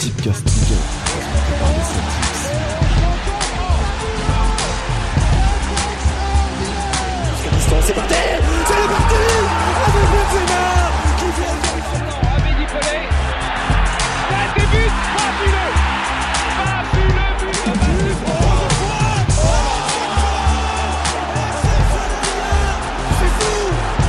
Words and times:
1, 0.00 0.10
présenté 0.10 1.54
par 1.58 1.70
les 1.70 1.82
Celtics. 1.82 2.38
C'est 7.40 7.94
parti 7.94 8.14
C'est 8.66 8.86
parti 8.88 9.22
Avec 9.86 10.06
Benzema 10.12 10.64
qui. 11.18 11.28
C'est 23.18 23.32
fou 23.38 23.58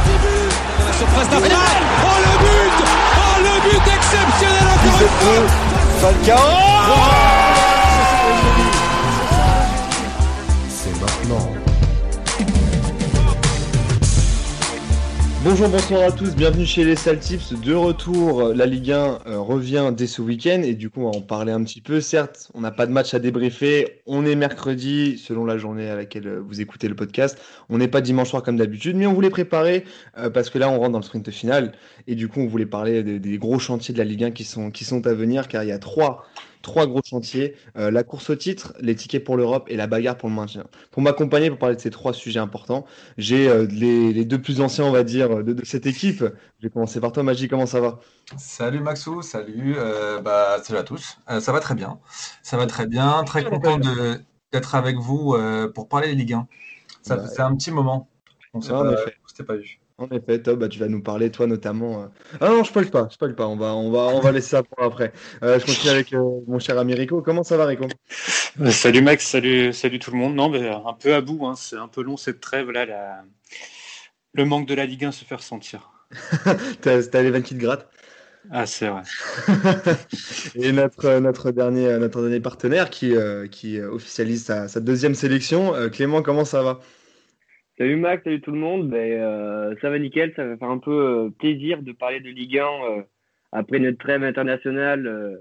10 0.05 0.11
buts 0.21 0.53
surface 0.99 1.29
d'affaire. 1.29 1.57
Oh 2.03 2.17
le 2.25 2.33
but 2.43 2.77
Oh 3.17 3.35
le 3.39 3.53
but 3.69 3.85
exceptionnel 3.87 4.67
encore 4.67 5.01
une 5.01 5.47
fois 5.47 5.68
C'est 6.01 7.38
Bonjour, 15.49 15.67
bonsoir 15.67 16.03
à 16.03 16.11
tous, 16.11 16.35
bienvenue 16.35 16.67
chez 16.67 16.83
les 16.83 16.95
Saltips. 16.95 17.59
De 17.63 17.73
retour, 17.73 18.49
la 18.49 18.67
Ligue 18.67 18.91
1 18.91 18.97
euh, 19.25 19.39
revient 19.39 19.91
dès 19.91 20.05
ce 20.05 20.21
week-end 20.21 20.61
et 20.63 20.75
du 20.75 20.91
coup, 20.91 21.01
on 21.01 21.09
va 21.09 21.17
en 21.17 21.21
parler 21.21 21.51
un 21.51 21.63
petit 21.63 21.81
peu. 21.81 22.01
Certes, 22.01 22.51
on 22.53 22.61
n'a 22.61 22.69
pas 22.69 22.85
de 22.85 22.91
match 22.91 23.15
à 23.15 23.19
débriefer. 23.19 24.03
On 24.05 24.27
est 24.27 24.35
mercredi, 24.35 25.17
selon 25.17 25.45
la 25.45 25.57
journée 25.57 25.89
à 25.89 25.95
laquelle 25.95 26.27
euh, 26.27 26.39
vous 26.39 26.61
écoutez 26.61 26.87
le 26.87 26.95
podcast. 26.95 27.41
On 27.67 27.79
n'est 27.79 27.87
pas 27.87 27.99
dimanche 27.99 28.29
soir 28.29 28.43
comme 28.43 28.57
d'habitude, 28.57 28.95
mais 28.95 29.07
on 29.07 29.13
voulait 29.13 29.31
préparer 29.31 29.85
euh, 30.19 30.29
parce 30.29 30.51
que 30.51 30.59
là, 30.59 30.69
on 30.69 30.77
rentre 30.77 30.91
dans 30.91 30.99
le 30.99 31.03
sprint 31.03 31.31
final 31.31 31.71
et 32.05 32.13
du 32.13 32.27
coup, 32.27 32.41
on 32.41 32.47
voulait 32.47 32.67
parler 32.67 33.01
des, 33.01 33.17
des 33.17 33.37
gros 33.39 33.57
chantiers 33.57 33.91
de 33.91 33.97
la 33.97 34.05
Ligue 34.05 34.25
1 34.25 34.31
qui 34.31 34.43
sont, 34.43 34.69
qui 34.69 34.85
sont 34.85 35.07
à 35.07 35.15
venir 35.15 35.47
car 35.47 35.63
il 35.63 35.69
y 35.69 35.71
a 35.71 35.79
trois 35.79 36.27
trois 36.61 36.87
gros 36.87 37.01
chantiers, 37.05 37.55
euh, 37.77 37.91
la 37.91 38.03
course 38.03 38.29
au 38.29 38.35
titre, 38.35 38.73
les 38.79 38.95
tickets 38.95 39.23
pour 39.23 39.37
l'Europe 39.37 39.65
et 39.69 39.75
la 39.77 39.87
bagarre 39.87 40.17
pour 40.17 40.29
le 40.29 40.35
maintien. 40.35 40.65
Pour 40.91 41.01
m'accompagner, 41.01 41.49
pour 41.49 41.59
parler 41.59 41.75
de 41.75 41.81
ces 41.81 41.89
trois 41.91 42.13
sujets 42.13 42.39
importants, 42.39 42.85
j'ai 43.17 43.47
euh, 43.49 43.65
les, 43.69 44.13
les 44.13 44.25
deux 44.25 44.41
plus 44.41 44.61
anciens, 44.61 44.85
on 44.85 44.91
va 44.91 45.03
dire, 45.03 45.43
de, 45.43 45.53
de 45.53 45.65
cette 45.65 45.85
équipe. 45.85 46.23
Je 46.59 46.67
vais 46.67 46.69
commencer 46.69 46.99
par 46.99 47.11
toi, 47.11 47.23
Magie, 47.23 47.47
comment 47.47 47.65
ça 47.65 47.79
va? 47.81 47.99
Salut 48.37 48.79
Maxou, 48.79 49.21
salut, 49.23 49.75
euh, 49.77 50.21
bah, 50.21 50.59
salut 50.63 50.79
à 50.79 50.83
tous. 50.83 51.17
Euh, 51.29 51.39
ça 51.39 51.51
va 51.51 51.59
très 51.59 51.73
bien, 51.75 51.99
ça 52.43 52.57
va 52.57 52.67
très 52.67 52.85
bien. 52.85 53.23
Très 53.23 53.43
content 53.43 53.77
de- 53.79 54.19
d'être 54.51 54.75
avec 54.75 54.97
vous 54.97 55.33
euh, 55.33 55.71
pour 55.71 55.87
parler 55.89 56.07
des 56.09 56.15
Ligue 56.15 56.33
1. 56.33 56.47
Ça 57.01 57.15
Bah, 57.17 57.23
faisait 57.27 57.41
un 57.41 57.55
petit 57.55 57.71
moment. 57.71 58.07
On 58.53 58.61
s'est 58.61 58.71
en 58.73 58.83
pas, 58.83 59.05
s'était 59.27 59.43
pas 59.43 59.55
vu. 59.55 59.79
En 59.99 60.07
effet, 60.15 60.41
Top, 60.41 60.59
bah, 60.59 60.69
tu 60.69 60.79
vas 60.79 60.87
nous 60.87 61.01
parler, 61.03 61.29
toi 61.29 61.45
notamment. 61.45 62.03
euh. 62.03 62.07
Ah 62.39 62.49
non, 62.49 62.63
je 62.63 62.69
spoil 62.69 62.89
pas, 62.89 63.07
je 63.09 63.15
spoil 63.15 63.35
pas, 63.35 63.47
on 63.47 63.57
va, 63.57 63.75
on 63.75 63.91
va, 63.91 63.99
on 64.15 64.21
va 64.21 64.31
laisser 64.31 64.49
ça 64.51 64.63
pour 64.63 64.81
après. 64.83 65.11
Euh, 65.43 65.59
je 65.59 65.65
continue 65.65 65.89
avec 65.91 66.13
euh, 66.13 66.23
mon 66.47 66.57
cher 66.59 66.77
ami 66.79 66.93
Rico. 66.95 67.21
Comment 67.21 67.43
ça 67.43 67.57
va, 67.57 67.65
Rico? 67.65 67.85
Salut 68.71 69.01
Max, 69.01 69.25
salut, 69.25 69.73
salut 69.73 69.99
tout 69.99 70.11
le 70.11 70.17
monde. 70.17 70.35
Non, 70.35 70.49
mais 70.49 70.67
un 70.69 70.93
peu 70.93 71.13
à 71.15 71.21
bout, 71.21 71.45
hein. 71.45 71.55
c'est 71.55 71.77
un 71.77 71.87
peu 71.87 72.01
long 72.01 72.17
cette 72.17 72.39
trêve 72.41 72.71
là. 72.71 72.85
la- 72.85 73.23
Le 74.33 74.43
manque 74.45 74.67
de 74.67 74.73
la 74.73 74.85
Ligue 74.87 75.05
1 75.05 75.11
se 75.11 75.23
fait 75.23 75.35
ressentir. 75.35 75.91
T'as 76.81 77.03
t'as 77.03 77.21
les 77.21 77.29
20 77.31 77.41
qui 77.41 77.55
te 77.55 77.59
grattent 77.59 77.87
Ah, 78.51 78.65
c'est 78.65 78.87
vrai. 78.89 79.03
Et 80.55 80.71
notre, 80.71 81.19
notre, 81.19 81.51
dernier, 81.51 81.97
notre 81.99 82.21
dernier 82.21 82.39
partenaire 82.39 82.89
qui, 82.89 83.13
qui 83.51 83.79
officialise 83.81 84.45
sa, 84.45 84.67
sa 84.67 84.79
deuxième 84.79 85.15
sélection, 85.15 85.73
Clément, 85.91 86.21
comment 86.21 86.45
ça 86.45 86.63
va? 86.63 86.79
Salut 87.79 87.95
Max, 87.95 88.23
salut 88.23 88.41
tout 88.41 88.51
le 88.51 88.57
monde. 88.59 88.89
Ben, 88.89 89.21
euh, 89.21 89.75
ça 89.81 89.89
va 89.89 89.99
nickel, 89.99 90.33
ça 90.35 90.45
va 90.45 90.57
faire 90.57 90.69
un 90.69 90.79
peu 90.79 90.91
euh, 90.91 91.29
plaisir 91.29 91.81
de 91.81 91.91
parler 91.93 92.19
de 92.19 92.29
Ligue 92.29 92.57
1 92.59 92.63
euh, 92.65 93.01
après 93.51 93.79
notre 93.79 93.97
trêve 93.97 94.23
internationale 94.23 95.07
euh, 95.07 95.37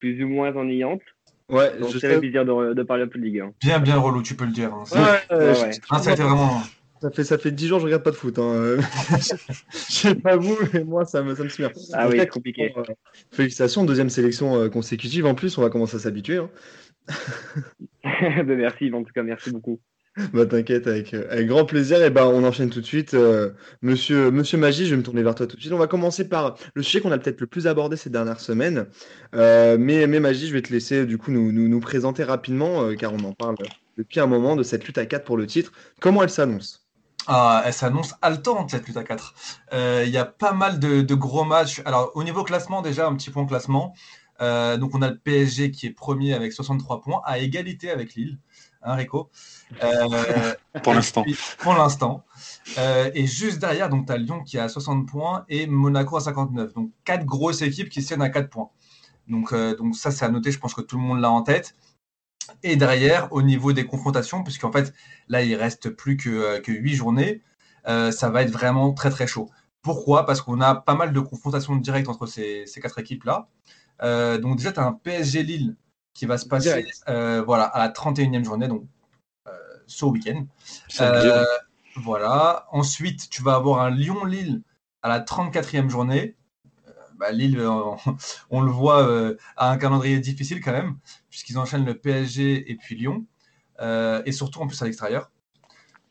plus 0.00 0.22
ou 0.22 0.28
moins 0.28 0.54
ennuyante. 0.54 1.00
Ouais, 1.48 1.78
Donc 1.78 1.92
je 1.92 1.98
ça 1.98 2.08
fait 2.08 2.14
sais. 2.14 2.20
plaisir 2.20 2.44
de, 2.44 2.74
de 2.74 2.82
parler 2.82 3.04
un 3.04 3.08
peu 3.08 3.18
de 3.18 3.24
Ligue 3.24 3.40
1. 3.40 3.52
Bien, 3.62 3.78
bien 3.78 3.96
relou, 3.96 4.22
tu 4.22 4.34
peux 4.34 4.44
le 4.44 4.52
dire. 4.52 4.74
hein. 4.74 4.84
Ouais, 4.92 4.98
euh, 5.32 5.54
Ouais, 5.54 5.60
ouais. 5.62 5.70
hein, 5.90 5.98
ça 5.98 6.10
a 6.10 6.12
été 6.12 6.22
vraiment. 6.22 6.60
Ça 7.00 7.10
fait, 7.10 7.24
ça 7.24 7.38
fait 7.38 7.50
10 7.52 7.68
jours 7.68 7.76
que 7.78 7.82
je 7.82 7.86
regarde 7.86 8.02
pas 8.02 8.10
de 8.10 8.16
foot. 8.16 8.38
Hein. 8.38 8.76
Je 9.18 9.92
sais 9.92 10.14
pas 10.14 10.36
vous, 10.36 10.56
mais 10.72 10.82
moi, 10.82 11.04
ça 11.04 11.22
me, 11.22 11.34
ça 11.34 11.44
me 11.44 11.48
submerge. 11.50 11.74
Ah 11.92 12.06
En 12.06 12.10
oui, 12.10 12.16
cas, 12.16 12.26
compliqué. 12.26 12.72
euh, 12.76 12.82
félicitations, 13.30 13.84
deuxième 13.84 14.08
sélection 14.08 14.56
euh, 14.56 14.68
consécutive. 14.70 15.26
En 15.26 15.34
plus, 15.34 15.56
on 15.58 15.62
va 15.62 15.68
commencer 15.70 15.96
à 15.96 16.00
s'habituer. 16.00 16.36
Hein. 16.38 16.50
Ben, 18.02 18.56
merci, 18.56 18.90
en 18.92 19.02
tout 19.04 19.12
cas, 19.12 19.22
merci 19.22 19.50
beaucoup. 19.50 19.78
Bah, 20.32 20.46
t'inquiète, 20.46 20.86
avec, 20.86 21.12
euh, 21.12 21.44
grand 21.44 21.64
plaisir. 21.66 22.02
Et 22.02 22.10
ben, 22.10 22.24
on 22.24 22.42
enchaîne 22.44 22.70
tout 22.70 22.80
de 22.80 22.86
suite. 22.86 23.14
euh, 23.14 23.50
monsieur, 23.82 24.30
monsieur 24.30 24.56
Magie, 24.56 24.86
je 24.86 24.90
vais 24.90 24.96
me 24.96 25.02
tourner 25.02 25.22
vers 25.22 25.34
toi 25.34 25.46
tout 25.46 25.56
de 25.56 25.60
suite. 25.60 25.72
On 25.72 25.78
va 25.78 25.86
commencer 25.86 26.28
par 26.28 26.56
le 26.74 26.82
sujet 26.82 27.00
qu'on 27.00 27.12
a 27.12 27.18
peut-être 27.18 27.40
le 27.40 27.46
plus 27.46 27.66
abordé 27.66 27.96
ces 27.96 28.08
dernières 28.08 28.40
semaines. 28.40 28.86
Euh, 29.34 29.76
mais, 29.78 30.06
mais 30.06 30.20
Magie, 30.20 30.48
je 30.48 30.54
vais 30.54 30.62
te 30.62 30.72
laisser 30.72 31.04
du 31.04 31.18
coup 31.18 31.30
nous, 31.30 31.52
nous, 31.52 31.80
présenter 31.80 32.24
rapidement, 32.24 32.94
car 32.94 33.12
on 33.12 33.18
en 33.20 33.32
parle 33.32 33.56
depuis 33.98 34.20
un 34.20 34.26
moment 34.26 34.56
de 34.56 34.62
cette 34.62 34.86
lutte 34.86 34.98
à 34.98 35.04
4 35.06 35.24
pour 35.24 35.36
le 35.36 35.46
titre. 35.46 35.72
Comment 36.00 36.22
elle 36.22 36.30
s'annonce? 36.30 36.86
Ah, 37.26 37.62
elle 37.66 37.74
s'annonce 37.74 38.14
haletante 38.22 38.70
cette 38.70 38.86
lutte 38.86 38.96
à 38.96 39.04
4. 39.04 39.34
Euh, 39.74 40.04
Il 40.06 40.12
y 40.12 40.18
a 40.18 40.24
pas 40.24 40.52
mal 40.52 40.78
de, 40.78 41.14
gros 41.14 41.44
matchs. 41.44 41.82
Alors, 41.84 42.12
au 42.14 42.24
niveau 42.24 42.42
classement, 42.42 42.80
déjà, 42.80 43.06
un 43.06 43.14
petit 43.16 43.30
point 43.30 43.44
classement. 43.44 43.94
Donc, 44.40 44.94
on 44.94 45.02
a 45.02 45.10
le 45.10 45.18
PSG 45.18 45.70
qui 45.72 45.86
est 45.86 45.90
premier 45.90 46.32
avec 46.32 46.52
63 46.54 47.02
points, 47.02 47.20
à 47.24 47.38
égalité 47.38 47.90
avec 47.90 48.14
Lille. 48.14 48.38
Hein, 48.86 48.94
Rico 48.94 49.30
Euh, 49.82 50.54
Pour 50.82 50.94
l'instant. 50.94 51.24
Et- 51.26 51.34
Pour 51.58 51.74
l'instant. 51.74 52.24
Euh, 52.78 53.10
et 53.14 53.26
juste 53.26 53.58
derrière, 53.58 53.88
donc 53.88 54.06
tu 54.06 54.12
as 54.12 54.16
Lyon 54.16 54.42
qui 54.44 54.58
a 54.58 54.68
60 54.68 55.06
points 55.08 55.44
et 55.48 55.66
Monaco 55.66 56.16
à 56.16 56.20
59. 56.20 56.72
Donc 56.74 56.92
quatre 57.04 57.24
grosses 57.24 57.62
équipes 57.62 57.88
qui 57.88 58.00
se 58.00 58.08
tiennent 58.08 58.22
à 58.22 58.30
4 58.30 58.48
points. 58.48 58.70
Donc, 59.28 59.52
euh, 59.52 59.74
donc 59.76 59.96
ça, 59.96 60.10
c'est 60.12 60.24
à 60.24 60.28
noter, 60.28 60.52
je 60.52 60.58
pense 60.60 60.72
que 60.72 60.82
tout 60.82 60.96
le 60.96 61.02
monde 61.02 61.20
l'a 61.20 61.30
en 61.30 61.42
tête. 61.42 61.74
Et 62.62 62.76
derrière, 62.76 63.32
au 63.32 63.42
niveau 63.42 63.72
des 63.72 63.84
confrontations, 63.86 64.44
puisqu'en 64.44 64.70
fait, 64.70 64.94
là, 65.28 65.42
il 65.42 65.54
reste 65.56 65.90
plus 65.90 66.16
que, 66.16 66.60
que 66.60 66.70
8 66.72 66.94
journées, 66.94 67.42
ça 67.86 68.30
va 68.30 68.42
être 68.42 68.50
vraiment 68.52 68.92
très 68.92 69.10
très 69.10 69.26
chaud. 69.26 69.50
Pourquoi? 69.82 70.26
Parce 70.26 70.40
qu'on 70.42 70.60
a 70.60 70.74
pas 70.76 70.94
mal 70.94 71.12
de 71.12 71.20
confrontations 71.20 71.76
directes 71.76 72.08
entre 72.08 72.26
ces, 72.26 72.64
ces 72.66 72.80
quatre 72.80 72.98
équipes-là. 73.00 73.48
Euh, 74.02 74.38
donc 74.38 74.56
déjà, 74.56 74.72
tu 74.72 74.80
as 74.80 74.84
un 74.86 74.92
PSG 74.92 75.42
Lille 75.42 75.76
qui 76.16 76.24
va 76.24 76.38
se 76.38 76.46
passer 76.46 76.86
euh, 77.08 77.42
voilà, 77.42 77.64
à 77.64 77.78
la 77.78 77.90
31e 77.90 78.42
journée, 78.42 78.68
donc 78.68 78.84
euh, 79.46 79.52
ce 79.86 80.06
week-end. 80.06 80.46
Euh, 81.02 81.44
voilà. 81.96 82.66
Ensuite, 82.72 83.28
tu 83.28 83.42
vas 83.42 83.54
avoir 83.54 83.82
un 83.82 83.90
Lyon-Lille 83.90 84.62
à 85.02 85.10
la 85.10 85.20
34e 85.20 85.90
journée. 85.90 86.34
Bah, 87.18 87.32
Lille, 87.32 87.60
on, 87.60 87.96
on 88.50 88.62
le 88.62 88.70
voit, 88.70 89.06
a 89.56 89.70
un 89.70 89.76
calendrier 89.76 90.18
difficile 90.18 90.62
quand 90.62 90.72
même, 90.72 90.96
puisqu'ils 91.28 91.58
enchaînent 91.58 91.84
le 91.84 91.98
PSG 91.98 92.70
et 92.70 92.76
puis 92.76 92.96
Lyon. 92.96 93.26
Et 94.24 94.32
surtout 94.32 94.60
en 94.60 94.66
plus 94.66 94.80
à 94.80 94.86
l'extérieur. 94.86 95.30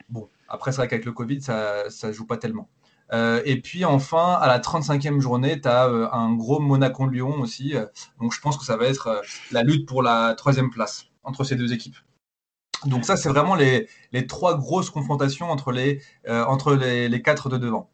Bon, 0.09 0.29
après, 0.47 0.71
c'est 0.71 0.77
vrai 0.77 0.87
qu'avec 0.87 1.05
le 1.05 1.13
Covid, 1.13 1.41
ça 1.41 1.85
ne 2.03 2.11
joue 2.11 2.27
pas 2.27 2.37
tellement. 2.37 2.69
Euh, 3.13 3.41
et 3.45 3.61
puis 3.61 3.85
enfin, 3.85 4.33
à 4.33 4.47
la 4.47 4.59
35e 4.59 5.19
journée, 5.19 5.61
tu 5.61 5.67
as 5.67 5.85
un 5.85 6.33
gros 6.33 6.59
Monaco-Lyon 6.59 7.39
aussi. 7.39 7.75
Euh, 7.75 7.85
donc 8.19 8.33
je 8.33 8.41
pense 8.41 8.57
que 8.57 8.65
ça 8.65 8.77
va 8.77 8.85
être 8.85 9.07
euh, 9.07 9.21
la 9.51 9.63
lutte 9.63 9.87
pour 9.87 10.01
la 10.01 10.33
troisième 10.35 10.69
place 10.69 11.05
entre 11.23 11.43
ces 11.43 11.55
deux 11.55 11.73
équipes. 11.73 11.97
Donc 12.85 13.05
ça, 13.05 13.17
c'est 13.17 13.29
vraiment 13.29 13.55
les, 13.55 13.87
trois 14.27 14.57
grosses 14.57 14.89
confrontations 14.89 15.49
entre 15.49 15.73
euh, 16.27 17.07
les 17.07 17.21
quatre 17.21 17.49
de 17.49 17.57
devant. 17.57 17.89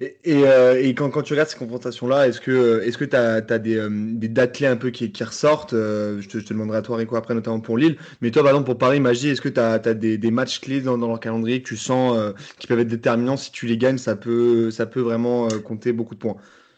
Et, 0.00 0.18
et, 0.24 0.46
euh, 0.46 0.80
et 0.80 0.94
quand, 0.94 1.10
quand 1.10 1.22
tu 1.22 1.32
regardes 1.32 1.48
ces 1.48 1.58
confrontations-là, 1.58 2.28
est-ce 2.28 2.40
que 2.40 2.80
est-ce 2.82 2.96
que 2.98 3.04
tu 3.04 3.16
as, 3.16 3.40
des, 3.58 3.76
euh, 3.76 3.88
des 3.90 4.28
dates 4.28 4.54
clés 4.54 4.66
un 4.66 4.76
peu 4.76 4.90
qui, 4.90 5.10
qui 5.12 5.24
ressortent 5.24 5.72
euh, 5.72 6.20
je, 6.20 6.28
te, 6.28 6.38
je 6.38 6.44
te 6.44 6.52
demanderai 6.52 6.78
à 6.78 6.82
toi, 6.82 6.96
Rico, 6.96 7.16
après, 7.16 7.34
notamment 7.34 7.60
pour 7.60 7.76
Lille. 7.76 7.96
Mais 8.20 8.30
toi, 8.30 8.42
par 8.42 8.52
exemple, 8.52 8.66
pour 8.66 8.78
Paris, 8.78 9.00
Magie, 9.00 9.30
est-ce 9.30 9.40
que 9.40 9.48
tu 9.48 9.60
as, 9.60 9.78
des, 9.78 10.18
des 10.18 10.30
matchs 10.30 10.60
clés 10.60 10.80
dans, 10.80 10.96
dans 10.98 11.08
leur 11.08 11.20
calendrier 11.20 11.62
que 11.62 11.68
tu 11.68 11.76
sens 11.76 12.16
euh, 12.16 12.32
qui 12.58 12.66
peuvent 12.66 12.80
être 12.80 12.88
déterminants? 12.88 13.36
Si 13.36 13.50
tu 13.52 13.66
les 13.66 13.78
gagnes, 13.78 13.98
ça 13.98 14.16
peut, 14.16 14.70
ça 14.70 14.86
peut 14.86 15.00
vraiment 15.00 15.48
euh, 15.50 15.58
compter 15.58 15.92
beaucoup 15.92 16.14
de 16.14 16.20
points. 16.20 16.36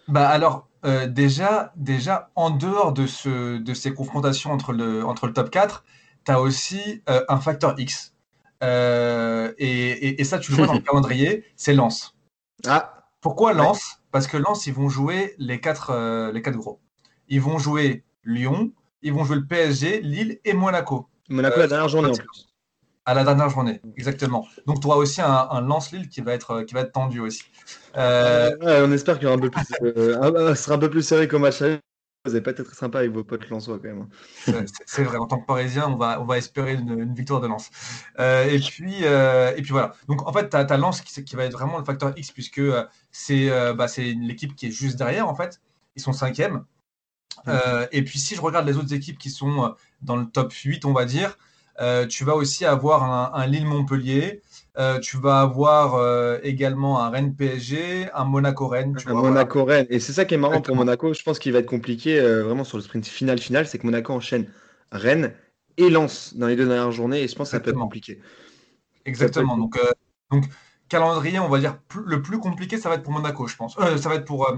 Bah 0.09 0.29
alors, 0.29 0.69
euh, 0.85 1.07
déjà, 1.07 1.73
déjà, 1.77 2.31
en 2.35 2.51
dehors 2.51 2.93
de, 2.93 3.07
ce, 3.07 3.59
de 3.59 3.75
ces 3.75 3.95
confrontations 3.95 4.51
entre 4.53 4.73
le, 4.73 5.05
entre 5.05 5.27
le 5.27 5.33
top 5.33 5.51
4, 5.51 5.85
tu 6.25 6.33
as 6.33 6.41
aussi 6.41 7.03
euh, 7.09 7.25
un 7.29 7.41
facteur 7.41 7.79
X. 7.79 8.15
Euh, 8.63 9.53
et 9.59 10.23
ça, 10.25 10.39
tu 10.39 10.53
le 10.53 10.57
vois 10.57 10.67
dans 10.67 10.75
le 10.75 10.81
calendrier, 10.83 11.45
c'est 11.57 11.75
Lens. 11.75 12.12
Ah, 12.67 13.05
Pourquoi 13.21 13.53
Lens? 13.53 13.99
Parce 14.11 14.27
que 14.27 14.37
Lens, 14.37 14.67
ils 14.67 14.75
vont 14.75 14.89
jouer 14.89 15.35
les 15.39 15.61
quatre, 15.61 15.91
euh, 15.91 16.33
les 16.33 16.43
quatre 16.43 16.57
gros. 16.57 16.81
Ils 17.29 17.41
vont 17.41 17.59
jouer 17.59 18.05
Lyon, 18.25 18.73
ils 19.03 19.13
vont 19.13 19.25
jouer 19.25 19.37
le 19.37 19.47
PSG, 19.47 20.01
Lille 20.03 20.39
et 20.45 20.53
Monaco 20.53 21.09
Monaco, 21.29 21.57
Euh, 21.57 21.61
la 21.63 21.67
dernière 21.69 21.89
journée 21.89 22.09
en 22.11 22.15
plus. 22.15 22.49
à 23.05 23.15
la 23.15 23.25
dernière 23.25 23.49
journée. 23.49 23.81
Exactement. 23.97 24.47
Donc, 24.67 24.81
tu 24.81 24.87
auras 24.87 24.97
aussi 24.97 25.21
un, 25.23 25.49
un 25.51 25.61
Lens-Lille 25.63 26.09
qui, 26.09 26.21
va 26.21 26.33
être, 26.35 26.63
qui 26.63 26.75
va 26.75 26.81
être 26.81 26.93
tendu 26.93 27.21
aussi. 27.21 27.43
Euh, 27.97 28.51
Ouais, 28.61 28.83
on 28.87 28.93
espère 28.93 29.15
qu'il 29.19 29.25
y 29.25 29.27
aura 29.27 29.37
un 29.37 29.41
peu 29.41 29.51
plus, 29.51 29.65
euh, 29.83 30.55
sera 30.55 30.77
un 30.77 30.79
peu 30.79 30.91
plus 30.91 31.03
serré 31.03 31.27
comme 31.27 31.43
match. 31.43 31.63
Vous 32.25 32.31
n'avez 32.31 32.43
pas 32.43 32.53
été 32.53 32.63
très 32.63 32.77
sympa 32.77 33.01
avec 33.01 33.11
vos 33.11 33.25
potes 33.25 33.49
lensois 33.51 33.79
quand 33.79 33.89
même. 33.89 34.07
hein. 34.47 34.65
C'est 34.87 35.03
vrai, 35.03 35.17
en 35.17 35.27
tant 35.27 35.41
que 35.41 35.47
Parisien, 35.47 35.89
on 35.89 35.97
va, 35.97 36.21
on 36.21 36.25
va 36.25 36.39
espérer 36.39 36.75
une, 36.75 37.01
une 37.01 37.15
victoire 37.15 37.41
de 37.41 37.49
Lens. 37.49 37.71
Euh, 38.21 38.45
et, 38.45 38.61
puis, 38.61 39.05
euh, 39.05 39.53
et 39.57 39.63
puis 39.63 39.73
voilà. 39.73 39.95
Donc 40.09 40.27
en 40.29 40.33
fait, 40.33 40.49
tu 40.49 40.57
as, 40.57 40.77
Lens 40.77 41.01
qui, 41.01 41.25
qui 41.25 41.35
va 41.35 41.45
être 41.45 41.53
vraiment 41.53 41.79
le 41.79 41.85
facteur 41.85 42.13
X, 42.17 42.31
puisque 42.31 42.59
euh, 42.59 42.85
c'est 43.11 43.49
bah, 43.75 43.87
l'équipe 43.99 44.55
qui 44.55 44.67
est 44.69 44.71
juste 44.71 44.97
derrière, 44.97 45.29
en 45.29 45.35
fait. 45.35 45.61
Ils 45.97 46.03
sont 46.03 46.13
cinquièmes. 46.13 46.65
Euh, 47.49 47.89
et 47.93 48.05
puis 48.05 48.21
si 48.21 48.37
je 48.37 48.41
regarde 48.41 48.67
les 48.67 48.77
autres 48.77 48.95
équipes 48.95 49.19
qui 49.19 49.31
sont 49.31 49.75
dans 50.03 50.17
le 50.17 50.27
top 50.27 50.53
8, 50.53 50.85
on 50.85 50.93
va 50.93 51.05
dire, 51.05 51.37
tu 52.09 52.25
vas 52.25 52.37
aussi 52.37 52.65
avoir 52.65 53.03
un, 53.03 53.33
un 53.35 53.47
Lille-Montpellier, 53.49 54.43
euh, 54.79 54.99
tu 55.01 55.19
vas 55.19 55.41
avoir 55.41 55.95
euh, 55.97 56.39
également 56.43 57.01
un 57.01 57.11
Rennes-PSG, 57.11 58.11
un 58.13 58.25
Monaco-Rennes. 58.25 58.97
tu 58.97 59.09
Un 59.09 59.13
vois, 59.13 59.21
voilà. 59.21 59.35
Monaco-Rennes. 59.35 59.87
Et 59.91 60.01
c'est 60.01 60.13
ça 60.13 60.25
qui 60.25 60.35
est 60.35 60.39
marrant 60.39 60.61
pour. 60.63 60.77
Monaco. 60.77 61.13
Je 61.13 61.23
pense 61.23 61.39
qu'il 61.39 61.53
va 61.53 61.59
être 61.59 61.67
compliqué 61.67 62.19
euh, 62.19 62.43
vraiment 62.43 62.65
sur 62.65 62.79
le 62.79 62.83
sprint 62.83 63.07
final-final. 63.07 63.67
C'est 63.67 63.79
que 63.79 63.87
Monaco 63.87 64.13
enchaîne 64.13 64.49
Rennes 64.91 65.35
et 65.77 65.91
Lens 65.91 66.35
dans 66.37 66.47
les 66.47 66.57
deux 66.57 66.67
dernières 66.67 66.93
journées. 66.93 67.23
Et 67.23 67.29
je 67.29 67.35
pense 67.35 67.49
que 67.49 67.57
ça 67.57 67.61
peut 67.61 67.71
être 67.71 67.79
compliqué. 67.79 68.21
Exactement. 69.05 69.57
Donc, 69.57 69.79
donc, 70.31 70.45
calendrier, 70.89 71.39
on 71.39 71.49
va 71.49 71.59
dire, 71.59 71.79
plus- 71.89 72.05
le 72.07 72.23
plus 72.23 72.39
compliqué, 72.39 72.79
ça 72.79 72.89
va 72.89 72.95
être 72.97 73.03
pour 73.03 73.13
Monaco, 73.13 73.47
je 73.47 73.57
pense. 73.57 73.75
Ça 73.75 74.09
va 74.09 74.15
être 74.15 74.25
pour, 74.25 74.51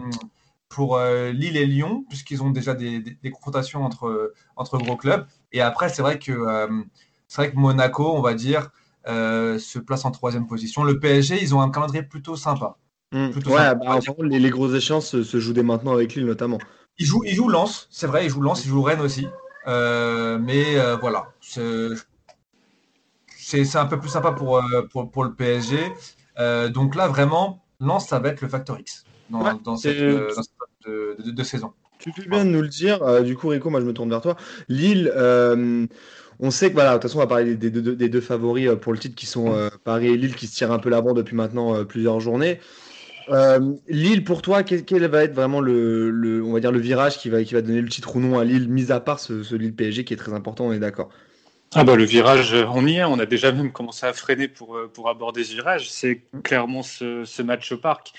pour 0.68 0.96
euh, 0.96 1.30
Lille 1.30 1.56
et 1.56 1.66
Lyon, 1.66 2.04
puisqu'ils 2.08 2.42
ont 2.42 2.50
déjà 2.50 2.74
des, 2.74 3.00
des- 3.00 3.16
des 3.22 3.30
confrontations 3.30 3.84
entre, 3.84 4.32
entre 4.56 4.78
gros 4.78 4.96
clubs. 4.96 5.26
Et 5.52 5.60
après, 5.60 5.88
c'est 5.88 6.02
vrai 6.02 6.18
que, 6.18 6.32
euh, 6.32 6.68
c'est 7.28 7.42
vrai 7.42 7.50
que 7.52 7.56
Monaco, 7.56 8.12
on 8.14 8.20
va 8.22 8.34
dire, 8.34 8.70
euh, 9.08 9.58
se 9.58 9.78
place 9.78 10.04
en 10.04 10.10
troisième 10.10 10.46
position. 10.46 10.84
Le 10.84 10.98
PSG, 10.98 11.38
ils 11.40 11.54
ont 11.54 11.60
un 11.60 11.70
calendrier 11.70 12.02
plutôt 12.02 12.36
sympa. 12.36 12.76
Mm. 13.12 13.30
Plutôt 13.30 13.50
Ouais, 13.50 13.56
sympa. 13.56 13.74
bah, 13.74 13.98
les, 14.22 14.38
les 14.38 14.50
grosses 14.50 14.74
échéances 14.74 15.08
se, 15.08 15.22
se 15.22 15.40
jouent 15.40 15.52
dès 15.52 15.62
maintenant 15.62 15.92
avec 15.92 16.14
Lille 16.14 16.26
notamment. 16.26 16.58
Ils 16.98 17.06
jouent, 17.06 17.24
ils 17.24 17.34
jouent 17.34 17.48
Lens, 17.48 17.88
c'est 17.90 18.06
vrai, 18.06 18.24
ils 18.24 18.30
jouent 18.30 18.42
Lens, 18.42 18.64
ils 18.64 18.68
jouent 18.68 18.82
Rennes 18.82 19.00
aussi. 19.00 19.26
Euh, 19.66 20.38
mais 20.38 20.78
euh, 20.78 20.96
voilà, 20.96 21.32
c'est 21.40 21.90
un 23.76 23.86
peu 23.86 23.98
plus 23.98 24.08
sympa 24.08 24.32
pour, 24.32 24.62
pour, 24.90 25.10
pour 25.10 25.24
le 25.24 25.34
PSG. 25.34 25.76
Donc 26.72 26.94
là, 26.94 27.08
vraiment, 27.08 27.64
Lens, 27.80 28.08
ça 28.08 28.18
va 28.18 28.28
être 28.30 28.40
le 28.40 28.48
facteur 28.48 28.78
X 28.80 29.06
dans, 29.30 29.42
Ouais, 29.42 29.50
dans 29.64 29.76
c'est- 29.76 29.94
cette, 29.94 30.36
dans 30.36 30.42
cette 30.42 30.52
de, 30.86 31.16
de- 31.24 31.30
de 31.30 31.42
saison. 31.42 31.72
Tu 31.98 32.12
fais 32.12 32.28
bien 32.28 32.44
de 32.44 32.50
nous 32.50 32.62
le 32.62 32.68
dire. 32.68 33.22
Du 33.22 33.36
coup, 33.36 33.48
Rico, 33.48 33.70
moi 33.70 33.80
je 33.80 33.86
me 33.86 33.92
tourne 33.92 34.10
vers 34.10 34.20
toi. 34.20 34.36
Lille, 34.68 35.12
on 36.40 36.50
sait 36.50 36.68
que 36.68 36.74
voilà, 36.74 36.90
de 36.90 36.94
toute 36.94 37.02
façon, 37.02 37.18
on 37.18 37.20
va 37.20 37.26
parler 37.26 37.54
des, 37.54 37.70
deux, 37.70 38.20
favoris 38.20 38.68
euh, 38.68 38.76
pour 38.76 38.92
le 38.92 38.98
titre 38.98 39.14
qui 39.14 39.26
sont 39.26 39.54
euh, 39.54 39.68
Paris 39.84 40.08
et 40.08 40.16
Lille 40.16 40.34
qui 40.34 40.46
se 40.46 40.56
tirent 40.56 40.72
un 40.72 40.78
peu 40.78 40.90
l'avant 40.90 41.12
depuis 41.12 41.36
maintenant 41.36 41.74
euh, 41.74 41.84
plusieurs 41.84 42.20
journées. 42.20 42.60
Lille, 43.88 44.24
pour 44.24 44.42
toi, 44.42 44.62
quel, 44.62 45.06
va 45.06 45.24
être 45.24 45.34
vraiment 45.34 45.60
le, 45.60 46.42
on 46.44 46.58
virage 46.78 47.18
qui 47.18 47.30
va, 47.30 47.42
donner 47.42 47.80
le 47.80 47.88
titre 47.88 48.16
ou 48.16 48.20
non 48.20 48.38
à 48.38 48.44
Lille, 48.44 48.68
mis 48.68 48.92
à 48.92 49.00
part 49.00 49.18
ce, 49.18 49.54
Lille 49.54 49.74
PSG 49.74 50.04
qui 50.04 50.12
est 50.12 50.18
très 50.18 50.34
important, 50.34 50.66
on 50.66 50.72
est 50.72 50.78
d'accord? 50.78 51.08
Ah 51.76 51.82
bah 51.82 51.96
le 51.96 52.04
virage, 52.04 52.54
on 52.54 52.86
y 52.86 52.96
est, 52.96 53.04
on 53.04 53.18
a 53.18 53.26
déjà 53.26 53.50
même 53.50 53.72
commencé 53.72 54.06
à 54.06 54.12
freiner 54.12 54.46
pour, 54.46 54.78
aborder 55.08 55.42
ce 55.42 55.54
virage. 55.54 55.90
C'est 55.90 56.22
clairement 56.42 56.82
ce, 56.82 57.42
match 57.42 57.72
au 57.72 57.78
parc. 57.78 58.12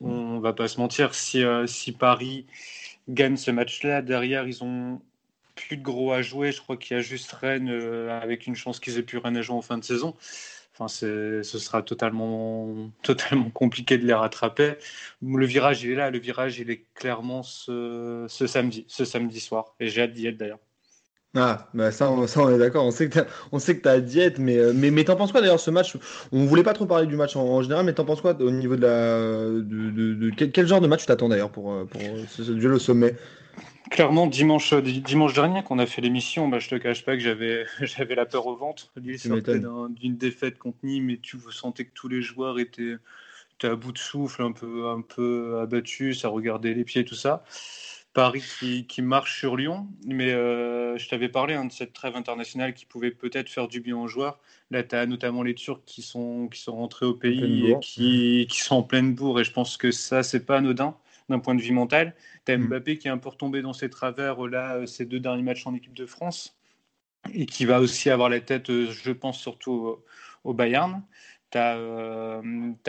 On 0.00 0.40
va 0.40 0.52
pas 0.52 0.68
se 0.68 0.80
mentir, 0.80 1.14
si, 1.14 1.42
si 1.66 1.92
Paris 1.92 2.46
gagne 3.08 3.36
ce 3.36 3.50
match-là, 3.50 4.02
derrière 4.02 4.46
ils 4.46 4.62
ont 4.62 5.00
plus 5.66 5.76
de 5.76 5.82
gros 5.82 6.12
à 6.12 6.22
jouer. 6.22 6.52
Je 6.52 6.60
crois 6.60 6.76
qu'il 6.76 6.96
y 6.96 7.00
a 7.00 7.02
juste 7.02 7.32
Rennes 7.32 7.70
euh, 7.70 8.20
avec 8.20 8.46
une 8.46 8.56
chance 8.56 8.80
qu'ils 8.80 8.98
aient 8.98 9.02
pu 9.02 9.18
Rennes 9.18 9.42
jouer 9.42 9.56
en 9.56 9.62
fin 9.62 9.78
de 9.78 9.84
saison. 9.84 10.14
Enfin, 10.74 10.88
ce 10.88 11.42
sera 11.42 11.82
totalement, 11.82 12.90
totalement 13.02 13.50
compliqué 13.50 13.98
de 13.98 14.06
les 14.06 14.14
rattraper. 14.14 14.74
Le 15.22 15.46
virage, 15.46 15.82
il 15.82 15.90
est 15.90 15.96
là. 15.96 16.10
Le 16.10 16.18
virage, 16.18 16.58
il 16.58 16.70
est 16.70 16.84
clairement 16.94 17.42
ce, 17.42 18.26
ce 18.28 18.46
samedi, 18.46 18.84
ce 18.88 19.04
samedi 19.04 19.40
soir. 19.40 19.74
Et 19.80 19.88
j'ai 19.88 20.02
hâte 20.02 20.12
d'y 20.12 20.26
être 20.26 20.36
d'ailleurs. 20.36 20.60
Ah, 21.34 21.68
bah 21.74 21.90
ça, 21.92 22.10
on, 22.10 22.26
ça, 22.26 22.40
on 22.40 22.50
est 22.50 22.58
d'accord. 22.58 22.86
On 22.86 22.90
sait 22.90 23.08
que 23.08 23.20
que 23.20 23.72
t'as 23.82 24.00
diète, 24.00 24.38
mais, 24.38 24.56
euh, 24.56 24.72
mais, 24.74 24.90
mais 24.90 25.04
t'en 25.04 25.14
penses 25.14 25.30
quoi 25.30 25.40
d'ailleurs 25.40 25.60
ce 25.60 25.70
match? 25.70 25.96
On 26.32 26.46
voulait 26.46 26.62
pas 26.62 26.72
trop 26.72 26.86
parler 26.86 27.06
du 27.06 27.16
match 27.16 27.36
en, 27.36 27.60
général, 27.62 27.84
mais 27.84 27.92
t'en 27.92 28.06
penses 28.06 28.22
quoi 28.22 28.34
au 28.40 28.50
niveau 28.50 28.76
de 28.76 28.82
la, 28.82 29.44
de, 29.44 29.90
de- 30.14 30.30
quel, 30.30 30.66
genre 30.66 30.80
de 30.80 30.86
match 30.86 31.00
tu 31.00 31.06
t'attends 31.06 31.28
d'ailleurs 31.28 31.50
pour, 31.50 31.72
euh, 31.72 31.84
pour 31.84 32.00
ce 32.28 32.42
duel 32.52 32.72
au 32.72 32.78
sommet? 32.78 33.14
Clairement, 33.90 34.26
dimanche, 34.26 34.72
euh, 34.72 34.82
di- 34.82 35.00
dimanche 35.00 35.34
dernier, 35.34 35.62
qu'on 35.62 35.78
a 35.78 35.86
fait 35.86 36.00
l'émission, 36.00 36.48
bah, 36.48 36.58
je 36.58 36.68
te 36.68 36.74
cache 36.74 37.04
pas 37.04 37.14
que 37.14 37.22
j'avais, 37.22 37.64
j'avais 37.82 38.14
la 38.14 38.26
peur 38.26 38.46
au 38.46 38.56
ventre. 38.56 38.92
Lille 38.96 39.18
sortait 39.18 39.60
d'une 39.90 40.16
défaite 40.16 40.58
contre 40.58 40.78
Nîmes, 40.82 41.06
mais 41.06 41.18
tu 41.18 41.38
sentais 41.50 41.84
que 41.84 41.92
tous 41.94 42.08
les 42.08 42.22
joueurs 42.22 42.58
étaient, 42.58 42.96
étaient 43.54 43.68
à 43.68 43.76
bout 43.76 43.92
de 43.92 43.98
souffle, 43.98 44.42
un 44.42 44.52
peu, 44.52 44.88
un 44.88 45.00
peu 45.00 45.58
abattus, 45.60 46.20
ça 46.20 46.28
regardait 46.28 46.74
les 46.74 46.84
pieds, 46.84 47.04
tout 47.04 47.14
ça. 47.14 47.44
Paris 48.14 48.42
qui, 48.58 48.86
qui 48.86 49.00
marche 49.02 49.38
sur 49.38 49.56
Lyon, 49.56 49.86
mais 50.04 50.32
euh, 50.32 50.96
je 50.98 51.08
t'avais 51.08 51.28
parlé 51.28 51.54
hein, 51.54 51.66
de 51.66 51.72
cette 51.72 51.92
trêve 51.92 52.16
internationale 52.16 52.74
qui 52.74 52.84
pouvait 52.84 53.10
peut-être 53.12 53.48
faire 53.48 53.68
du 53.68 53.80
bien 53.80 53.96
aux 53.96 54.08
joueurs. 54.08 54.40
Là, 54.70 54.82
tu 54.82 54.96
as 54.96 55.06
notamment 55.06 55.42
les 55.42 55.54
Turcs 55.54 55.82
qui 55.86 56.02
sont, 56.02 56.48
qui 56.48 56.60
sont 56.60 56.74
rentrés 56.74 57.06
au 57.06 57.14
pays 57.14 57.70
et 57.70 57.78
qui, 57.80 58.46
qui 58.50 58.60
sont 58.60 58.76
en 58.76 58.82
pleine 58.82 59.14
bourre, 59.14 59.40
et 59.40 59.44
je 59.44 59.52
pense 59.52 59.76
que 59.76 59.90
ça, 59.92 60.22
c'est 60.22 60.44
pas 60.44 60.56
anodin 60.56 60.96
d'un 61.28 61.38
point 61.38 61.54
de 61.54 61.60
vue 61.60 61.72
mental. 61.72 62.14
Tu 62.48 62.52
as 62.54 62.56
Mm. 62.58 62.68
Mbappé 62.68 62.96
qui 62.96 63.08
est 63.08 63.10
un 63.10 63.18
peu 63.18 63.28
retombé 63.28 63.60
dans 63.60 63.74
ses 63.74 63.90
travers 63.90 64.44
euh, 64.46 64.48
là, 64.48 64.76
euh, 64.76 64.86
ces 64.86 65.04
deux 65.04 65.20
derniers 65.20 65.42
matchs 65.42 65.66
en 65.66 65.74
équipe 65.74 65.92
de 65.94 66.06
France, 66.06 66.56
et 67.34 67.44
qui 67.44 67.66
va 67.66 67.78
aussi 67.80 68.08
avoir 68.08 68.30
la 68.30 68.40
tête, 68.40 68.70
euh, 68.70 68.88
je 68.90 69.12
pense, 69.12 69.38
surtout 69.38 69.72
au, 69.72 70.04
au 70.44 70.54
Bayern. 70.54 71.02
Tu 71.50 71.56
as, 71.58 71.78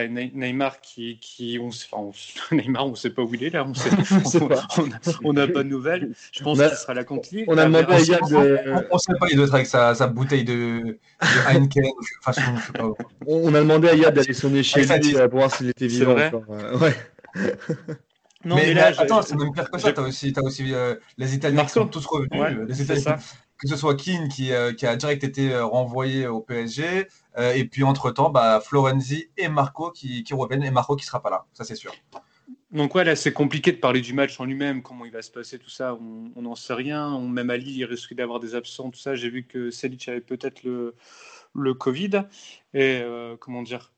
Neymar 0.07 0.81
qui, 0.81 1.17
qui 1.19 1.57
on, 1.61 1.71
sait- 1.71 1.88
enfin, 1.91 2.11
on- 2.51 2.56
Neymar, 2.56 2.88
on 2.88 2.91
ne 2.91 2.95
sait 2.95 3.09
pas 3.09 3.21
où 3.21 3.33
il 3.33 3.44
est 3.44 3.50
là, 3.50 3.65
on 3.65 3.73
sait- 3.73 3.89
n'a 5.33 5.47
pas 5.47 5.63
de 5.63 5.69
nouvelles. 5.69 6.13
Je 6.31 6.44
pense 6.44 6.57
qu'il 6.59 6.69
sera 6.77 6.94
la 6.94 7.03
contre 7.03 7.29
Lille. 7.33 7.45
On 7.47 7.57
a 7.57 7.62
Ah, 7.63 7.65
demandé 7.65 7.94
à 7.94 8.00
Yann 8.01 8.19
de, 8.29 8.71
On, 8.71 8.95
on 8.95 8.97
sait 8.97 9.13
pas, 9.19 9.27
il 9.29 9.35
doit 9.35 9.45
être 9.45 9.53
avec 9.55 9.67
sa, 9.67 9.94
sa 9.95 10.07
bouteille 10.07 10.44
de, 10.44 10.53
de 10.53 11.00
Heineken. 11.50 11.85
Enfin, 12.25 12.31
je, 12.41 12.59
je 12.62 12.65
sais 12.67 12.73
pas. 12.73 12.85
on 12.85 12.95
on 13.50 13.53
a 13.55 13.59
demandé 13.59 13.89
à 13.89 13.95
Yad 13.95 14.13
d'aller 14.13 14.33
sonner 14.33 14.63
chez 14.63 14.83
sa 14.83 14.97
lui 14.97 15.13
pour 15.13 15.39
voir 15.39 15.53
s'il 15.53 15.67
était 15.69 15.88
C'est 15.89 15.95
vivant 15.97 16.13
vrai 16.13 16.27
encore. 16.27 16.44
ouais. 16.81 16.95
Non, 18.45 18.56
mais, 18.56 18.74
là, 18.74 18.94
attends, 18.97 19.21
c'est 19.21 19.36
même 19.36 19.51
pire 19.51 19.69
que 19.69 19.77
ça. 19.77 19.91
T'as 19.91 20.01
aussi, 20.01 20.31
t'as 20.31 20.41
aussi 20.41 20.74
euh, 20.74 20.95
les 21.18 21.36
Italiens 21.36 21.57
Marco. 21.57 21.68
qui 21.68 21.74
sont 21.74 21.88
tous 21.88 22.06
revenus. 22.06 22.39
Ouais, 22.39 22.53
euh, 22.56 22.65
les 22.65 22.74
c'est 22.74 22.83
Italiens, 22.83 23.18
ça. 23.18 23.18
que 23.57 23.68
ce 23.68 23.75
soit 23.75 23.95
Keane 23.95 24.30
qui, 24.30 24.53
euh, 24.53 24.71
qui 24.71 24.86
a 24.86 24.95
direct 24.95 25.25
été 25.25 25.51
euh, 25.51 25.65
renvoyé 25.65 26.25
au 26.25 26.39
PSG, 26.39 27.07
et 27.38 27.65
puis 27.65 27.83
entre-temps, 27.83 28.30
bah, 28.30 28.62
Florenzi 28.62 29.30
et 29.38 29.50
Marco 29.50 29.91
qui, 29.91 30.24
qui 30.24 30.33
reviennent, 30.33 30.63
et 30.63 30.71
Marco 30.71 30.95
qui 30.95 31.06
sera 31.06 31.21
pas 31.21 31.30
là, 31.30 31.45
ça 31.53 31.63
c'est 31.65 31.75
sûr. 31.75 31.94
Donc 32.71 32.95
ouais, 32.95 33.03
là 33.03 33.15
c'est 33.15 33.33
compliqué 33.33 33.71
de 33.71 33.77
parler 33.77 34.00
du 34.01 34.13
match 34.13 34.39
en 34.39 34.45
lui-même, 34.45 34.83
comment 34.83 35.03
il 35.03 35.12
va 35.12 35.21
se 35.21 35.31
passer, 35.31 35.57
tout 35.57 35.69
ça, 35.69 35.95
on 35.95 36.41
n'en 36.41 36.56
sait 36.56 36.74
rien. 36.74 37.07
On, 37.07 37.27
même 37.27 37.51
Lille, 37.51 37.77
il 37.77 37.86
risque 37.86 38.13
d'avoir 38.13 38.39
des 38.39 38.56
absents, 38.56 38.89
tout 38.89 39.00
ça. 39.00 39.15
J'ai 39.15 39.30
vu 39.30 39.45
que 39.45 39.69
Selic 39.71 40.07
avait 40.07 40.21
peut-être 40.21 40.63
le, 40.63 40.95
le 41.56 41.74
Covid. 41.74 42.24
Et 42.74 43.03
comment 43.39 43.63
dire 43.63 43.91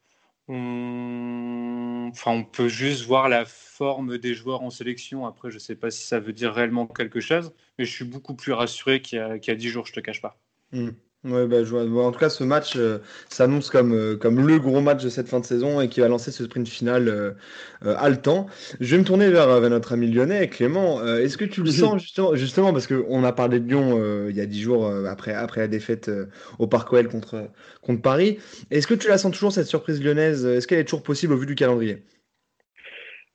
on... 0.51 2.09
Enfin, 2.11 2.31
on 2.31 2.43
peut 2.43 2.67
juste 2.67 3.05
voir 3.05 3.29
la 3.29 3.45
forme 3.45 4.17
des 4.17 4.33
joueurs 4.35 4.61
en 4.63 4.69
sélection. 4.69 5.25
Après, 5.25 5.49
je 5.49 5.57
sais 5.59 5.75
pas 5.75 5.91
si 5.91 6.05
ça 6.05 6.19
veut 6.19 6.33
dire 6.33 6.53
réellement 6.53 6.87
quelque 6.87 7.21
chose, 7.21 7.53
mais 7.79 7.85
je 7.85 7.91
suis 7.91 8.05
beaucoup 8.05 8.35
plus 8.35 8.51
rassuré 8.51 9.01
qu'il 9.01 9.17
y 9.19 9.21
a, 9.21 9.39
qu'il 9.39 9.51
y 9.53 9.55
a 9.55 9.57
10 9.57 9.69
jours, 9.69 9.85
je 9.85 9.93
te 9.93 9.99
cache 10.01 10.21
pas. 10.21 10.39
Hmm. 10.71 10.91
Ouais, 11.23 11.45
bah, 11.45 11.63
je 11.63 11.69
vois. 11.69 11.85
Bon, 11.85 12.07
en 12.07 12.11
tout 12.11 12.17
cas, 12.17 12.29
ce 12.31 12.43
match 12.43 12.75
euh, 12.77 12.97
s'annonce 13.29 13.69
comme, 13.69 13.93
euh, 13.93 14.17
comme 14.17 14.45
le 14.47 14.57
gros 14.57 14.81
match 14.81 15.03
de 15.03 15.09
cette 15.09 15.27
fin 15.29 15.39
de 15.39 15.45
saison 15.45 15.79
et 15.79 15.87
qui 15.87 15.99
va 15.99 16.07
lancer 16.07 16.31
ce 16.31 16.43
sprint 16.45 16.67
final 16.67 17.07
euh, 17.09 17.33
euh, 17.85 17.93
haletant. 17.99 18.47
Je 18.79 18.95
vais 18.95 18.99
me 18.99 19.05
tourner 19.05 19.29
vers, 19.29 19.59
vers 19.59 19.69
notre 19.69 19.93
ami 19.93 20.07
lyonnais, 20.11 20.47
Clément. 20.49 21.05
Est-ce 21.05 21.37
que 21.37 21.45
tu 21.45 21.61
le 21.61 21.69
sens 21.69 22.01
justement, 22.01 22.33
justement 22.35 22.73
parce 22.73 22.87
qu'on 22.87 23.23
a 23.23 23.31
parlé 23.33 23.59
de 23.59 23.67
Lyon 23.67 24.27
il 24.29 24.35
y 24.35 24.41
a 24.41 24.47
dix 24.47 24.61
jours 24.61 24.87
après, 25.07 25.33
après 25.33 25.61
la 25.61 25.67
défaite 25.67 26.09
au 26.57 26.65
Parc 26.65 26.91
OL 26.91 27.07
contre, 27.07 27.49
contre 27.83 28.01
Paris. 28.01 28.39
Est-ce 28.71 28.87
que 28.87 28.95
tu 28.95 29.07
la 29.07 29.19
sens 29.19 29.31
toujours 29.31 29.51
cette 29.51 29.67
surprise 29.67 30.01
lyonnaise? 30.03 30.43
Est-ce 30.45 30.67
qu'elle 30.67 30.79
est 30.79 30.85
toujours 30.85 31.03
possible 31.03 31.33
au 31.33 31.37
vu 31.37 31.45
du 31.45 31.53
calendrier? 31.53 32.03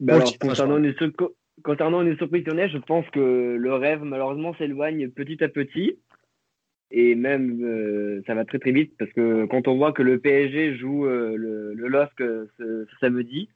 Bon, 0.00 0.16
alors, 0.16 0.38
concernant, 0.38 0.80
co- 1.16 1.36
concernant 1.62 2.02
une 2.02 2.16
surprise 2.16 2.44
lyonnaise, 2.46 2.70
je 2.72 2.78
pense 2.78 3.08
que 3.10 3.56
le 3.58 3.74
rêve, 3.74 4.02
malheureusement, 4.02 4.54
s'éloigne 4.56 5.08
petit 5.10 5.42
à 5.42 5.48
petit. 5.48 5.98
Et 6.90 7.14
même, 7.14 7.62
euh, 7.64 8.22
ça 8.26 8.34
va 8.34 8.44
très 8.44 8.58
très 8.58 8.70
vite 8.72 8.94
parce 8.98 9.12
que 9.12 9.46
quand 9.46 9.66
on 9.68 9.76
voit 9.76 9.92
que 9.92 10.02
le 10.02 10.18
PSG 10.20 10.76
joue 10.76 11.06
euh, 11.06 11.36
le, 11.36 11.74
le 11.74 11.88
LOSC 11.88 12.20
euh, 12.20 12.46
ce, 12.58 12.86
ce 12.88 12.96
samedi, 13.00 13.48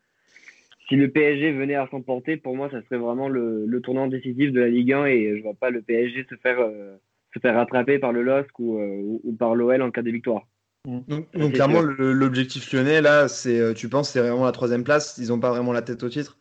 si 0.89 0.97
le 0.97 1.09
PSG 1.11 1.53
venait 1.53 1.77
à 1.77 1.87
s'emporter, 1.91 2.37
pour 2.37 2.57
moi, 2.57 2.69
ça 2.71 2.83
serait 2.83 2.99
vraiment 2.99 3.29
le, 3.29 3.65
le 3.67 3.81
tournant 3.81 4.09
décisif 4.09 4.51
de 4.53 4.61
la 4.61 4.69
Ligue 4.69 4.93
1 4.93 5.07
et 5.07 5.37
je 5.37 5.43
vois 5.43 5.55
pas 5.55 5.71
le 5.71 5.81
PSG 5.83 6.27
se 6.29 6.35
faire, 6.37 6.59
euh, 6.59 6.97
se 7.33 7.39
faire 7.39 7.55
rattraper 7.55 8.01
par 8.01 8.13
le 8.13 8.23
LOSC 8.23 8.59
ou, 8.59 8.79
euh, 8.79 9.01
ou, 9.01 9.21
ou 9.23 9.33
par 9.33 9.55
l'OL 9.55 9.81
en 9.83 9.93
cas 9.93 10.03
de 10.03 10.11
victoire. 10.11 10.49
Donc, 10.85 11.05
Ça, 11.33 11.39
donc 11.39 11.53
clairement, 11.53 11.81
l'objectif 11.83 12.73
lyonnais, 12.73 13.01
là, 13.01 13.29
c'est, 13.29 13.75
tu 13.75 13.89
penses, 13.89 14.11
c'est 14.11 14.21
vraiment 14.21 14.45
la 14.45 14.53
troisième 14.53 14.83
place? 14.83 15.19
Ils 15.19 15.29
n'ont 15.29 15.39
pas 15.39 15.51
vraiment 15.51 15.73
la 15.73 15.83
tête 15.83 16.03
au 16.03 16.09
titre? 16.09 16.37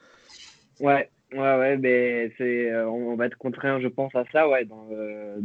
Ouais, 0.79 1.09
ouais, 1.33 1.37
ouais, 1.57 1.77
mais 1.77 2.31
c'est, 2.37 2.71
euh, 2.71 2.89
on 2.89 3.11
on 3.11 3.15
va 3.15 3.25
être 3.27 3.37
contraint, 3.37 3.79
je 3.81 3.87
pense, 3.87 4.13
à 4.15 4.23
ça, 4.31 4.47
ouais, 4.47 4.65
dans, 4.65 4.87
euh, 4.91 5.39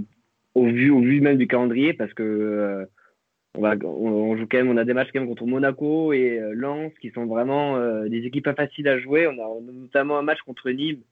au 0.55 0.67
vu, 0.67 0.91
au 0.91 1.01
vu 1.01 1.21
même 1.21 1.37
du 1.37 1.47
calendrier, 1.47 1.93
parce 1.93 2.15
que 2.15 2.23
euh, 2.23 2.85
on 3.57 3.61
va, 3.61 3.75
on, 3.85 3.87
on 3.87 4.37
joue 4.37 4.47
quand 4.51 4.59
même, 4.59 4.71
on 4.71 4.77
a 4.77 4.85
des 4.85 4.95
matchs 4.95 5.11
quand 5.13 5.21
même 5.21 5.29
contre 5.29 5.47
Monaco 5.47 6.13
et 6.13 6.39
euh, 6.39 6.53
Lens, 6.55 6.93
qui 7.01 7.11
sont 7.11 7.27
vraiment 7.27 7.77
euh, 7.77 8.09
des 8.09 8.25
équipes 8.27 8.45
pas 8.45 8.55
faciles 8.55 8.89
à 8.89 8.99
jouer. 8.99 9.27
On 9.27 9.39
a, 9.39 9.47
on 9.47 9.69
a 9.69 9.73
notamment 9.73 10.19
un 10.19 10.23
match 10.23 10.41
contre 10.47 10.71
Nîmes 10.71 11.03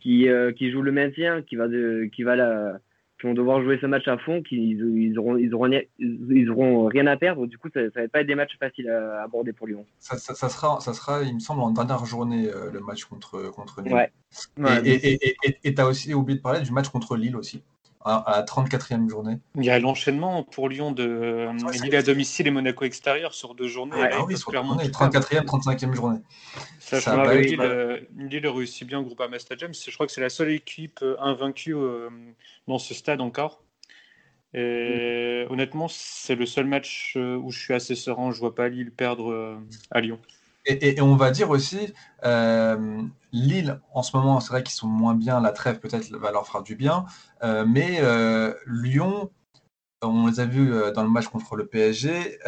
qui, 0.00 0.28
euh, 0.28 0.52
qui 0.52 0.70
joue 0.70 0.82
le 0.82 0.92
maintien, 0.92 1.42
qui 1.42 1.56
va 1.56 1.68
de, 1.68 2.08
qui 2.12 2.22
va 2.22 2.36
la, 2.36 2.78
qui 3.18 3.26
vont 3.26 3.34
devoir 3.34 3.62
jouer 3.62 3.78
ce 3.80 3.86
match 3.86 4.06
à 4.08 4.18
fond, 4.18 4.42
qui 4.42 4.72
ils 4.72 5.18
auront, 5.18 5.36
ils 5.38 5.54
auront, 5.54 5.70
ils 5.98 6.50
auront 6.50 6.84
rien 6.86 7.06
à 7.06 7.16
perdre. 7.16 7.46
Du 7.46 7.56
coup, 7.56 7.68
ça, 7.72 7.80
ça 7.92 8.02
va 8.02 8.08
pas 8.08 8.20
être 8.20 8.26
des 8.26 8.34
matchs 8.34 8.58
faciles 8.58 8.90
à 8.90 9.22
aborder 9.22 9.54
pour 9.54 9.66
Lyon. 9.66 9.86
Ça, 9.98 10.18
ça, 10.18 10.34
ça 10.34 10.48
sera, 10.50 10.80
ça 10.80 10.92
sera, 10.92 11.22
il 11.22 11.34
me 11.34 11.40
semble, 11.40 11.62
en 11.62 11.70
dernière 11.70 12.04
journée 12.04 12.48
euh, 12.48 12.70
le 12.70 12.80
match 12.80 13.04
contre 13.06 13.50
contre 13.52 13.80
Nîmes. 13.82 13.94
Ouais. 13.94 14.10
Et 14.84 15.74
tu 15.74 15.80
as 15.80 15.86
aussi 15.86 16.12
oublié 16.12 16.36
de 16.36 16.42
parler 16.42 16.60
du 16.60 16.72
match 16.72 16.90
contre 16.90 17.16
Lille 17.16 17.36
aussi, 17.36 17.62
à, 18.06 18.16
à 18.16 18.36
la 18.38 18.42
34e 18.44 19.08
journée. 19.08 19.38
Il 19.56 19.64
y 19.64 19.70
a 19.70 19.78
l'enchaînement 19.78 20.42
pour 20.44 20.68
Lyon 20.68 20.92
de 20.92 21.48
Lille 21.82 21.96
à 21.96 22.02
domicile 22.02 22.46
et 22.46 22.50
Monaco 22.50 22.84
extérieur 22.84 23.34
sur 23.34 23.54
deux 23.54 23.68
journées. 23.68 23.96
Ouais, 23.96 24.08
Là, 24.08 24.10
Ah 24.12 24.18
ils 24.20 24.26
oui, 24.26 24.36
sur 24.38 24.50
clairement 24.50 24.76
la 24.76 24.84
tout 24.84 24.90
34e, 24.90 25.44
35e 25.44 25.92
journée. 25.94 26.20
Ça 26.78 26.98
oui, 27.28 27.46
Lille, 27.46 27.60
euh, 27.60 28.00
Lille 28.16 28.46
réussit 28.46 28.86
bien 28.86 29.00
au 29.00 29.02
groupe 29.02 29.20
Ama 29.20 29.38
Stadium. 29.38 29.72
Je 29.74 29.92
crois 29.92 30.06
que 30.06 30.12
c'est 30.12 30.20
la 30.20 30.30
seule 30.30 30.52
équipe 30.52 31.00
euh, 31.02 31.16
invaincue 31.18 31.74
euh, 31.74 32.08
dans 32.68 32.78
ce 32.78 32.94
stade 32.94 33.20
encore. 33.20 33.62
Et 34.54 35.44
honnêtement, 35.50 35.86
c'est 35.88 36.34
le 36.34 36.46
seul 36.46 36.64
match 36.66 37.14
euh, 37.16 37.36
où 37.36 37.50
je 37.50 37.58
suis 37.58 37.74
assez 37.74 37.94
serein. 37.94 38.30
Je 38.30 38.38
vois 38.38 38.54
pas 38.54 38.68
Lille 38.68 38.90
perdre 38.90 39.30
euh, 39.30 39.56
à 39.90 40.00
Lyon. 40.00 40.18
Et, 40.66 40.72
et- 40.74 40.98
et 40.98 41.00
on 41.00 41.16
va 41.16 41.30
dire 41.30 41.50
aussi, 41.50 41.92
euh, 42.24 43.02
Lille, 43.32 43.80
en 43.94 44.02
ce 44.02 44.16
moment, 44.16 44.40
c'est 44.40 44.50
vrai 44.50 44.62
qu'ils 44.62 44.74
sont 44.74 44.88
moins 44.88 45.14
bien, 45.14 45.40
la 45.40 45.52
trêve 45.52 45.78
peut-être 45.78 46.10
va 46.16 46.32
leur 46.32 46.46
faire 46.48 46.62
du 46.62 46.74
bien, 46.76 47.06
euh, 47.42 47.64
mais 47.66 47.98
euh, 48.00 48.52
Lyon, 48.66 49.30
on 50.02 50.26
les 50.26 50.40
a 50.40 50.44
vus 50.44 50.72
dans 50.94 51.02
le 51.02 51.08
match 51.08 51.26
contre 51.28 51.56
le 51.56 51.66
PSG, 51.66 52.38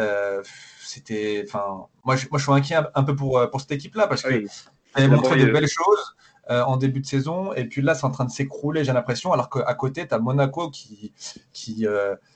c'était, 0.85 1.45
enfin, 1.47 1.87
moi, 2.05 2.17
je, 2.17 2.27
moi 2.31 2.39
je 2.39 2.45
suis 2.45 2.53
inquiet 2.53 2.77
un, 2.77 2.89
un 2.95 3.03
peu 3.05 3.15
pour, 3.15 3.41
pour 3.51 3.61
cette 3.61 3.73
équipe-là, 3.73 4.07
parce 4.07 4.23
que 4.23 4.29
Oui. 4.35 4.47
elle 4.95 5.11
montré 5.11 5.37
de 5.37 5.51
belles 5.53 5.69
choses 5.69 6.17
en 6.49 6.77
début 6.79 7.01
de 7.01 7.07
saison, 7.07 7.53
et 7.55 7.65
puis 7.67 7.83
là, 7.83 7.95
c'est 7.95 8.05
en 8.07 8.11
train 8.11 8.25
de 8.25 8.31
s'écrouler, 8.31 8.83
j'ai 8.85 8.93
l'impression, 8.95 9.33
alors 9.33 9.51
qu'à 9.51 9.75
côté, 9.75 10.09
tu 10.09 10.15
as 10.15 10.19
Monaco 10.19 10.71
qui, 10.71 11.13
qui, 11.53 11.87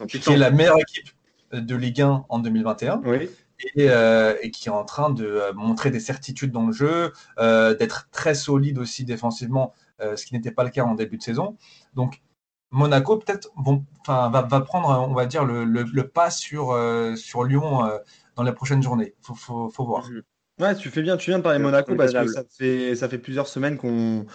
qui 0.09 0.33
est 0.33 0.37
la 0.37 0.51
meilleure 0.51 0.79
équipe 0.79 1.09
de 1.53 1.77
Ligue 1.77 2.03
1 2.03 2.25
en 2.29 2.39
2021 2.39 3.03
Oui. 3.05 3.31
Et, 3.77 3.91
euh, 3.91 4.35
et 4.43 4.51
qui 4.51 4.69
est 4.69 4.73
en 4.73 4.85
train 4.85 5.11
de 5.11 5.25
euh, 5.27 5.53
montrer 5.55 5.91
des 5.91 6.01
certitudes 6.01 6.51
dans 6.53 6.67
le 6.67 6.73
jeu, 6.73 7.13
euh, 7.39 7.75
d'être 7.75 8.09
très 8.11 8.35
solide 8.35 8.79
aussi 8.79 9.05
défensivement, 9.05 9.73
euh, 10.01 10.17
ce 10.17 10.27
qui 10.27 10.35
n'était 10.35 10.51
pas 10.53 10.65
le 10.65 10.71
cas 10.71 10.85
en 10.85 10.95
début 10.95 11.19
de 11.19 11.23
saison. 11.23 11.57
Donc 11.95 12.23
Monaco 12.71 13.19
peut-être 13.19 13.51
va, 14.07 14.29
va 14.51 14.61
prendre, 14.61 14.89
on 15.09 15.15
va 15.15 15.27
dire, 15.27 15.45
le, 15.45 15.65
le- 15.65 15.83
le 15.85 16.09
pas 16.09 16.31
sur, 16.31 16.71
euh, 16.73 17.17
sur 17.17 17.45
Lyon 17.45 17.85
euh, 17.85 17.99
dans 18.35 18.43
les 18.43 18.53
prochaines 18.53 18.83
journées. 18.83 19.15
Faut, 19.21 19.35
faut, 19.35 19.69
faut 19.69 19.85
voir. 19.85 20.09
Ouais, 20.59 20.75
tu 20.77 20.91
fais 20.91 21.03
bien, 21.03 21.17
tu 21.17 21.31
viens 21.31 21.39
de 21.39 21.43
parler 21.43 21.59
Monaco 21.59 21.95
parce 21.97 22.13
que 22.13 22.27
ça 22.27 22.45
fait, 22.45 22.95
ça 22.95 23.09
fait 23.09 23.19
plusieurs 23.19 23.49
semaines 23.49 23.77
qu'on 23.77 24.27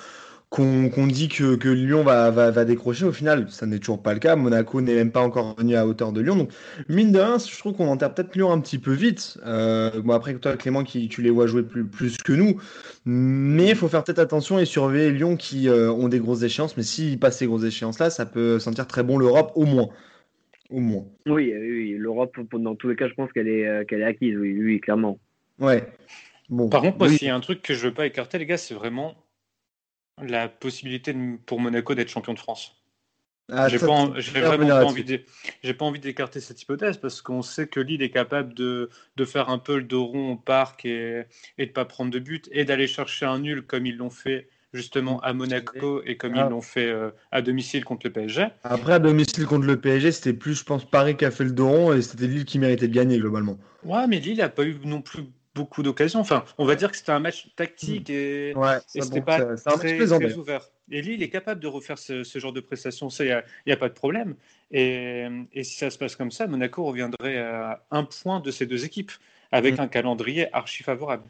qu'on 0.50 1.08
dit 1.08 1.28
que, 1.28 1.56
que 1.56 1.68
Lyon 1.68 2.04
va, 2.04 2.32
va, 2.32 2.52
va 2.52 2.64
décrocher. 2.64 3.04
Au 3.04 3.12
final, 3.12 3.50
ça 3.50 3.66
n'est 3.66 3.80
toujours 3.80 4.02
pas 4.02 4.14
le 4.14 4.20
cas. 4.20 4.38
Monaco 4.38 4.80
n'est 4.80 4.96
même 4.96 5.12
pas 5.12 5.20
encore 5.20 5.56
venu 5.58 5.76
à 5.76 5.86
hauteur 5.86 6.14
de 6.14 6.22
Lyon. 6.22 6.38
Donc, 6.38 6.52
mine 6.88 7.12
de 7.12 7.20
rien, 7.20 7.38
je 7.38 7.58
trouve 7.58 7.74
qu'on 7.74 7.88
enterre 7.88 8.14
peut-être 8.14 8.34
Lyon 8.34 8.52
un 8.52 8.62
petit 8.62 8.80
peu 8.80 8.94
vite. 8.94 9.38
Euh, 9.46 10.02
bon, 10.02 10.14
après, 10.14 10.34
toi, 10.36 10.56
Clément, 10.56 10.84
qui, 10.86 11.10
tu 11.10 11.22
les 11.22 11.30
vois 11.32 11.48
jouer 11.48 11.64
plus, 11.64 11.86
plus 11.86 12.18
que 12.18 12.32
nous. 12.32 12.62
Mais 13.06 13.70
il 13.70 13.76
faut 13.76 13.90
faire 13.90 14.04
peut-être 14.06 14.20
attention 14.20 14.58
et 14.58 14.66
surveiller 14.66 15.12
Lyon 15.12 15.36
qui 15.36 15.68
euh, 15.68 15.92
ont 15.92 16.08
des 16.08 16.20
grosses 16.20 16.44
échéances. 16.44 16.78
Mais 16.78 16.84
s'ils 16.84 17.20
passent 17.20 17.40
ces 17.40 17.48
grosses 17.48 17.66
échéances-là, 17.66 18.10
ça 18.10 18.26
peut 18.26 18.58
sentir 18.58 18.88
très 18.88 19.04
bon 19.04 19.18
l'Europe, 19.18 19.52
au 19.56 19.66
moins. 19.66 19.90
Au 20.70 20.80
moins. 20.80 21.06
Oui, 21.26 21.54
oui, 21.54 21.72
oui. 21.72 21.96
l'Europe, 21.98 22.38
dans 22.54 22.76
tous 22.76 22.88
les 22.88 22.96
cas, 22.96 23.10
je 23.10 23.14
pense 23.14 23.32
qu'elle 23.34 23.50
est, 23.50 23.68
euh, 23.68 23.84
qu'elle 23.84 24.02
est 24.02 24.06
acquise, 24.06 24.36
oui, 24.38 24.58
oui, 24.62 24.80
clairement. 24.80 25.20
Ouais. 25.60 25.84
Bon. 26.50 26.70
Par 26.70 26.82
contre, 26.82 26.98
moi, 27.00 27.08
Oui. 27.08 27.18
s'il 27.18 27.28
y 27.28 27.32
a 27.32 27.36
un 27.36 27.42
truc 27.42 27.62
que 27.62 27.74
je 27.74 27.88
veux 27.88 27.94
pas 27.94 28.06
écarter, 28.06 28.38
les 28.38 28.46
gars, 28.46 28.58
c'est 28.58 28.74
vraiment 28.74 29.16
la 30.22 30.50
possibilité 30.50 31.14
de- 31.14 31.38
pour 31.46 31.60
Monaco 31.60 31.96
d'être 31.96 32.10
champion 32.10 32.34
de 32.34 32.40
France. 32.40 32.74
Ah, 33.50 33.70
J'ai 33.70 33.80
pas 33.80 33.86
vraiment 34.42 34.68
pas 34.68 34.84
envie 34.86 35.06
de, 35.06 35.22
j'ai 35.64 35.74
pas 35.74 35.86
envie 35.86 36.02
d'écarter 36.02 36.42
cette 36.42 36.62
hypothèse 36.62 36.98
parce 36.98 37.22
qu'on 37.22 37.42
sait 37.42 37.68
que 37.68 37.80
Lille 37.80 38.02
est 38.02 38.10
capable 38.10 38.54
de, 38.54 38.90
de 39.16 39.26
faire 39.26 39.48
un 39.50 39.58
peu 39.58 39.78
le 39.78 39.84
dos 39.84 40.06
rond 40.06 40.34
au 40.34 40.36
parc 40.36 40.86
et, 40.86 41.24
et 41.58 41.66
de 41.66 41.72
pas 41.72 41.86
prendre 41.86 42.12
de 42.12 42.20
but 42.20 42.50
et 42.52 42.66
d'aller 42.66 42.88
chercher 42.88 43.26
un 43.26 43.40
nul 43.40 43.62
comme 43.62 43.86
ils 43.86 43.96
l'ont 43.96 44.10
fait 44.10 44.50
justement 44.74 45.22
à 45.22 45.32
Monaco 45.32 46.02
et 46.06 46.18
comme 46.18 46.34
Ah. 46.36 46.44
ils 46.46 46.50
l'ont 46.50 46.62
fait 46.62 46.88
euh, 46.88 47.10
à 47.32 47.42
domicile 47.42 47.86
contre 47.86 48.06
le 48.08 48.12
PSG. 48.12 48.48
Après, 48.64 48.94
à 48.94 49.00
domicile 49.00 49.46
contre 49.46 49.66
le 49.66 49.80
PSG, 49.80 50.12
c'était 50.12 50.34
plus, 50.34 50.56
je 50.60 50.66
pense, 50.66 50.84
Paris 50.84 51.16
qui 51.16 51.24
a 51.24 51.32
fait 51.32 51.46
le 51.46 51.52
dos 51.52 51.70
rond 51.70 51.94
et 51.94 52.02
c'était 52.02 52.28
Lille 52.28 52.44
qui 52.44 52.60
méritait 52.60 52.90
de 52.90 52.94
gagner 52.94 53.18
globalement. 53.18 53.58
Ouais, 53.86 54.08
mais 54.08 54.20
Lille 54.20 54.42
a 54.42 54.50
pas 54.50 54.66
eu 54.66 54.76
non 54.84 55.02
plus 55.02 55.24
beaucoup 55.58 55.84
d'occasions. 55.84 56.20
Enfin, 56.22 56.46
on 56.58 56.66
va 56.66 56.76
dire 56.76 56.92
que 56.92 56.98
c'était 56.98 57.12
un 57.12 57.20
match 57.20 57.54
tactique 57.56 58.10
et, 58.10 58.54
Ouais, 58.56 58.78
et 58.96 59.02
c'était 59.02 59.20
bon, 59.20 59.26
pas 59.26 59.56
très, 59.56 60.06
très 60.06 60.38
ouvert. 60.38 60.70
Et 60.90 61.02
Lille 61.02 61.22
est 61.24 61.30
capable 61.30 61.60
de 61.60 61.68
refaire 61.68 61.98
ce, 61.98 62.24
ce 62.24 62.40
genre 62.40 62.54
de 62.54 62.62
prestations, 62.62 63.10
ça, 63.10 63.26
il 63.26 63.44
n'y 63.66 63.74
a, 63.74 63.78
pas 63.78 63.90
de 63.90 63.94
problème. 63.94 64.36
Et, 64.72 65.28
et 65.52 65.64
si 65.64 65.78
ça 65.78 65.90
se 65.90 65.98
passe 65.98 66.16
comme 66.16 66.32
ça, 66.32 66.48
Monaco 66.48 66.84
reviendrait 66.86 67.38
à 67.40 67.86
un 67.92 68.04
point 68.06 68.40
de 68.40 68.52
ces 68.52 68.66
deux 68.66 68.86
équipes, 68.86 69.12
avec 69.52 69.78
Mm. 69.78 69.82
un 69.82 69.88
calendrier 69.88 70.54
archi 70.56 70.84
favorable. 70.84 71.24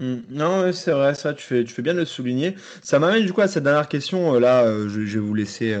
Mm. 0.00 0.16
Non, 0.30 0.72
c'est 0.72 0.92
vrai, 0.92 1.14
ça, 1.14 1.34
tu 1.34 1.42
fais, 1.42 1.64
tu 1.64 1.72
fais 1.74 1.82
bien 1.82 1.94
de 1.94 1.98
le 2.00 2.04
souligner. 2.04 2.54
Ça 2.82 2.98
m'amène 2.98 3.24
du 3.26 3.32
coup 3.32 3.40
à 3.40 3.48
cette 3.48 3.64
dernière 3.64 3.88
question. 3.88 4.34
euh, 4.34 4.40
Là, 4.40 4.64
euh, 4.64 4.88
je, 4.88 5.04
je 5.04 5.18
vais 5.18 5.24
vous 5.26 5.34
laisser 5.34 5.72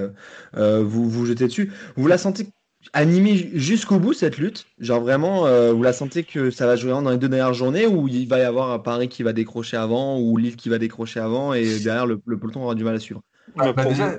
euh, 0.56 0.82
vous, 0.82 1.08
vous 1.08 1.26
jeter 1.26 1.44
dessus. 1.46 1.72
Vous 1.96 2.06
la 2.08 2.18
sentez 2.18 2.46
animée 2.92 3.50
jusqu'au 3.54 3.98
bout, 3.98 4.12
cette 4.12 4.38
lutte? 4.38 4.66
Genre 4.78 5.00
vraiment, 5.00 5.46
euh, 5.46 5.72
vous 5.72 5.82
la 5.82 5.92
sentez 5.92 6.24
que 6.24 6.50
ça 6.50 6.66
va 6.66 6.76
jouer 6.76 6.90
dans 6.90 7.10
les 7.10 7.18
deux 7.18 7.28
dernières 7.28 7.54
journées 7.54 7.86
ou 7.86 8.08
il 8.08 8.28
va 8.28 8.38
y 8.38 8.42
avoir 8.42 8.70
un 8.70 8.78
Paris 8.78 9.08
qui 9.08 9.22
va 9.22 9.32
décrocher 9.32 9.76
avant 9.76 10.18
ou 10.18 10.36
Lille 10.36 10.56
qui 10.56 10.68
va 10.68 10.78
décrocher 10.78 11.20
avant 11.20 11.54
et 11.54 11.78
derrière 11.80 12.06
le, 12.06 12.20
le 12.24 12.38
peloton 12.38 12.62
aura 12.64 12.74
du 12.74 12.84
mal 12.84 12.94
à 12.96 13.00
suivre? 13.00 13.20
Bah, 13.56 13.72
pour 13.72 13.90
déjà, 13.90 14.06
moi- 14.06 14.18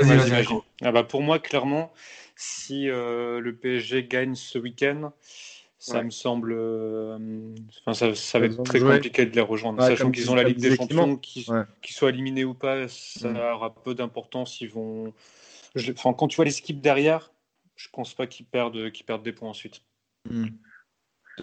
vas-y, 0.00 0.08
Vas-y, 0.08 0.16
vas-y, 0.18 0.30
vas-y. 0.30 0.40
Nico. 0.40 0.64
Ah 0.82 0.92
bah, 0.92 1.02
pour 1.04 1.22
moi, 1.22 1.38
clairement, 1.38 1.92
si 2.36 2.88
euh, 2.88 3.40
le 3.40 3.54
PSG 3.54 4.04
gagne 4.04 4.34
ce 4.34 4.58
week-end, 4.58 5.12
ça 5.78 5.98
Ouais. 5.98 6.04
me 6.04 6.10
semble. 6.10 6.52
euh, 6.56 7.18
Enfin, 7.80 7.94
ça, 7.94 8.14
ça 8.14 8.38
va 8.38 8.46
être 8.46 8.62
très 8.62 8.80
compliqué 8.80 9.26
de 9.26 9.34
les 9.34 9.40
rejoindre. 9.40 9.80
Ouais, 9.82 9.88
Sachant 9.88 10.10
qu'ils 10.10 10.30
ont 10.30 10.34
la 10.34 10.44
Ligue 10.44 10.58
des. 10.58 10.76
Champions, 10.76 11.16
qu'ils 11.16 11.50
Ouais. 11.50 11.62
soient 11.88 12.10
éliminés 12.10 12.44
ou 12.44 12.54
pas, 12.54 12.88
ça 12.88 13.28
Mm. 13.28 13.36
aura 13.54 13.74
peu 13.74 13.94
d'importance. 13.94 14.60
Ils 14.60 14.70
vont. 14.70 15.12
Je- 15.74 15.92
Enfin, 15.92 16.12
quand 16.14 16.28
tu 16.28 16.36
vois 16.36 16.44
les 16.44 16.58
équipes 16.58 16.80
derrière, 16.80 17.30
je 17.78 17.88
pense 17.90 18.12
pas 18.12 18.26
qu'ils 18.26 18.44
perdent, 18.44 18.90
qu'ils 18.90 19.06
perdent 19.06 19.22
des 19.22 19.32
points 19.32 19.48
ensuite. 19.48 19.82
Mm. 20.28 20.48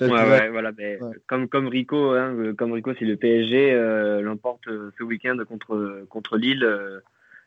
Ouais, 0.02 0.10
ouais, 0.10 0.50
voilà. 0.50 0.74
Mais 0.78 1.02
Ouais. 1.02 1.16
comme, 1.26 1.48
comme 1.48 1.70
Rico, 1.70 2.12
hein, 2.12 2.36
euh, 2.36 2.54
comme 2.54 2.74
Rico, 2.74 2.94
si 2.94 3.06
le 3.06 3.16
PSG 3.16 3.72
euh, 3.72 4.22
l'emporte 4.22 4.68
euh, 4.68 4.92
ce 4.98 5.04
week-end 5.04 5.38
contre, 5.48 6.06
contre 6.10 6.38
Lille, 6.38 6.66
euh, 6.66 7.00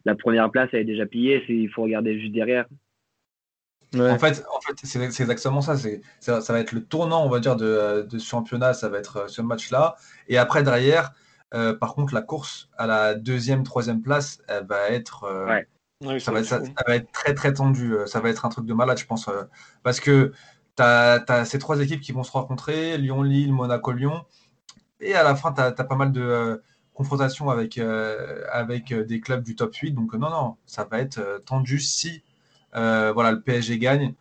la 0.07 0.14
première 0.14 0.50
place 0.50 0.71
elle 0.73 0.80
est 0.80 0.85
déjà 0.85 1.04
pillée. 1.04 1.45
Il 1.49 1.71
faut 1.71 1.83
regarder 1.83 2.18
juste 2.18 2.33
derrière. 2.33 2.66
Ouais. 3.92 4.11
En 4.11 4.18
fait, 4.18 4.42
en 4.54 4.61
fait 4.61 4.75
c'est 4.83 4.99
exactement 5.23 5.61
ça. 5.61 5.76
Ça. 6.21 6.40
ça 6.40 6.52
va 6.52 6.61
être 6.61 6.73
le 6.73 6.83
tournant, 6.83 7.25
on 7.25 7.28
va 7.28 7.40
dire, 7.40 7.57
de, 7.57 8.07
de 8.09 8.18
ce 8.18 8.26
championnat. 8.26 8.73
Ça 8.73 8.88
va 8.88 8.99
être 8.99 9.28
ce 9.28 9.42
match-là. 9.42 9.97
Et 10.28 10.38
après, 10.38 10.62
derrière, 10.62 11.12
euh, 11.54 11.75
par 11.75 11.95
contre, 11.95 12.14
la 12.14 12.23
course 12.23 12.71
à 12.78 12.87
la 12.87 13.14
deuxième, 13.14 13.62
troisième 13.62 14.02
place, 14.02 14.42
elle 14.49 14.66
va 14.66 14.88
être, 14.90 15.26
ça, 16.19 16.33
va 16.33 16.40
être, 16.40 16.47
ça, 16.47 16.61
fou. 16.61 16.76
ça 16.76 16.85
va 16.87 16.97
être 16.97 17.11
très, 17.12 17.35
très 17.35 17.52
tendu. 17.52 17.95
Euh, 17.95 18.07
Ça 18.07 18.21
va 18.21 18.31
être 18.31 18.45
un 18.45 18.49
truc 18.49 18.67
de 18.67 18.75
malade, 18.75 18.99
je 18.99 19.07
pense. 19.07 19.28
euh, 19.28 19.45
parce 19.83 20.00
que 20.00 20.33
tu 20.76 20.83
as, 20.83 21.45
ces 21.45 21.59
trois 21.59 21.81
équipes 21.81 22.00
qui 22.00 22.12
vont 22.12 22.23
se 22.23 22.33
rencontrer 22.33 22.99
Lyon, 22.99 23.23
Lille, 23.23 23.52
Monaco, 23.52 23.93
Lyon. 23.93 24.25
Et 25.00 25.14
à 25.14 25.25
la 25.25 25.37
fin, 25.37 25.52
tu 25.52 25.61
as, 25.61 25.73
pas 25.73 25.97
mal 25.97 26.12
de 26.12 26.23
euh, 26.23 26.59
confrontations 26.95 27.50
avec, 27.50 27.78
euh, 27.78 28.45
avec 28.52 28.93
des 28.95 29.21
clubs 29.21 29.43
du 29.45 29.57
top 29.57 29.75
8. 29.76 29.93
Donc, 29.93 30.14
non, 30.14 30.31
non, 30.31 30.57
ça 30.67 30.85
va 30.85 31.00
être 31.00 31.43
tendu 31.47 31.81
si 31.81 32.23
euh, 32.76 33.12
voilà, 33.12 33.33
le 33.33 33.40
PSG 33.43 33.78
gagne. 33.78 34.14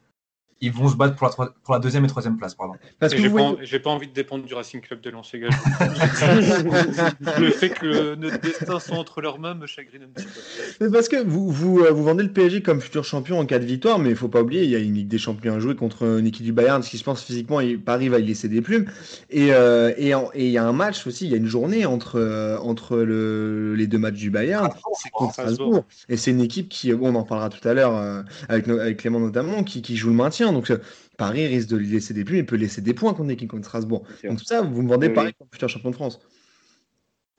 Ils 0.59 0.71
vont 0.71 0.89
se 0.89 0.95
battre 0.95 1.15
pour 1.15 1.27
la, 1.27 1.31
troi- 1.33 1.53
pour 1.63 1.73
la 1.75 1.79
deuxième 1.79 2.03
et 2.05 2.07
troisième 2.07 2.35
place. 2.37 2.55
Pardon. 2.55 2.73
Parce 2.99 3.13
que 3.13 3.19
J'ai 3.21 3.29
pas, 3.29 3.33
voyez- 3.49 3.57
j'ai 3.61 3.79
pas 3.79 3.91
envie 3.91 4.07
de 4.07 4.13
dépendre 4.13 4.43
du 4.45 4.53
Racing 4.55 4.81
Club 4.81 5.01
de 5.01 5.11
Lens, 5.11 5.31
le 7.39 7.49
fait 7.51 7.69
que 7.69 8.15
notre 8.15 8.39
destin 8.41 8.79
soit 8.79 8.97
entre 8.97 9.21
leurs 9.21 9.39
mains 9.39 9.53
me 9.53 9.67
chagrine 9.67 10.03
un 10.03 10.07
petit 10.07 10.25
peu. 10.25 10.85
Mais 10.85 10.91
parce 10.91 11.07
que 11.09 11.17
vous, 11.23 11.51
vous, 11.51 11.79
euh, 11.81 11.91
vous 11.91 12.03
vendez 12.03 12.23
le 12.23 12.31
PSG 12.31 12.61
comme 12.61 12.81
futur 12.81 13.03
champion 13.03 13.39
en 13.39 13.45
cas 13.45 13.59
de 13.59 13.65
victoire, 13.65 13.99
mais 13.99 14.09
il 14.09 14.15
faut 14.15 14.27
pas 14.29 14.41
oublier, 14.41 14.63
il 14.63 14.69
y 14.69 14.75
a 14.75 14.79
une 14.79 14.93
Ligue 14.93 15.07
des 15.07 15.17
Champions 15.17 15.55
à 15.55 15.59
jouer 15.59 15.75
contre 15.75 16.03
une 16.19 16.27
équipe 16.27 16.45
du 16.45 16.53
Bayern, 16.53 16.81
ce 16.81 16.89
qui 16.89 16.97
je 16.97 17.03
pense 17.03 17.23
physiquement, 17.23 17.59
il- 17.61 17.79
Paris 17.79 18.09
va 18.09 18.19
y 18.19 18.25
laisser 18.25 18.49
des 18.49 18.61
plumes. 18.61 18.85
Et 19.29 19.53
euh, 19.53 19.93
et 19.97 20.11
il 20.35 20.49
y 20.51 20.57
a 20.57 20.65
un 20.65 20.73
match 20.73 21.05
aussi, 21.07 21.25
il 21.25 21.31
y 21.31 21.33
a 21.33 21.37
une 21.37 21.47
journée 21.47 21.85
entre, 21.85 22.17
euh, 22.19 22.57
entre 22.57 22.97
le, 22.97 23.75
les 23.75 23.87
deux 23.87 23.97
matchs 23.99 24.15
du 24.15 24.29
Bayern, 24.31 24.69
c'est 25.01 25.09
contre 25.11 25.33
Strasbourg. 25.33 25.67
Strasbourg. 25.67 25.85
Et 26.09 26.17
c'est 26.17 26.31
une 26.31 26.41
équipe 26.41 26.69
qui, 26.69 26.91
bon, 26.93 27.11
on 27.11 27.15
en 27.15 27.23
parlera 27.23 27.49
tout 27.49 27.65
à 27.67 27.73
l'heure 27.73 27.95
euh, 27.95 28.21
avec, 28.49 28.67
Clément 28.97 29.19
notamment, 29.19 29.63
qui, 29.63 29.81
qui 29.81 29.95
joue 29.95 30.09
le 30.09 30.15
maintien. 30.15 30.46
Donc 30.53 30.69
euh, 30.71 30.77
Paris 31.17 31.47
risque 31.47 31.69
de 31.69 31.77
lui 31.77 31.87
laisser 31.87 32.13
des 32.13 32.23
plumes, 32.23 32.39
il 32.39 32.45
peut 32.45 32.55
laisser 32.55 32.81
des 32.81 32.93
points 32.93 33.13
contre 33.13 33.29
l'équipe 33.29 33.49
contre 33.49 33.65
Strasbourg. 33.65 34.03
Donc 34.23 34.39
tout 34.39 34.45
ça, 34.45 34.61
vous 34.61 34.81
me 34.81 34.89
vendez 34.89 35.07
Oui, 35.07 35.13
Paris 35.13 35.33
comme 35.37 35.47
futur 35.51 35.69
champion 35.69 35.89
de 35.91 35.95
France. 35.95 36.19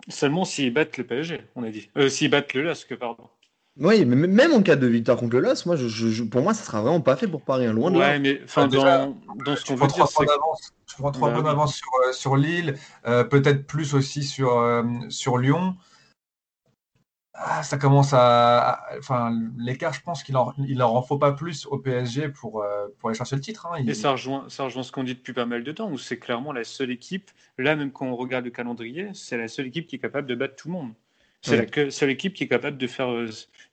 Seulement 0.08 0.44
s'ils 0.44 0.72
battent 0.72 0.96
le 0.96 1.06
PSG, 1.06 1.40
on 1.54 1.62
a 1.62 1.70
dit. 1.70 1.90
Euh, 1.96 2.08
s'ils 2.08 2.30
battent 2.30 2.54
le 2.54 2.62
LASK, 2.62 2.96
pardon. 2.96 3.28
Oui, 3.78 4.04
mais 4.04 4.16
même 4.16 4.52
en 4.52 4.62
cas 4.62 4.74
de 4.74 4.86
victoire 4.88 5.18
contre 5.18 5.36
le 5.36 5.40
LOS, 5.42 5.66
moi, 5.66 5.76
je, 5.76 5.86
je- 5.86 6.08
je- 6.08 6.24
pour 6.24 6.42
moi, 6.42 6.52
ça 6.52 6.64
sera 6.64 6.82
vraiment 6.82 7.00
pas 7.00 7.14
fait 7.16 7.28
pour 7.28 7.42
Paris, 7.42 7.66
hein, 7.66 7.72
loin 7.72 7.92
de 7.92 7.98
là. 8.00 8.08
Ouais, 8.08 8.18
mais 8.18 8.40
enfin, 8.42 8.66
déjà, 8.66 9.06
dans, 9.44 9.54
ce 9.54 9.64
qu'on 9.64 9.76
prends 9.76 9.86
veut 9.86 9.92
trois 9.92 10.06
dire, 10.06 10.12
points 10.12 10.26
c'est. 10.26 10.72
Tu 10.86 10.96
prends 10.96 11.12
trois 11.12 11.42
d'avance 11.42 11.76
sur, 11.76 11.88
euh, 12.08 12.12
sur 12.12 12.36
Lille, 12.36 12.74
euh, 13.06 13.22
peut-être 13.22 13.66
plus 13.66 13.94
aussi 13.94 14.24
sur, 14.24 14.58
euh, 14.58 14.82
sur 15.10 15.38
Lyon. 15.38 15.76
Ah, 17.40 17.62
ça 17.62 17.76
commence 17.78 18.12
à. 18.12 18.84
Enfin, 18.98 19.32
l'écart, 19.58 19.92
je 19.92 20.00
pense 20.00 20.22
qu'il 20.22 20.36
en, 20.36 20.52
il 20.66 20.82
en 20.82 21.00
faut 21.02 21.18
pas 21.18 21.32
plus 21.32 21.66
au 21.66 21.78
PSG 21.78 22.28
pour, 22.28 22.62
euh, 22.62 22.86
pour 22.98 23.08
aller 23.08 23.16
chercher 23.18 23.36
le 23.36 23.42
titre. 23.42 23.66
hein. 23.66 23.76
Il- 23.80 23.88
Et 23.90 23.94
ça 23.94 24.12
rejoint, 24.12 24.44
ça 24.48 24.64
rejoint 24.64 24.82
ce 24.82 24.92
qu'on 24.92 25.04
dit 25.04 25.14
depuis 25.14 25.32
pas 25.32 25.46
mal 25.46 25.62
de 25.64 25.72
temps, 25.72 25.90
où 25.90 25.98
c'est 25.98 26.18
clairement 26.18 26.52
la 26.52 26.64
seule 26.64 26.90
équipe, 26.90 27.30
là 27.58 27.76
même 27.76 27.92
quand 27.92 28.06
on 28.06 28.16
regarde 28.16 28.44
le 28.44 28.50
calendrier, 28.50 29.10
c'est 29.14 29.36
la 29.36 29.48
seule 29.48 29.66
équipe 29.66 29.86
qui 29.86 29.96
est 29.96 30.00
capable 30.00 30.26
de 30.26 30.34
battre 30.34 30.56
tout 30.56 30.68
le 30.68 30.72
monde. 30.74 30.92
C'est 31.42 31.58
Ouais. 31.76 31.84
la 31.84 31.90
seule 31.90 32.10
équipe 32.10 32.34
qui 32.34 32.44
est 32.44 32.48
capable 32.48 32.76
de 32.78 32.86
faire 32.88 33.08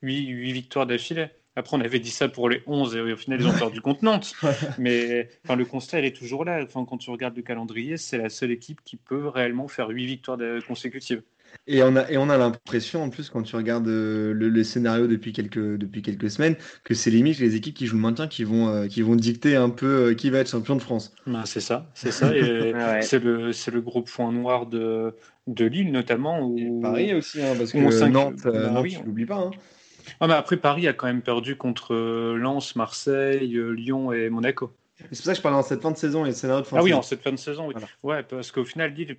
8, 0.03 0.51
victoires 0.53 0.86
d'affilée. 0.86 1.27
Après, 1.57 1.75
on 1.77 1.81
avait 1.81 2.00
dit 2.00 2.12
ça 2.12 2.27
pour 2.27 2.50
les 2.50 2.62
11 2.67 2.95
et 2.95 3.01
au 3.01 3.15
final, 3.15 3.39
ils 3.41 3.48
ont 3.48 3.53
perdu 3.57 3.79
contre 3.81 4.03
Nantes. 4.03 4.34
Mais 4.77 5.29
enfin, 5.45 5.55
le 5.55 5.63
constat, 5.65 6.00
il 6.00 6.05
est 6.05 6.15
toujours 6.15 6.43
là. 6.45 6.62
Enfin, 6.63 6.86
quand 6.86 6.98
tu 6.98 7.10
regardes 7.10 7.36
le 7.36 7.41
calendrier, 7.43 7.98
c'est 7.98 8.17
la 8.17 8.29
seule 8.29 8.51
équipe 8.51 8.81
qui 8.84 8.98
peut 8.98 9.27
réellement 9.29 9.67
faire 9.67 9.88
8 9.88 10.05
victoires 10.05 10.38
consécutives. 10.67 11.24
Et 11.67 11.81
on 11.83 11.95
a, 11.95 12.09
et 12.12 12.17
on 12.17 12.29
a 12.29 12.38
l'impression, 12.38 13.03
en 13.03 13.09
plus, 13.09 13.29
quand 13.29 13.41
tu 13.43 13.55
regardes 13.55 13.88
euh, 13.88 14.33
le, 14.33 14.50
le 14.50 14.63
scénario 14.63 15.07
depuis 15.07 15.33
quelques, 15.33 15.77
depuis 15.77 16.01
quelques 16.01 16.29
semaines, 16.29 16.55
que 16.83 16.93
c'est 16.93 17.09
limite 17.09 17.39
les 17.39 17.55
équipes 17.55 17.75
qui 17.75 17.88
jouent 17.88 17.95
le 17.95 18.01
maintien 18.03 18.27
qui 18.27 18.43
vont, 18.43 18.67
euh, 18.69 18.88
qui 18.88 19.01
vont 19.01 19.15
dicter 19.15 19.55
un 19.55 19.69
peu 19.69 20.09
euh, 20.12 20.13
qui 20.13 20.29
va 20.29 20.39
être 20.39 20.50
champion 20.50 20.75
de 20.75 20.81
France. 20.81 21.13
Ben, 21.25 21.45
c'est 21.45 21.62
ça, 21.62 21.89
c'est 21.93 22.12
ça. 22.12 22.35
Et 22.35 22.41
Ouais. 22.74 23.01
c'est 23.01 23.24
le, 23.24 23.51
c'est 23.51 23.71
le 23.71 23.81
gros 23.81 24.01
point 24.03 24.31
noir 24.31 24.67
de, 24.67 25.15
de 25.47 25.65
Lille, 25.65 25.91
notamment. 25.91 26.41
Où... 26.47 26.81
Paris 26.81 27.13
aussi, 27.13 27.41
hein, 27.41 27.53
parce 27.57 27.71
que 27.71 27.77
on 27.77 28.09
Nantes, 28.09 28.45
euh, 28.45 28.51
bah 28.51 28.71
Nantes, 28.71 28.83
oui. 28.83 28.97
tu 29.00 29.03
l'oublies 29.05 29.25
pas. 29.25 29.38
hein. 29.38 29.51
Ah, 30.19 30.27
mais 30.27 30.33
après, 30.35 30.57
Paris 30.57 30.88
a 30.88 30.93
quand 30.93 31.07
même 31.07 31.24
perdu 31.24 31.55
contre 31.55 31.95
Lens, 32.35 32.75
Marseille, 32.75 33.57
Lyon 33.75 34.12
et 34.12 34.29
Monaco. 34.29 34.71
C'est 35.00 35.07
pour 35.09 35.17
ça 35.25 35.31
que 35.31 35.38
je 35.38 35.41
parle 35.41 35.55
dans 35.55 35.63
cette 35.63 35.81
fin 35.81 35.91
de 35.91 35.97
saison 35.97 36.24
et 36.25 36.29
le 36.29 36.33
scénario 36.35 36.62
de 36.63 36.67
Ah 36.71 36.81
oui, 36.83 36.93
en 36.93 37.01
cette 37.01 37.21
fin 37.21 37.31
de 37.31 37.38
saison, 37.38 37.67
oui. 37.67 37.74
Voilà. 37.74 37.88
Ouais, 38.03 38.24
parce 38.24 38.51
qu'au 38.51 38.63
final, 38.63 38.93
Lille 38.93 39.17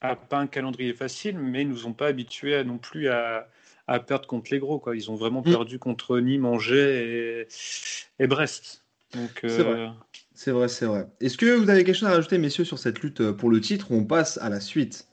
a 0.00 0.16
pas 0.16 0.38
un 0.38 0.46
calendrier 0.46 0.94
facile, 0.94 1.38
mais 1.38 1.62
ils 1.62 1.68
nous 1.68 1.86
ont 1.86 1.92
pas 1.92 2.06
habitués 2.08 2.54
à- 2.56 2.64
non 2.64 2.78
plus 2.78 3.08
à, 3.08 3.48
à 3.86 4.00
perdre 4.00 4.26
contre 4.28 4.50
les 4.52 4.58
gros. 4.58 4.78
Quoi. 4.78 4.96
Ils 4.96 5.10
ont 5.10 5.16
vraiment 5.16 5.40
Mm. 5.40 5.50
perdu 5.50 5.78
contre 5.78 6.18
Nîmes, 6.20 6.44
Angers 6.46 7.42
et, 7.42 7.48
et 8.22 8.26
Brest. 8.26 8.84
Donc, 9.14 9.40
C'est 9.46 9.62
euh, 9.62 9.86
vrai. 9.86 9.90
C'est 10.34 10.50
vrai, 10.52 10.68
c'est 10.68 10.86
vrai. 10.86 11.08
Est-ce 11.20 11.36
que 11.36 11.46
vous 11.56 11.68
avez 11.70 11.82
quelque 11.84 11.96
chose 11.96 12.08
à 12.08 12.12
rajouter, 12.12 12.38
messieurs, 12.38 12.64
sur 12.64 12.78
cette 12.78 13.00
lutte 13.00 13.32
pour 13.32 13.50
le 13.50 13.60
titre? 13.60 13.90
Ou 13.90 13.96
on 13.96 14.04
passe 14.04 14.38
à 14.38 14.48
la 14.48 14.60
suite 14.60 15.07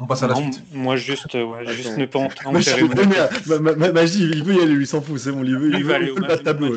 On 0.00 0.06
passe 0.06 0.22
à 0.22 0.28
la 0.28 0.34
non, 0.34 0.52
suite. 0.52 0.62
moi, 0.72 0.94
juste, 0.96 1.34
euh, 1.34 1.42
ouais, 1.44 1.66
juste 1.66 1.96
ne 1.96 2.06
pas 2.06 2.20
entrer 2.20 2.46
en 2.46 2.52
ma- 2.52 3.92
Magie, 3.92 4.22
il 4.22 4.44
veut 4.44 4.54
y 4.54 4.60
aller, 4.60 4.72
lui, 4.74 4.84
il 4.84 4.86
s'en 4.86 5.00
fout, 5.02 5.18
c'est 5.18 5.32
bon, 5.32 5.42
il 5.42 5.56
veut, 5.58 5.70
il 5.70 5.78
il 5.78 5.82
veut, 5.82 5.88
va 5.88 5.96
aller 5.96 6.12
il 6.16 6.22
au 6.22 6.36
tableau. 6.44 6.76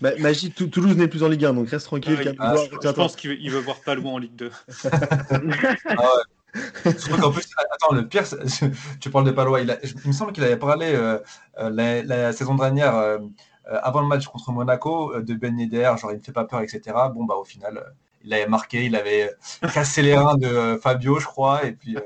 Magie, 0.18 0.50
Tou- 0.50 0.66
Toulouse 0.66 0.96
n'est 0.96 1.06
plus 1.06 1.22
en 1.22 1.28
Ligue 1.28 1.44
1, 1.44 1.54
donc 1.54 1.68
reste 1.68 1.86
tranquille. 1.86 2.34
Ah, 2.40 2.54
ah, 2.56 2.64
je- 2.82 2.88
pense 2.90 3.14
qu'il 3.14 3.50
veut, 3.50 3.60
voir 3.60 3.76
pas 3.80 3.94
loin 3.94 4.14
en 4.14 4.18
Ligue 4.18 4.34
2. 4.34 4.50
Surtout 6.98 7.20
qu'en 7.20 7.30
plus, 7.30 7.46
attends, 7.72 7.94
le 7.94 8.06
pire, 8.06 8.24
tu 9.00 9.08
parles 9.10 9.24
de 9.24 9.30
Palois. 9.30 9.60
Il, 9.60 9.70
a- 9.70 9.78
il 9.82 10.08
me 10.08 10.12
semble 10.12 10.32
qu'il 10.32 10.44
avait 10.44 10.56
parlé 10.58 10.92
euh, 10.92 11.18
euh, 11.58 11.70
la, 11.70 12.02
la 12.02 12.32
saison 12.32 12.54
dernière, 12.56 12.96
euh, 12.96 13.18
avant 13.82 14.00
le 14.02 14.08
match 14.08 14.26
contre 14.26 14.50
Monaco, 14.52 15.20
de 15.20 15.34
Ben 15.34 15.58
Yedder, 15.58 15.92
genre 16.00 16.10
il 16.12 16.18
ne 16.18 16.22
fait 16.22 16.32
pas 16.32 16.44
peur, 16.44 16.60
etc. 16.60 16.80
Bon, 17.14 17.24
bah 17.24 17.36
au 17.36 17.44
final, 17.44 17.78
euh, 17.78 17.82
il 18.24 18.32
avait 18.34 18.46
marqué, 18.46 18.84
il 18.84 18.96
avait 18.96 19.34
euh, 19.62 19.68
cassé 19.68 20.02
les 20.02 20.16
reins 20.16 20.36
de 20.36 20.46
euh, 20.46 20.78
Fabio, 20.78 21.18
je 21.18 21.26
crois, 21.26 21.64
et 21.64 21.72
puis. 21.72 21.96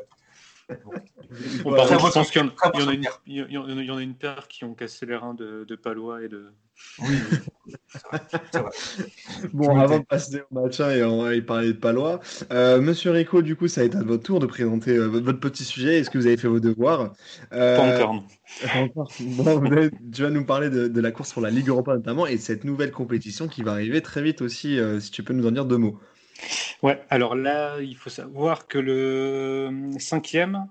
Bon, 1.62 1.74
par 1.74 1.88
contre, 1.88 2.06
je 2.06 2.12
pense 2.12 2.30
qu'il 2.30 2.42
y, 2.42 2.44
en- 2.44 2.48
très 2.48 2.70
beau 2.70 2.78
il 2.78 2.82
y 2.82 2.84
en 2.84 2.88
a 2.88 2.94
une- 2.94 3.04
il 3.26 3.36
y 3.52 3.58
en 3.58 3.66
a- 3.66 3.70
il 3.82 3.86
y 3.86 3.90
en 3.90 3.96
a 3.96 4.02
une 4.02 4.14
paire 4.14 4.48
qui 4.48 4.64
ont 4.64 4.74
cassé 4.74 5.06
les 5.06 5.16
reins 5.16 5.34
de, 5.34 5.64
de 5.64 5.76
Palois 5.76 6.22
et 6.22 6.28
de. 6.28 6.52
oui, 7.00 7.18
c'est 7.92 8.02
vrai, 8.04 8.20
c'est 8.52 8.60
vrai. 8.60 8.70
Bon, 9.52 9.78
avant 9.78 9.98
de 9.98 10.04
passer 10.04 10.42
au 10.50 10.54
match 10.54 10.80
et 10.80 11.02
on 11.04 11.22
va 11.22 11.34
y 11.34 11.42
parler 11.42 11.68
de 11.68 11.78
Palois, 11.78 12.20
euh, 12.52 12.80
Monsieur 12.80 13.10
Rico, 13.10 13.42
du 13.42 13.56
coup, 13.56 13.68
ça 13.68 13.80
a 13.80 13.84
été 13.84 13.96
à 13.96 14.02
votre 14.02 14.22
tour 14.22 14.40
de 14.40 14.46
présenter 14.46 14.96
euh, 14.96 15.06
votre, 15.06 15.24
votre 15.26 15.40
petit 15.40 15.64
sujet. 15.64 15.98
Est-ce 15.98 16.10
que 16.10 16.18
vous 16.18 16.26
avez 16.26 16.36
fait 16.36 16.48
vos 16.48 16.60
devoirs? 16.60 17.12
Euh, 17.52 17.76
Pas 17.76 17.82
encore. 17.82 19.12
Bon, 19.20 19.58
vous 19.58 19.72
avez- 19.72 19.90
tu 20.12 20.22
vas 20.22 20.30
nous 20.30 20.44
parler 20.44 20.70
de, 20.70 20.88
de 20.88 21.00
la 21.00 21.10
course 21.10 21.32
pour 21.32 21.42
la 21.42 21.50
Ligue 21.50 21.68
Europa 21.68 21.94
notamment 21.94 22.26
et 22.26 22.36
de 22.36 22.40
cette 22.40 22.64
nouvelle 22.64 22.92
compétition 22.92 23.48
qui 23.48 23.62
va 23.62 23.72
arriver 23.72 24.00
très 24.00 24.22
vite 24.22 24.42
aussi. 24.42 24.78
euh, 24.78 25.00
si 25.00 25.10
tu 25.10 25.22
peux 25.22 25.32
nous 25.34 25.46
en 25.46 25.50
dire 25.52 25.64
deux 25.64 25.78
mots. 25.78 25.98
Ouais, 26.82 27.00
alors 27.10 27.34
là, 27.34 27.80
il 27.80 27.96
faut 27.96 28.10
savoir 28.10 28.66
que 28.66 28.78
le 28.78 29.90
cinquième 29.98 30.68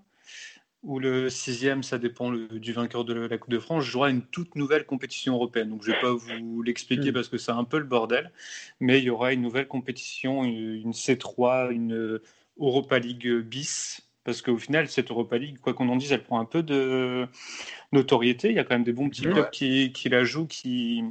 ou 0.84 1.00
le 1.00 1.30
sixième, 1.30 1.84
ça 1.84 1.98
dépend 1.98 2.30
le- 2.32 2.48
du 2.60 2.74
vainqueur 2.74 3.06
de 3.06 3.14
la 3.14 3.38
Coupe 3.38 3.52
de 3.52 3.60
France, 3.60 3.84
jouera 3.86 4.10
une 4.12 4.22
toute 4.24 4.56
nouvelle 4.56 4.86
compétition 4.86 5.34
européenne. 5.36 5.70
Donc 5.70 5.84
je 5.84 5.92
vais 5.92 6.00
pas 6.02 6.14
vous 6.14 6.62
l'expliquer 6.62 7.12
Mm. 7.12 7.14
parce 7.14 7.30
que 7.30 7.38
c'est 7.38 7.51
un 7.51 7.64
peu 7.64 7.80
le 7.80 7.86
bordel, 7.86 8.32
mais 8.80 9.00
il 9.00 9.06
y 9.06 9.10
aura 9.10 9.34
une 9.34 9.42
nouvelle 9.42 9.68
compétition, 9.68 10.44
une 10.44 10.75
une 10.75 10.94
C3, 10.94 11.72
une 11.72 12.22
Europa 12.60 13.00
League 13.00 13.28
bis. 13.42 14.01
Parce 14.24 14.42
qu'au 14.42 14.58
final, 14.58 14.90
cette 14.90 15.12
Europa 15.12 15.38
League, 15.38 15.60
quoi 15.60 15.74
qu'on 15.74 15.90
en 15.90 15.96
dise, 15.98 16.12
elle 16.12 16.24
prend 16.24 16.40
un 16.40 16.46
peu 16.46 16.64
de 16.64 17.28
notoriété. 17.92 18.50
Il 18.50 18.56
y 18.56 18.60
a 18.60 18.64
quand 18.64 18.75
même 18.75 18.84
des 18.84 18.94
bons 18.94 19.10
petits 19.10 19.25
Ouais. 19.25 19.34
clubs 19.34 19.50
qui, 19.51 19.92
qui 19.94 20.10
la 20.10 20.24
jouent, 20.24 20.48
qui, 20.48 21.04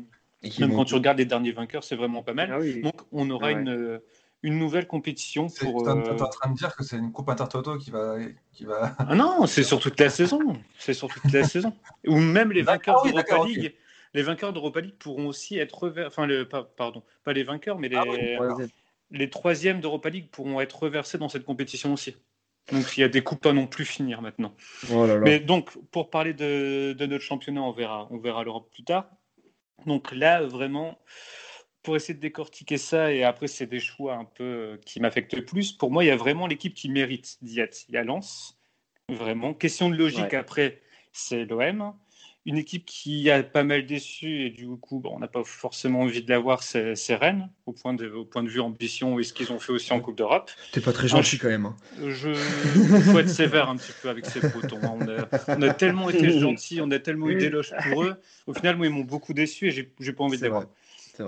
même 0.58 0.74
quand 0.74 0.84
tu 0.84 0.94
regardes 0.94 1.18
les 1.18 1.24
derniers 1.24 1.52
vainqueurs, 1.52 1.84
c'est 1.84 1.96
vraiment 1.96 2.22
pas 2.22 2.34
mal. 2.34 2.50
Ah 2.52 2.58
oui. 2.60 2.80
Donc, 2.82 2.94
on 3.12 3.30
aura 3.30 3.52
Ouais. 3.52 3.52
une, 3.52 4.00
une 4.44 4.58
nouvelle 4.58 4.86
compétition 4.86 5.48
C'est- 5.48 5.64
pour. 5.64 5.82
T'es 5.82 5.88
euh, 5.90 6.14
t'es 6.16 6.22
en 6.22 6.28
train 6.28 6.50
de 6.50 6.56
dire 6.56 6.76
que 6.76 6.84
c'est 6.84 6.96
une 6.98 7.10
coupe 7.12 7.28
intertoto 7.30 7.78
qui 7.78 7.90
va. 7.90 8.16
Qui 8.52 8.64
va... 8.66 8.94
Ah 8.98 9.14
non, 9.14 9.46
c'est 9.46 9.64
sur 9.64 9.80
toute 9.80 9.98
la 9.98 10.10
saison. 10.10 10.38
C'est 10.78 10.94
sur 10.94 11.08
toute 11.08 11.32
la 11.32 11.44
saison. 11.48 11.72
Ou 12.06 12.18
même 12.18 12.52
les 12.52 12.62
vainqueurs 12.62 13.00
oui, 13.04 13.10
d'Europa. 13.12 13.46
League. 13.46 13.74
Les 14.12 14.22
vainqueurs 14.22 14.52
d'Europa 14.52 14.80
League 14.80 14.96
pourront 14.98 15.26
aussi 15.26 15.58
être 15.58 15.76
reversés. 15.76 16.06
Enfin, 16.06 16.26
le, 16.26 16.46
pardon, 16.46 17.02
pas 17.24 17.32
les 17.32 17.42
vainqueurs, 17.42 17.78
mais 17.78 17.88
les, 17.88 17.96
Ah 17.96 18.04
oui, 18.06 18.66
les 19.10 19.30
troisièmes 19.30 19.80
d'Europa 19.80 20.10
League 20.10 20.28
pourront 20.30 20.60
être 20.60 20.82
reversés 20.82 21.18
dans 21.18 21.28
cette 21.28 21.44
compétition 21.44 21.92
aussi. 21.94 22.14
Donc 22.72 22.96
il 22.96 23.00
y 23.00 23.04
a 23.04 23.08
des 23.08 23.22
coupes 23.22 23.44
à 23.46 23.52
non 23.52 23.66
plus 23.66 23.84
finir 23.84 24.22
maintenant. 24.22 24.54
Oh 24.92 25.06
là 25.06 25.14
là. 25.14 25.20
Mais 25.20 25.40
donc, 25.40 25.70
pour 25.90 26.10
parler 26.10 26.32
de, 26.32 26.92
de 26.96 27.06
notre 27.06 27.24
championnat, 27.24 27.62
on 27.62 27.72
verra, 27.72 28.08
on 28.10 28.18
verra 28.18 28.44
l'Europe 28.44 28.70
plus 28.72 28.84
tard. 28.84 29.06
Donc 29.86 30.12
là, 30.12 30.42
vraiment, 30.42 30.98
pour 31.84 31.94
essayer 31.94 32.14
de 32.14 32.20
décortiquer 32.20 32.78
ça, 32.78 33.12
et 33.12 33.22
après, 33.22 33.46
c'est 33.46 33.66
des 33.66 33.78
choix 33.78 34.14
un 34.16 34.24
peu 34.24 34.42
euh, 34.44 34.76
qui 34.84 34.98
m'affectent 35.00 35.40
plus. 35.42 35.70
Pour 35.72 35.92
moi, 35.92 36.02
il 36.02 36.08
y 36.08 36.10
a 36.10 36.16
vraiment 36.16 36.48
l'équipe 36.48 36.74
qui 36.74 36.88
mérite 36.88 37.36
d'y 37.42 37.60
être. 37.60 37.84
Il 37.88 37.94
y 37.94 37.98
a 37.98 38.02
Lens, 38.02 38.58
vraiment. 39.08 39.54
Question 39.54 39.88
de 39.90 39.96
logique, 39.96 40.32
Ouais. 40.32 40.34
après, 40.34 40.80
c'est 41.12 41.44
l'OM. 41.44 41.92
Une 42.46 42.58
équipe 42.58 42.84
qui 42.84 43.30
a 43.30 43.42
pas 43.42 43.64
mal 43.64 43.86
déçu, 43.86 44.44
et 44.44 44.50
du 44.50 44.66
coup, 44.76 44.98
bon, 45.00 45.14
on 45.16 45.18
n'a 45.18 45.28
pas 45.28 45.44
forcément 45.44 46.00
envie 46.02 46.22
de 46.22 46.28
la 46.28 46.38
voir, 46.38 46.62
c'est 46.62 46.94
Rennes, 47.14 47.48
au 47.64 47.72
point, 47.72 47.94
de, 47.94 48.10
au 48.10 48.24
point 48.26 48.42
de 48.42 48.50
vue 48.50 48.60
ambition 48.60 49.18
et 49.18 49.22
ce 49.22 49.32
qu'ils 49.32 49.50
ont 49.50 49.58
fait 49.58 49.72
aussi 49.72 49.92
en 49.94 50.00
Coupe 50.00 50.16
d'Europe. 50.16 50.50
T'es 50.72 50.82
pas 50.82 50.92
très 50.92 51.08
gentil 51.08 51.38
quand 51.38 51.48
même. 51.48 51.64
hein. 51.66 51.76
Je 52.06 52.32
faut 53.12 53.18
être 53.18 53.30
sévère 53.30 53.70
un 53.70 53.76
petit 53.76 53.92
peu 54.02 54.10
avec 54.10 54.26
ces 54.26 54.40
Bretons. 54.40 54.78
hein. 54.84 54.92
On 54.94 55.08
a, 55.08 55.58
on 55.58 55.62
a 55.62 55.70
tellement 55.70 56.10
été 56.10 56.30
gentils, 56.38 56.80
on 56.82 56.90
a 56.90 56.98
tellement 56.98 57.28
eu 57.30 57.36
d'éloges 57.36 57.72
pour 57.82 58.04
eux. 58.04 58.16
Au 58.46 58.52
final, 58.52 58.76
moi, 58.76 58.86
ils 58.86 58.92
m'ont 58.92 59.04
beaucoup 59.04 59.32
déçu 59.32 59.68
et 59.68 59.70
j'ai 59.70 60.12
pas 60.12 60.24
envie 60.24 60.36
de 60.36 60.42
les 60.42 60.48
vrai. 60.50 60.64
voir. 60.64 60.74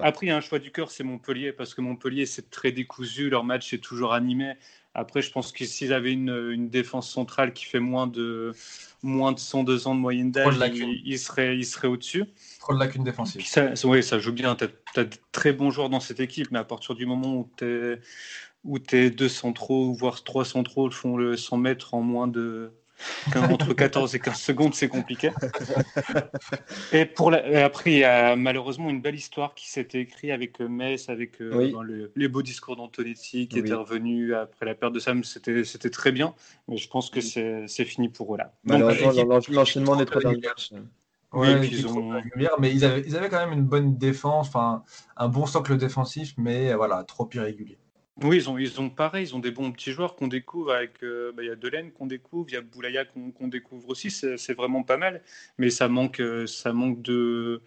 Après, 0.03 0.27
il 0.27 0.29
y 0.29 0.33
a 0.33 0.37
un 0.37 0.41
choix 0.41 0.59
du 0.59 0.71
cœur, 0.73 0.91
c'est 0.91 1.05
Montpellier, 1.05 1.53
parce 1.53 1.75
que 1.75 1.81
Montpellier, 1.81 2.27
c'est 2.27 2.51
très 2.51 2.73
décousu, 2.73 3.31
leur 3.31 3.45
match 3.45 3.73
est 3.73 3.79
toujours 3.79 4.15
animé. 4.15 4.55
Après, 4.95 5.21
je 5.21 5.31
pense 5.31 5.53
que 5.53 5.65
s'ils 5.67 5.93
avaient 5.93 6.13
une, 6.13 6.51
une 6.51 6.71
défense 6.71 7.11
centrale 7.11 7.53
qui 7.53 7.67
fait 7.67 7.81
moins 7.81 8.07
de, 8.07 8.55
moins 9.03 9.33
de 9.33 9.39
102 9.39 9.87
ans 9.87 9.95
de 9.95 10.01
moyenne 10.01 10.31
d'âge, 10.31 10.57
ils, 10.75 11.03
ils 11.05 11.19
seraient, 11.19 11.57
ils 11.57 11.67
seraient 11.67 11.89
au-dessus. 11.89 12.25
Trop 12.61 12.73
de 12.73 12.79
lacunes 12.79 13.05
défensives. 13.05 13.47
ça, 13.47 13.75
ouais, 13.85 14.01
ça 14.01 14.19
joue 14.19 14.33
bien. 14.33 14.57
Tu 14.57 14.65
as, 14.97 15.05
de 15.05 15.17
très 15.33 15.53
bons 15.53 15.71
joueurs 15.71 15.91
dans 15.91 16.01
cette 16.01 16.21
équipe, 16.21 16.51
mais 16.51 16.59
à 16.59 16.65
partir 16.65 16.95
du 16.95 17.05
moment 17.05 17.35
où 17.37 17.51
tu 17.59 17.99
où 18.65 18.79
es 18.93 19.11
deux 19.11 19.29
centraux, 19.29 19.93
voire 19.93 20.25
trois 20.25 20.45
centraux 20.45 20.91
font 20.91 21.17
le 21.17 21.37
100 21.37 21.57
mètres 21.59 21.95
en 21.95 22.01
moins 22.01 22.27
de. 22.27 22.73
Entre 23.37 23.75
14 23.75 24.15
et 24.15 24.21
15 24.21 24.37
secondes, 24.41 24.75
c'est 24.75 24.89
compliqué. 24.89 25.31
Et 26.93 27.05
pour 27.05 27.31
la- 27.31 27.47
et 27.49 27.61
après, 27.63 27.93
il 27.93 27.99
y 27.99 28.05
a 28.05 28.37
malheureusement 28.37 28.89
une 28.91 29.01
belle 29.01 29.15
histoire 29.15 29.55
qui 29.55 29.69
s'était 29.71 30.01
écrite 30.01 30.31
avec 30.31 30.61
euh, 30.61 30.69
Metz, 30.69 31.09
avec 31.09 31.41
euh, 31.41 31.51
Oui. 31.55 31.75
le- 31.85 32.13
les 32.17 32.29
beaux 32.29 32.43
discours 32.43 32.77
d'Antonetti 32.77 33.49
qui 33.49 33.57
Oui. 33.57 33.61
était 33.61 33.75
revenu 33.75 34.35
après 34.35 34.67
la 34.67 34.75
perte 34.75 34.93
de 34.95 34.99
Sam. 34.99 35.23
C'était 35.25 35.91
très 35.91 36.13
bien, 36.13 36.35
mais 36.69 36.77
je 36.77 36.89
pense 36.89 37.11
que 37.11 37.21
c'est 37.21 37.85
fini 37.85 38.09
pour 38.09 38.35
eux 38.35 38.39
là. 38.39 38.53
L'en- 38.65 38.79
l'enchaînement 39.51 39.97
des 39.97 40.07
trois 40.07 40.21
derniers 40.21 40.41
matchs. 40.47 40.73
Ouais, 41.33 41.59
l'équipe 41.59 41.79
ils 41.81 41.87
ont- 41.89 42.21
mais 42.59 42.73
ils 42.73 42.85
avaient, 42.85 43.03
ils 43.07 43.17
avaient 43.17 43.29
quand 43.29 43.45
même 43.45 43.53
une 43.53 43.65
bonne 43.65 43.99
défense, 43.99 44.49
enfin 44.49 44.85
un 45.17 45.29
bon 45.29 45.45
socle 45.45 45.77
défensif, 45.77 46.33
mais 46.39 46.71
euh, 46.71 46.77
voilà, 46.77 47.05
trop 47.05 47.29
irrégulier. 47.35 47.77
Oui, 48.23 48.39
ils 48.39 48.49
ont, 48.49 48.57
ils 48.57 48.81
ont 48.81 48.89
pareil, 48.89 49.27
ils 49.27 49.35
ont 49.37 49.41
des 49.41 49.51
bons 49.51 49.71
petits 49.73 49.93
joueurs 49.93 50.17
qu'on 50.17 50.27
découvre 50.29 50.73
avec. 50.73 51.03
euh, 51.03 51.33
bah, 51.33 51.43
Il 51.43 51.47
y 51.49 51.51
a 51.51 51.57
Delaine 51.57 51.93
qu'on 51.93 52.07
découvre, 52.07 52.47
il 52.49 52.55
y 52.55 52.57
a 52.57 52.63
Boulaya 52.63 53.05
qu'on 53.05 53.49
découvre 53.49 53.91
aussi, 53.91 54.11
c'est 54.11 54.55
vraiment 54.55 54.83
pas 54.83 54.97
mal. 54.97 55.21
Mais 55.59 55.69
ça 55.69 55.89
manque, 55.89 56.21
euh, 56.21 56.47
ça 56.47 56.73
manque 56.73 57.03
de. 57.03 57.61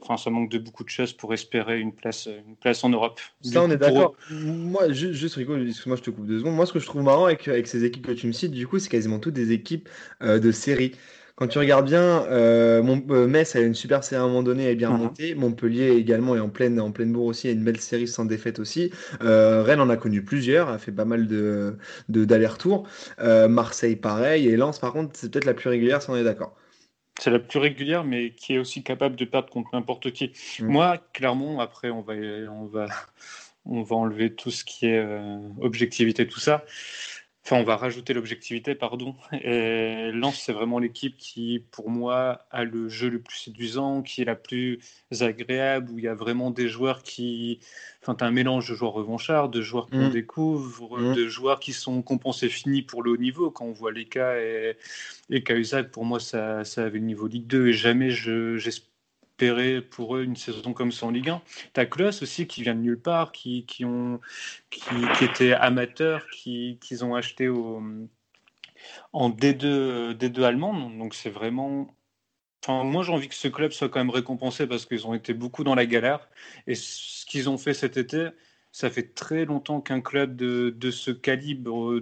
Enfin, 0.00 0.18
ça 0.18 0.28
manque 0.28 0.50
de 0.50 0.58
beaucoup 0.58 0.84
de 0.84 0.90
choses 0.90 1.14
pour 1.14 1.32
espérer 1.32 1.80
une 1.80 1.94
place, 1.94 2.26
une 2.26 2.56
place 2.56 2.84
en 2.84 2.90
Europe. 2.90 3.18
Ça, 3.40 3.62
on 3.62 3.70
est 3.70 3.78
pour- 3.78 3.78
d'accord. 3.78 4.14
Moi, 4.30 4.92
ju- 4.92 5.14
juste, 5.14 5.36
Rico, 5.36 5.56
excuse-moi, 5.56 5.96
je 5.96 6.02
te 6.02 6.10
coupe 6.10 6.26
deux 6.26 6.40
secondes. 6.40 6.56
Moi, 6.56 6.66
ce 6.66 6.74
que 6.74 6.80
je 6.80 6.84
trouve 6.84 7.02
marrant 7.02 7.24
avec, 7.24 7.48
avec 7.48 7.66
ces 7.66 7.84
équipes 7.84 8.04
que 8.06 8.12
tu 8.12 8.26
me 8.26 8.32
cites, 8.32 8.50
du 8.50 8.66
coup, 8.66 8.78
c'est 8.78 8.90
quasiment 8.90 9.18
toutes 9.18 9.32
des 9.34 9.52
équipes 9.52 9.88
euh, 10.20 10.38
de 10.38 10.52
série. 10.52 10.92
Quand 11.36 11.48
tu 11.48 11.58
regardes 11.58 11.86
bien, 11.86 12.24
euh, 12.26 12.82
mon, 12.82 13.02
euh, 13.10 13.26
Metz 13.26 13.56
a 13.56 13.60
une 13.60 13.74
super 13.74 14.04
série 14.04 14.20
à 14.20 14.24
un 14.24 14.28
moment 14.28 14.44
donné, 14.44 14.70
est 14.70 14.76
bien 14.76 14.90
Mhm. 14.90 14.96
remonté. 14.96 15.34
Montpellier 15.34 15.90
également 15.96 16.36
est 16.36 16.40
en 16.40 16.48
pleine, 16.48 16.78
en 16.80 16.92
pleine 16.92 17.12
bourre 17.12 17.26
aussi, 17.26 17.48
a 17.48 17.50
une 17.50 17.64
belle 17.64 17.80
série 17.80 18.06
sans 18.06 18.24
défaite 18.24 18.60
aussi. 18.60 18.92
Euh, 19.22 19.62
Rennes 19.64 19.80
en 19.80 19.90
a 19.90 19.96
connu 19.96 20.22
plusieurs, 20.24 20.68
a 20.68 20.78
fait 20.78 20.92
pas 20.92 21.04
mal 21.04 21.26
de, 21.26 21.76
d'allers-retours. 22.08 22.86
Euh, 23.18 23.48
Marseille 23.48 23.96
pareil, 23.96 24.46
et 24.46 24.56
Lens 24.56 24.78
par 24.78 24.92
contre, 24.92 25.10
c'est 25.14 25.30
peut-être 25.30 25.44
la 25.44 25.54
plus 25.54 25.68
régulière 25.68 26.00
si 26.02 26.10
on 26.10 26.16
est 26.16 26.24
d'accord. 26.24 26.56
C'est 27.20 27.30
la 27.30 27.38
plus 27.38 27.58
régulière, 27.58 28.04
mais 28.04 28.30
qui 28.34 28.54
est 28.54 28.58
aussi 28.58 28.82
capable 28.82 29.16
de 29.16 29.24
perdre 29.24 29.48
contre 29.48 29.70
n'importe 29.72 30.12
qui. 30.12 30.32
Mm. 30.60 30.66
Moi, 30.66 30.98
clairement, 31.12 31.60
après, 31.60 31.90
on 31.90 32.02
va, 32.02 32.14
on 32.14 32.66
va, 32.66 32.86
on 33.66 33.82
va 33.82 33.96
enlever 33.96 34.34
tout 34.34 34.50
ce 34.50 34.64
qui 34.64 34.86
est 34.86 35.04
objectivité, 35.60 36.26
tout 36.26 36.40
ça. 36.40 36.64
Enfin, 37.46 37.56
on 37.56 37.62
va 37.62 37.76
rajouter 37.76 38.14
l'objectivité, 38.14 38.74
pardon. 38.74 39.16
Et 39.32 40.10
Lens, 40.12 40.40
c'est 40.40 40.54
vraiment 40.54 40.78
l'équipe 40.78 41.14
qui, 41.18 41.62
pour 41.72 41.90
moi, 41.90 42.46
a 42.50 42.64
le 42.64 42.88
jeu 42.88 43.10
le 43.10 43.20
plus 43.20 43.36
séduisant, 43.36 44.00
qui 44.00 44.22
est 44.22 44.24
la 44.24 44.34
plus 44.34 44.78
agréable, 45.20 45.90
où 45.90 45.98
il 45.98 46.06
y 46.06 46.08
a 46.08 46.14
vraiment 46.14 46.50
des 46.50 46.68
joueurs 46.68 47.02
qui. 47.02 47.60
Enfin, 48.00 48.14
tu 48.14 48.24
as 48.24 48.26
un 48.28 48.30
mélange 48.30 48.70
de 48.70 48.74
joueurs 48.74 48.94
revanchards, 48.94 49.50
de 49.50 49.60
joueurs 49.60 49.90
qu'on 49.90 50.08
Mm. 50.08 50.12
découvre, 50.12 50.98
Mm. 50.98 51.14
de 51.14 51.28
joueurs 51.28 51.60
qui 51.60 51.74
sont 51.74 52.00
compensés 52.00 52.48
finis 52.48 52.80
pour 52.80 53.02
le 53.02 53.10
haut 53.10 53.16
niveau. 53.18 53.50
Quand 53.50 53.66
on 53.66 53.72
voit 53.72 53.92
les 53.92 54.06
cas 54.06 54.36
et, 54.40 54.78
et 55.28 55.42
Cahuzac, 55.42 55.90
pour 55.90 56.06
moi, 56.06 56.20
ça, 56.20 56.64
ça 56.64 56.84
avait 56.84 56.98
le 56.98 57.04
niveau 57.04 57.26
Ligue 57.26 57.46
2 57.46 57.68
et 57.68 57.72
jamais 57.74 58.08
je- 58.10 58.56
pour 59.90 60.16
eux 60.16 60.22
une 60.22 60.36
saison 60.36 60.72
comme 60.72 60.92
ça 60.92 61.06
en 61.06 61.10
Ligue 61.10 61.30
1. 61.30 61.42
T'as 61.72 61.86
Klos 61.86 62.22
aussi 62.22 62.46
qui 62.46 62.62
vient 62.62 62.74
de 62.74 62.80
nulle 62.80 63.00
part, 63.00 63.32
qui, 63.32 63.66
qui, 63.66 63.84
ont, 63.84 64.20
qui, 64.70 64.80
qui 65.16 65.24
étaient 65.24 65.52
amateurs, 65.52 66.26
qui, 66.30 66.78
qu'ils 66.80 67.04
ont 67.04 67.14
acheté 67.14 67.48
en 69.12 69.30
D2, 69.30 70.12
D2 70.16 70.42
allemande. 70.42 70.98
Donc 70.98 71.14
c'est 71.14 71.30
vraiment. 71.30 71.94
Moi, 72.66 73.02
j'ai 73.02 73.12
envie 73.12 73.28
que 73.28 73.34
ce 73.34 73.48
club 73.48 73.72
soit 73.72 73.90
quand 73.90 74.00
même 74.00 74.10
récompensé 74.10 74.66
parce 74.66 74.86
qu'ils 74.86 75.06
ont 75.06 75.12
été 75.12 75.34
beaucoup 75.34 75.64
dans 75.64 75.74
la 75.74 75.84
galère. 75.84 76.28
Et 76.66 76.74
ce 76.74 77.26
qu'ils 77.26 77.50
ont 77.50 77.58
fait 77.58 77.74
cet 77.74 77.98
été, 77.98 78.30
ça 78.74 78.90
fait 78.90 79.14
très 79.14 79.44
longtemps 79.44 79.80
qu'un 79.80 80.00
club 80.00 80.34
de, 80.34 80.90
ce 80.90 81.10
calibre, 81.10 82.00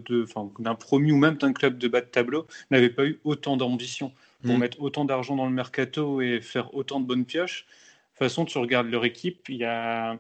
d'un 0.58 0.74
promu 0.74 1.12
ou 1.12 1.16
même 1.16 1.36
d'un 1.36 1.52
club 1.52 1.78
de 1.78 1.88
bas 1.88 2.00
de 2.00 2.06
tableau, 2.06 2.46
n'avait 2.70 2.90
pas 2.90 3.04
eu 3.04 3.20
autant 3.24 3.56
d'ambition 3.58 4.12
pour 4.42 4.56
Mm. 4.56 4.58
mettre 4.60 4.80
autant 4.80 5.04
d'argent 5.04 5.36
dans 5.36 5.46
le 5.46 5.52
mercato 5.52 6.20
et 6.20 6.40
faire 6.40 6.74
autant 6.74 7.00
de 7.00 7.06
bonnes 7.06 7.24
pioches. 7.24 7.64
De 7.64 8.18
toute 8.18 8.18
façon, 8.18 8.44
tu 8.44 8.58
regardes 8.58 8.90
leur 8.90 9.04
équipe, 9.04 9.48
il 9.48 9.56
y 9.56 9.64
a 9.64 10.18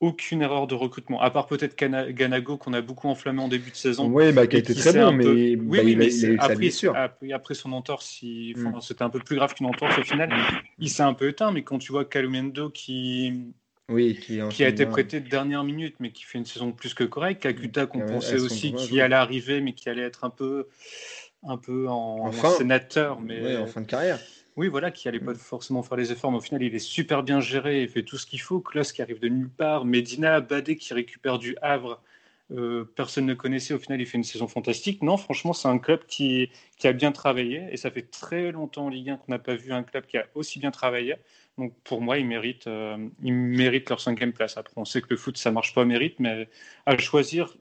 aucune 0.00 0.42
erreur 0.42 0.68
de 0.68 0.74
recrutement, 0.76 1.20
à 1.20 1.30
part 1.30 1.46
peut-être 1.48 1.76
Gana- 1.76 2.12
Ganago 2.12 2.56
qu'on 2.56 2.72
a 2.72 2.80
beaucoup 2.80 3.08
enflammé 3.08 3.42
en 3.42 3.48
début 3.48 3.70
de 3.72 3.76
saison. 3.76 4.06
Oui, 4.06 4.32
bah, 4.32 4.46
qui 4.46 4.54
a 4.54 4.58
été 4.60 4.72
très 4.74 4.92
bon, 4.92 5.10
mais, 5.12 5.24
peu- 5.24 5.56
bah, 5.56 5.62
Oui, 5.82 5.96
mais 5.96 6.06
il 6.06 6.36
après, 6.38 6.70
après, 6.94 7.32
après 7.32 7.54
son 7.54 7.72
entorse, 7.72 8.22
il- 8.22 8.54
enfin, 8.56 8.78
Mm. 8.78 8.80
c'était 8.80 9.02
un 9.02 9.10
peu 9.10 9.18
plus 9.18 9.34
grave 9.34 9.54
qu'une 9.54 9.66
entorse 9.66 9.98
au 9.98 10.04
final. 10.04 10.30
Il 10.78 10.88
s'est 10.88 11.02
un 11.02 11.14
peu 11.14 11.28
éteint, 11.28 11.50
mais 11.50 11.62
quand 11.62 11.78
tu 11.78 11.90
vois 11.90 12.04
Calumendo 12.04 12.70
qui, 12.70 13.52
Oui, 13.88 14.20
qui, 14.20 14.38
qui 14.50 14.62
a 14.64 14.68
été 14.68 14.84
prêté 14.86 15.18
de 15.18 15.28
dernière 15.28 15.64
minute, 15.64 15.96
mais 15.98 16.12
qui 16.12 16.22
fait 16.24 16.38
une 16.38 16.44
saison 16.44 16.70
plus 16.72 16.94
que 16.94 17.02
correcte, 17.04 17.42
Kakuta 17.42 17.86
qu'on 17.86 18.00
Ouais, 18.00 18.06
pensait 18.06 18.38
aussi 18.38 18.72
qui 18.74 19.00
allait 19.00 19.14
arriver, 19.16 19.60
mais 19.60 19.72
qui 19.72 19.88
allait 19.88 20.02
être 20.02 20.24
un 20.24 20.30
peu, 20.30 20.68
un 21.42 21.56
peu 21.58 21.88
en, 21.88 21.94
en 22.26 22.28
Enfin. 22.28 22.44
sénateur, 22.44 23.20
mais 23.20 23.40
Ouais, 23.42 23.56
en 23.56 23.66
fin 23.66 23.80
de 23.80 23.86
carrière. 23.86 24.18
oui, 24.56 24.68
voilà, 24.68 24.90
qui 24.90 25.08
allait 25.08 25.20
pas 25.20 25.34
Mm. 25.34 25.38
forcément 25.38 25.82
faire 25.82 25.96
les 25.96 26.10
efforts, 26.12 26.32
mais 26.32 26.38
au 26.38 26.40
final, 26.40 26.62
il 26.62 26.74
est 26.74 26.78
super 26.80 27.22
bien 27.22 27.40
géré, 27.40 27.82
il 27.82 27.88
fait 27.88 28.02
tout 28.02 28.18
ce 28.18 28.26
qu'il 28.26 28.40
faut. 28.40 28.60
Klaus 28.60 28.92
qui 28.92 29.02
arrive 29.02 29.20
de 29.20 29.28
nulle 29.28 29.50
part, 29.50 29.84
Medina, 29.84 30.40
Badé 30.40 30.76
qui 30.76 30.92
récupère 30.94 31.38
du 31.38 31.56
Havre, 31.62 32.02
euh, 32.50 32.84
personne 32.96 33.26
ne 33.26 33.34
connaissait. 33.34 33.74
Au 33.74 33.78
final, 33.78 34.00
il 34.00 34.06
fait 34.06 34.16
une 34.18 34.24
saison 34.24 34.48
fantastique. 34.48 35.02
Non, 35.02 35.16
franchement, 35.16 35.52
c'est 35.52 35.68
un 35.68 35.78
club 35.78 36.04
qui, 36.06 36.50
qui 36.76 36.88
a 36.88 36.92
bien 36.92 37.12
travaillé, 37.12 37.68
et 37.70 37.76
ça 37.76 37.90
fait 37.90 38.02
très 38.10 38.50
longtemps 38.52 38.86
en 38.86 38.88
Ligue 38.88 39.10
1 39.10 39.16
qu'on 39.18 39.32
n'a 39.32 39.38
pas 39.38 39.54
vu 39.54 39.72
un 39.72 39.82
club 39.84 40.06
qui 40.06 40.16
a 40.18 40.26
aussi 40.34 40.58
bien 40.58 40.70
travaillé. 40.72 41.16
Donc 41.58 41.74
pour 41.84 42.00
moi, 42.00 42.18
ils 42.18 42.26
méritent, 42.26 42.66
euh, 42.66 43.08
ils 43.22 43.32
méritent 43.34 43.90
leur 43.90 44.00
cinquième 44.00 44.32
place. 44.32 44.56
Après, 44.56 44.72
on 44.76 44.84
sait 44.84 45.00
que 45.02 45.08
le 45.10 45.16
foot, 45.16 45.36
ça 45.36 45.50
marche 45.50 45.74
pas 45.74 45.82
au 45.82 45.84
mérite, 45.84 46.18
mais 46.20 46.48
à 46.86 46.96
choisir 46.98 47.56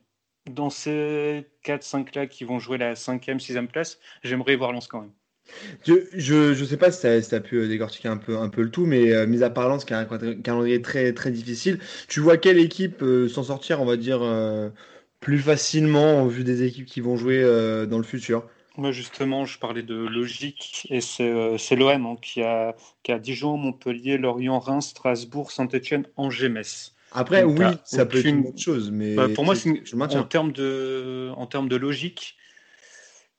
dans 0.50 0.70
ces 0.70 1.46
4-5 1.66 2.16
là 2.16 2.28
qui 2.28 2.44
vont 2.44 2.60
jouer 2.60 2.78
la 2.78 2.96
cinquième, 2.96 3.40
sixième 3.40 3.68
place, 3.68 4.00
j'aimerais 4.24 4.56
voir 4.56 4.72
Lens 4.72 4.88
quand 4.88 5.02
même. 5.02 5.12
Je, 5.86 6.54
je 6.54 6.66
sais 6.66 6.78
pas 6.78 6.92
si 6.92 7.02
tu 7.02 7.36
as, 7.36 7.40
pu 7.40 7.58
euh, 7.58 7.68
décortiquer 7.68 8.10
un 8.10 8.18
peu, 8.18 8.38
un 8.38 8.50
peu 8.50 8.62
le 8.62 8.70
tout, 8.70 8.86
mais 8.86 9.14
euh, 9.14 9.28
mis 9.28 9.44
à 9.44 9.50
part 9.50 9.70
Lens, 9.70 9.86
qui 9.86 9.94
a 9.94 10.00
un 10.00 10.06
calendrier 10.06 10.82
très, 10.82 11.14
très 11.14 11.32
difficile, 11.32 11.80
tu 12.08 12.20
vois 12.20 12.38
quelle 12.38 12.60
équipe 12.60 13.02
euh, 13.02 13.28
s'en 13.30 13.44
sortir, 13.44 13.82
on 13.82 13.86
va 13.86 13.98
dire, 13.98 14.22
euh, 14.22 14.70
plus 15.20 15.40
facilement 15.40 16.24
au 16.24 16.28
vu 16.28 16.44
des 16.44 16.64
équipes 16.64 16.86
qui 16.86 17.02
vont 17.02 17.18
jouer 17.18 17.42
dans 17.88 17.98
le 17.98 18.04
futur? 18.04 18.46
Moi, 18.78 18.92
justement, 18.92 19.46
je 19.46 19.58
parlais 19.58 19.82
de 19.82 19.96
logique 19.96 20.86
et 20.92 21.02
c'est 21.02 21.58
c'est 21.58 21.76
l'OM 21.76 22.06
hein, 22.06 22.16
qui, 22.22 22.44
a, 22.44 22.76
qui 23.02 23.12
a 23.12 23.18
Dijon, 23.18 23.58
Montpellier, 23.58 24.20
Lorient, 24.20 24.60
Reims, 24.60 24.90
Strasbourg, 24.90 25.52
Saint-Etienne, 25.52 26.06
Angers, 26.18 26.50
Metz. 26.50 26.96
Après, 27.12 27.44
Donc, 27.44 27.52
oui, 27.60 27.82
ça 27.86 28.06
peut 28.06 28.20
être 28.20 28.34
une 28.34 28.48
autre 28.48 28.60
chose, 28.62 28.92
mais 28.92 29.16
Bah, 29.16 29.30
pour 29.30 29.46
moi, 29.46 29.56
une- 29.66 29.86
je 29.86 29.96
en 30.18 30.24
termes 30.26 30.52
de, 30.54 31.32
en 31.38 31.48
termes 31.48 31.70
de 31.70 31.76
logique, 31.78 32.38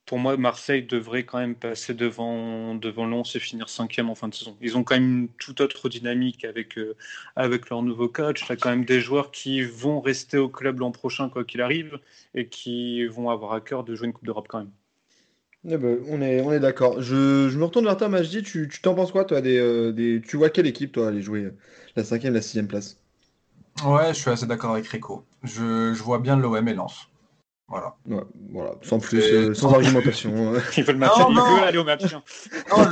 pour 0.07 0.19
moi, 0.19 0.37
Marseille 0.39 0.83
devrait 0.85 1.25
quand 1.25 1.39
même 1.39 1.55
passer 1.55 1.93
devant, 1.93 2.75
devant 2.75 3.07
Lens 3.07 3.37
et 3.37 3.41
finir 3.41 3.69
cinquième 3.69 4.09
en 4.09 4.15
fin 4.15 4.29
de 4.29 4.35
saison. 4.35 4.57
Ils 4.63 4.77
ont 4.79 4.83
quand 4.85 4.95
même 4.95 5.21
une 5.23 5.29
toute 5.39 5.61
autre 5.61 5.89
dynamique 5.91 6.45
avec, 6.47 6.79
euh, 6.79 6.97
avec 7.37 7.69
leur 7.69 7.83
nouveau 7.83 8.09
coach. 8.09 8.45
Tu 8.47 8.53
as 8.53 8.57
quand 8.57 8.71
même 8.71 8.87
des 8.87 9.01
joueurs 9.03 9.31
qui 9.31 9.61
vont 9.63 10.01
rester 10.01 10.39
au 10.39 10.49
club 10.49 10.81
l'an 10.81 10.93
prochain, 10.93 11.29
quoi 11.29 11.45
qu'il 11.45 11.61
arrive, 11.61 11.99
et 12.35 12.49
qui 12.49 13.05
vont 13.07 13.29
avoir 13.29 13.53
à 13.53 13.61
cœur 13.61 13.85
de 13.85 13.95
jouer 13.95 14.07
une 14.07 14.15
Coupe 14.15 14.25
d'Europe 14.25 14.49
quand 14.49 14.59
même. 14.61 14.73
Eh 15.65 15.77
ben, 15.77 16.01
on 16.09 16.21
est, 16.23 16.41
on 16.41 16.53
est 16.53 16.59
d'accord. 16.61 17.01
Je, 17.03 17.49
je 17.49 17.59
me 17.59 17.65
retourne 17.65 17.85
vers 17.85 17.97
toi, 17.97 18.09
Majdi. 18.09 18.43
Tu 18.43 18.69
tu 18.69 18.81
t'en 18.81 18.95
penses 18.95 19.13
quoi, 19.13 19.25
toi 19.25 19.41
des, 19.41 19.57
euh, 19.59 19.93
des... 19.93 20.21
Tu 20.21 20.37
vois 20.37 20.51
quelle 20.51 20.67
équipe, 20.67 20.93
toi, 20.93 21.09
aller 21.09 21.23
jouer 21.23 21.51
la 21.97 22.05
cinquième, 22.05 22.35
la 22.35 22.43
sixième 22.43 22.69
place? 22.69 23.01
Ouais, 23.85 24.09
je 24.15 24.21
suis 24.21 24.31
assez 24.31 24.47
d'accord 24.47 24.73
avec 24.73 24.87
Rico. 24.89 25.25
Je, 25.43 25.93
je 25.95 26.03
vois 26.03 26.19
bien 26.19 26.37
l'OM 26.37 26.67
et 26.69 26.75
Lens. 26.75 27.09
Voilà. 27.69 27.97
Ouais, 28.07 28.23
voilà, 28.51 28.71
sans 28.83 28.99
plus, 28.99 29.19
Et- 29.19 29.33
euh, 29.51 29.55
sans 29.55 29.73
argumentation. 29.75 30.33
euh. 30.55 30.61
Ils 30.79 30.85
veulent, 30.85 30.95
le 30.95 31.01
maintien, 31.01 31.25
Non, 31.25 31.31
ils 31.31 31.35
non. 31.35 31.63
aller 31.63 31.77
au 31.79 31.85
maintien. 31.85 32.23
Non, 32.71 32.85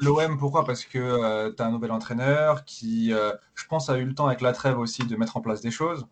l'OM. 0.00 0.38
Pourquoi? 0.38 0.64
Parce 0.64 0.84
que 0.84 1.50
tu 1.50 1.62
as 1.62 1.66
un 1.66 1.70
nouvel 1.70 1.90
entraîneur 1.92 2.64
qui, 2.64 3.12
euh, 3.12 3.32
je 3.54 3.66
pense, 3.66 3.90
a 3.90 3.98
eu 3.98 4.04
le 4.04 4.14
temps 4.14 4.26
avec 4.26 4.40
la 4.40 4.52
trêve 4.52 4.78
aussi 4.78 5.04
de 5.04 5.16
mettre 5.16 5.36
en 5.36 5.40
place 5.40 5.60
des 5.60 5.70
choses. 5.70 6.06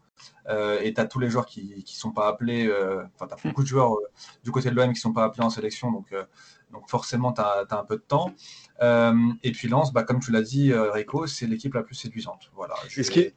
Euh, 0.49 0.79
et 0.83 0.93
tu 0.93 1.01
as 1.01 1.07
tous 1.07 1.19
les 1.19 1.31
joueurs 1.31 1.47
qui 1.47 1.75
ne 1.77 1.83
sont 1.87 2.11
pas 2.13 2.29
appelés. 2.29 2.67
euh, 2.67 3.03
Enfin, 3.15 3.27
tu 3.27 3.33
as 3.35 3.49
beaucoup 3.49 3.63
de 3.63 3.69
joueurs 3.69 3.95
euh, 3.95 4.11
du 4.45 4.51
côté 4.51 4.71
de 4.71 4.75
l'OM 4.75 4.87
qui 4.89 4.99
ne 4.99 5.01
sont 5.01 5.13
pas 5.13 5.25
appelés 5.25 5.45
en 5.45 5.51
sélection. 5.51 5.91
Donc, 5.91 6.13
euh, 6.13 6.25
donc 6.73 6.89
forcément, 6.89 7.33
tu 7.33 7.41
as, 7.41 7.67
un 7.71 7.85
peu 7.85 7.97
de 7.97 8.03
temps. 8.03 8.35
Euh, 8.83 9.15
et 9.43 9.53
puis 9.53 9.69
Lens, 9.69 9.93
bah, 9.93 10.03
comme 10.05 10.21
tu 10.21 10.31
l'as 10.33 10.43
dit, 10.43 10.73
euh, 10.73 10.91
Rico, 10.91 11.27
c'est 11.27 11.47
l'équipe 11.47 11.75
la 11.75 11.83
plus 11.83 11.95
séduisante. 11.95 12.51
Voilà. 12.55 12.75
Je 12.89 13.01
Est-ce 13.01 13.13
vais- 13.13 13.35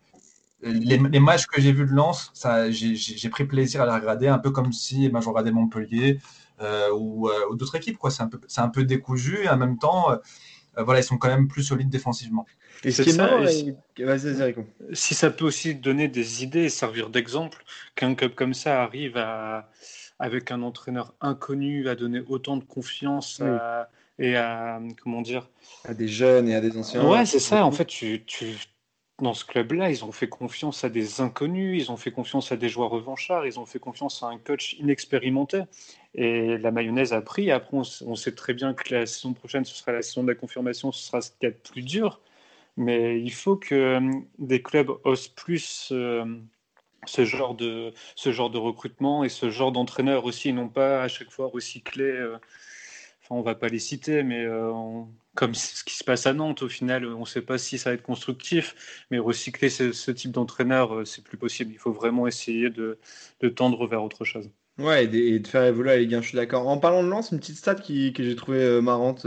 les, 0.62 0.98
les 0.98 1.20
matchs 1.20 1.46
que 1.48 1.60
j'ai 1.60 1.74
vus 1.74 1.86
de 1.86 1.92
Lens, 1.92 2.32
ça, 2.34 2.72
j'ai, 2.72 3.30
pris 3.30 3.46
plaisir 3.46 3.82
à 3.82 3.86
les 3.86 3.92
regarder, 3.92 4.28
un 4.28 4.40
peu 4.40 4.52
comme 4.52 4.72
si 4.72 5.06
eh 5.06 5.10
ben, 5.10 5.20
je 5.20 5.28
regardais 5.28 5.52
Montpellier 5.52 6.20
euh, 6.62 6.90
ou, 6.94 7.28
euh, 7.28 7.34
ou 7.52 7.56
d'autres 7.56 7.76
équipes. 7.76 7.98
Quoi. 7.98 8.12
C'est, 8.12 8.24
un 8.24 8.28
peu, 8.28 8.40
c'est 8.48 8.62
un 8.62 8.70
peu 8.70 8.86
décousu 8.86 9.40
et 9.44 9.50
en 9.50 9.58
même 9.58 9.78
temps, 9.78 10.12
euh, 10.12 10.84
voilà, 10.84 11.02
ils 11.02 11.04
sont 11.04 11.18
quand 11.18 11.28
même 11.28 11.48
plus 11.48 11.64
solides 11.64 11.90
défensivement. 11.90 12.46
Et 12.84 12.92
ce 12.92 12.98
C'est 12.98 13.04
qui 13.04 13.10
est 13.10 13.14
ça, 13.14 13.26
marrant, 13.26 13.44
et 13.44 13.76
et- 13.98 14.04
vas-y, 14.06 14.34
vas-y, 14.34 14.44
Rico. 14.44 14.66
si 14.94 15.14
ça 15.16 15.30
peut 15.32 15.46
aussi 15.46 15.76
donner 15.76 16.08
des 16.08 16.44
idées 16.44 16.64
et 16.64 16.70
servir 16.70 17.10
d'exemple, 17.10 17.64
qu'un 17.96 18.16
club 18.16 18.34
comme 18.34 18.54
ça 18.54 18.84
arrive 18.84 19.18
à, 19.18 19.70
avec 20.24 20.52
un 20.52 20.62
entraîneur 20.62 21.14
inconnu, 21.20 21.90
à 21.90 21.96
donner 21.96 22.22
autant 22.30 22.56
de 22.56 22.64
confiance 22.64 23.42
Oui. 23.42 23.50
à- 23.50 23.90
et 24.18 24.38
à, 24.38 24.80
comment 25.02 25.22
dire, 25.22 25.50
À 25.84 25.94
des 25.94 26.08
jeunes 26.08 26.48
et 26.48 26.56
à 26.56 26.62
des 26.62 26.78
anciens. 26.78 27.06
Ouais, 27.06 27.26
c'est 27.26 27.40
ça. 27.40 27.66
En 27.66 27.72
fait, 27.74 27.84
tu, 27.84 28.24
tu, 28.26 28.56
dans 29.22 29.34
ce 29.34 29.44
club-là, 29.44 29.90
ils 29.90 30.06
ont 30.06 30.14
fait 30.14 30.30
confiance 30.30 30.86
à 30.86 30.90
des 30.90 31.20
inconnus, 31.20 31.84
ils 31.84 31.92
ont 31.92 31.98
fait 31.98 32.12
confiance 32.12 32.54
à 32.54 32.56
des 32.56 32.70
joueurs 32.70 32.90
revanchards, 32.90 33.46
ils 33.46 33.60
ont 33.60 33.66
fait 33.66 33.80
confiance 33.80 34.24
à 34.24 34.28
un 34.28 34.38
coach 34.38 34.78
inexpérimenté. 34.80 35.64
Et 36.16 36.58
la 36.58 36.72
mayonnaise 36.72 37.12
a 37.12 37.22
pris. 37.22 37.52
Après, 37.52 37.76
on, 37.76 38.16
sait 38.16 38.34
très 38.34 38.54
bien 38.54 38.74
que 38.74 38.94
la 38.94 39.06
saison 39.06 39.34
prochaine, 39.34 39.66
ce 39.66 39.76
sera 39.76 39.92
la 39.92 40.02
saison 40.02 40.24
de 40.24 40.30
la 40.30 40.36
confirmation, 40.36 40.94
ce 40.94 41.06
sera 41.06 41.20
ce 41.20 41.32
qu'il 41.32 41.44
y 41.44 41.48
a 41.48 41.52
de 41.52 41.70
plus 41.70 41.82
dur. 41.82 42.22
Mais 42.78 43.20
il 43.20 43.34
faut 43.34 43.58
que 43.58 43.76
euh, 43.76 44.12
des 44.40 44.62
clubs 44.62 44.92
osent 45.04 45.28
plus 45.28 45.90
euh, 45.92 46.24
ce, 47.06 47.26
genre 47.26 47.56
de, 47.56 47.94
ce 48.16 48.32
genre 48.32 48.50
de 48.50 48.58
recrutement 48.58 49.24
et 49.24 49.30
ce 49.30 49.50
genre 49.50 49.72
d'entraîneur 49.72 50.26
aussi, 50.26 50.50
et 50.50 50.54
non 50.54 50.70
pas 50.70 51.04
à 51.04 51.08
chaque 51.08 51.32
fois 51.32 51.48
recycler. 51.48 52.04
euh, 52.04 52.38
Enfin, 53.24 53.36
on 53.36 53.42
va 53.42 53.56
pas 53.56 53.70
les 53.70 53.80
citer, 53.80 54.22
mais 54.24 54.44
euh, 54.44 54.72
comme 55.34 55.56
ce 55.56 55.84
qui 55.86 55.96
se 55.96 56.04
passe 56.04 56.28
à 56.28 56.34
Nantes, 56.34 56.62
au 56.62 56.68
final, 56.68 57.06
on 57.06 57.22
ne 57.22 57.26
sait 57.26 57.42
pas 57.42 57.58
si 57.58 57.78
ça 57.78 57.90
va 57.90 57.94
être 57.94 58.04
constructif, 58.04 59.06
mais 59.12 59.20
recycler 59.20 59.70
ce, 59.70 60.12
type 60.12 60.32
d'entraîneur, 60.32 60.94
euh, 60.94 61.06
c'est 61.06 61.24
plus 61.24 61.38
possible. 61.38 61.72
Il 61.72 61.78
faut 61.78 61.94
vraiment 61.94 62.28
essayer 62.28 62.70
de, 62.70 63.00
de 63.40 63.50
tendre 63.50 63.88
vers 63.88 64.04
autre 64.04 64.26
chose. 64.26 64.50
Ouais, 64.78 65.06
et 65.06 65.40
de, 65.40 65.48
faire 65.48 65.64
évoluer 65.64 66.00
Ligue 66.00 66.16
1, 66.16 66.22
je 66.22 66.28
suis 66.30 66.36
d'accord. 66.36 66.68
En 66.68 66.78
parlant 66.78 67.02
de 67.04 67.08
Lens, 67.08 67.32
une 67.32 67.40
petite 67.40 67.58
stat 67.58 67.76
qui, 67.76 68.12
que 68.12 68.24
j'ai 68.24 68.36
trouvée 68.36 68.60
euh, 68.64 68.82
marrante. 68.82 69.26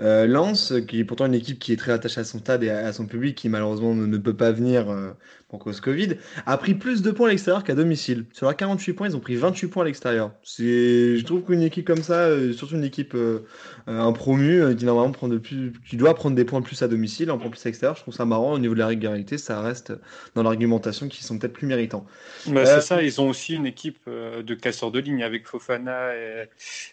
Euh, 0.00 0.10
Euh, 0.20 0.26
Lens, 0.26 0.72
qui 0.88 1.00
est 1.00 1.04
pourtant 1.04 1.26
une 1.26 1.34
équipe 1.34 1.58
qui 1.58 1.72
est 1.72 1.76
très 1.76 1.92
attachée 1.92 2.20
à 2.20 2.24
son 2.24 2.38
stade 2.38 2.62
et 2.62 2.70
à, 2.70 2.86
à 2.86 2.92
son 2.92 3.06
public, 3.06 3.36
qui 3.36 3.48
malheureusement 3.48 3.94
ne, 3.94 4.06
ne 4.06 4.18
peut 4.18 4.36
pas 4.36 4.52
venir 4.52 4.90
euh, 4.90 5.12
pour 5.48 5.58
cause 5.58 5.80
Covid, 5.80 6.16
a 6.46 6.56
pris 6.58 6.74
plus 6.74 7.02
de 7.02 7.10
points 7.10 7.28
à 7.28 7.30
l'extérieur 7.30 7.64
qu'à 7.64 7.74
domicile. 7.74 8.26
Sur 8.32 8.46
leurs 8.46 8.56
48 8.56 8.92
points, 8.94 9.08
ils 9.08 9.16
ont 9.16 9.20
pris 9.20 9.36
28 9.36 9.66
points 9.68 9.82
à 9.82 9.86
l'extérieur. 9.86 10.32
Je 10.44 11.22
trouve 11.24 11.42
qu'une 11.42 11.62
équipe 11.62 11.86
comme 11.86 12.02
ça, 12.02 12.26
euh, 12.26 12.52
surtout 12.52 12.76
une 12.76 12.84
équipe 12.84 13.14
euh, 13.14 13.40
euh, 13.88 14.00
un 14.00 14.12
promu, 14.12 14.62
euh, 14.62 14.74
qui 14.74 14.84
normalement 14.84 15.12
prend 15.12 15.28
de 15.28 15.38
plus, 15.38 15.72
qui 15.88 15.96
doit 15.96 16.14
prendre 16.14 16.36
des 16.36 16.44
points 16.44 16.62
plus 16.62 16.80
à 16.82 16.88
domicile, 16.88 17.30
en 17.30 17.38
prend 17.38 17.50
plus 17.50 17.64
à 17.66 17.68
l'extérieur, 17.68 17.96
je 17.96 18.02
trouve 18.02 18.14
ça 18.14 18.24
marrant. 18.24 18.52
Au 18.52 18.58
niveau 18.58 18.74
de 18.74 18.78
la 18.78 18.86
régularité, 18.86 19.38
ça 19.38 19.60
reste 19.60 19.92
dans 20.34 20.42
l'argumentation 20.42 21.08
qui 21.08 21.24
sont 21.24 21.38
peut-être 21.38 21.52
plus 21.52 21.66
méritants. 21.66 22.06
Bah, 22.46 22.64
Euh, 22.64 22.64
c'est 22.64 22.80
ça, 22.80 23.02
ils 23.02 23.20
ont 23.20 23.28
aussi 23.28 23.54
une 23.54 23.66
équipe 23.66 23.98
euh, 24.08 24.42
de 24.42 24.54
casseurs 24.54 24.90
de 24.92 25.00
ligne 25.00 25.22
avec 25.22 25.46
Fofana 25.46 26.14
et, 26.16 26.48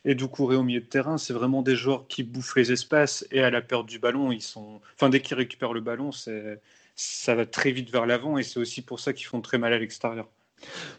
et 0.05 0.15
Doucouré 0.15 0.55
au 0.55 0.63
milieu 0.63 0.81
de 0.81 0.85
terrain. 0.85 1.17
C'est 1.17 1.33
vraiment 1.33 1.61
des 1.61 1.75
joueurs 1.75 2.07
qui 2.07 2.23
bouffent 2.23 2.55
les 2.55 2.71
espaces 2.71 2.96
et 3.31 3.41
à 3.41 3.49
la 3.49 3.61
perte 3.61 3.87
du 3.87 3.99
ballon, 3.99 4.31
ils 4.31 4.41
sont. 4.41 4.81
Enfin, 4.95 5.09
dès 5.09 5.21
qu'ils 5.21 5.37
récupèrent 5.37 5.73
le 5.73 5.81
ballon, 5.81 6.11
ça 6.11 7.35
va 7.35 7.45
très 7.45 7.71
vite 7.71 7.91
vers 7.91 8.05
l'avant 8.05 8.37
et 8.37 8.43
c'est 8.43 8.59
aussi 8.59 8.81
pour 8.81 8.99
ça 8.99 9.13
qu'ils 9.13 9.27
font 9.27 9.41
très 9.41 9.57
mal 9.57 9.73
à 9.73 9.79
l'extérieur. 9.79 10.27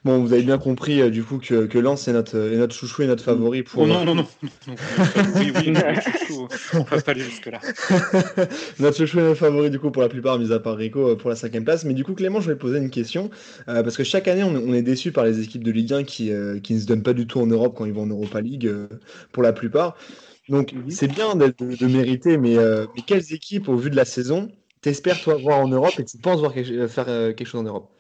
Bon, 0.05 0.23
vous 0.23 0.33
avez 0.33 0.43
bien 0.43 0.59
compris 0.59 1.01
euh, 1.01 1.11
du 1.11 1.25
coup 1.25 1.39
que, 1.39 1.67
que 1.67 1.79
Lens 1.79 2.07
est 2.07 2.13
notre, 2.13 2.37
est 2.37 2.57
notre 2.57 2.75
chouchou 2.75 3.03
et 3.03 3.07
notre 3.07 3.25
favori 3.25 3.65
pour. 3.65 3.83
Oh 3.83 3.87
non, 3.87 4.05
non, 4.05 4.15
non. 4.15 4.27
non, 4.43 4.49
non, 4.69 5.25
oui, 5.35 5.53
chouchou, 5.53 6.49
on 6.75 6.83
va 6.83 7.03
pas 7.03 7.11
aller 7.11 7.23
jusque-là. 7.23 7.61
notre 8.79 8.99
chouchou 8.99 9.19
et 9.19 9.23
notre 9.23 9.41
favori 9.41 9.71
du 9.71 9.81
coup 9.81 9.91
pour 9.91 10.03
la 10.03 10.09
plupart, 10.09 10.39
mis 10.39 10.53
à 10.53 10.61
part 10.61 10.77
Rico, 10.77 11.09
euh, 11.09 11.17
pour 11.17 11.29
la 11.29 11.37
cinquième 11.37 11.65
place. 11.65 11.85
Mais 11.85 11.95
du 11.95 12.05
coup, 12.05 12.15
Clément, 12.15 12.41
je 12.41 12.49
vais 12.53 12.57
poser 12.57 12.79
une 12.79 12.91
question 12.91 13.31
euh, 13.69 13.83
parce 13.83 13.97
que 13.97 14.05
chaque 14.05 14.29
année, 14.29 14.45
on, 14.45 14.55
on 14.55 14.73
est 14.73 14.83
déçu 14.83 15.11
par 15.11 15.25
les 15.25 15.41
équipes 15.41 15.65
de 15.65 15.73
Ligue 15.73 15.93
1 15.93 16.05
qui, 16.05 16.31
euh, 16.31 16.61
qui 16.61 16.75
ne 16.75 16.79
se 16.79 16.87
donnent 16.87 17.03
pas 17.03 17.13
du 17.13 17.27
tout 17.27 17.41
en 17.41 17.47
Europe 17.47 17.75
quand 17.77 17.85
ils 17.85 17.93
vont 17.93 18.03
en 18.03 18.07
Europa 18.07 18.41
League 18.41 18.67
euh, 18.67 18.87
pour 19.33 19.43
la 19.43 19.53
plupart. 19.53 19.97
Donc, 20.49 20.73
c'est 20.89 21.09
bien 21.09 21.37
de, 21.37 21.47
de 21.59 21.87
mériter, 21.87 22.39
mais, 22.39 22.57
euh, 22.59 22.87
mais 22.95 23.03
quelles 23.03 23.33
équipes, 23.33 23.69
au 23.69 23.77
vu 23.77 23.91
de 23.91 23.97
la 23.97 24.05
saison, 24.05 24.49
t'espères 24.81 25.21
toi 25.21 25.35
voir 25.37 25.61
en 25.61 25.69
Europe 25.69 25.99
et 26.01 26.05
tu 26.05 26.19
penses 26.19 26.41
voir 26.41 26.55
quelque- 26.55 26.87
faire 26.87 27.09
euh, 27.09 27.33
quelque 27.33 27.47
chose 27.47 27.61
en 27.61 27.65
Europe? 27.65 27.91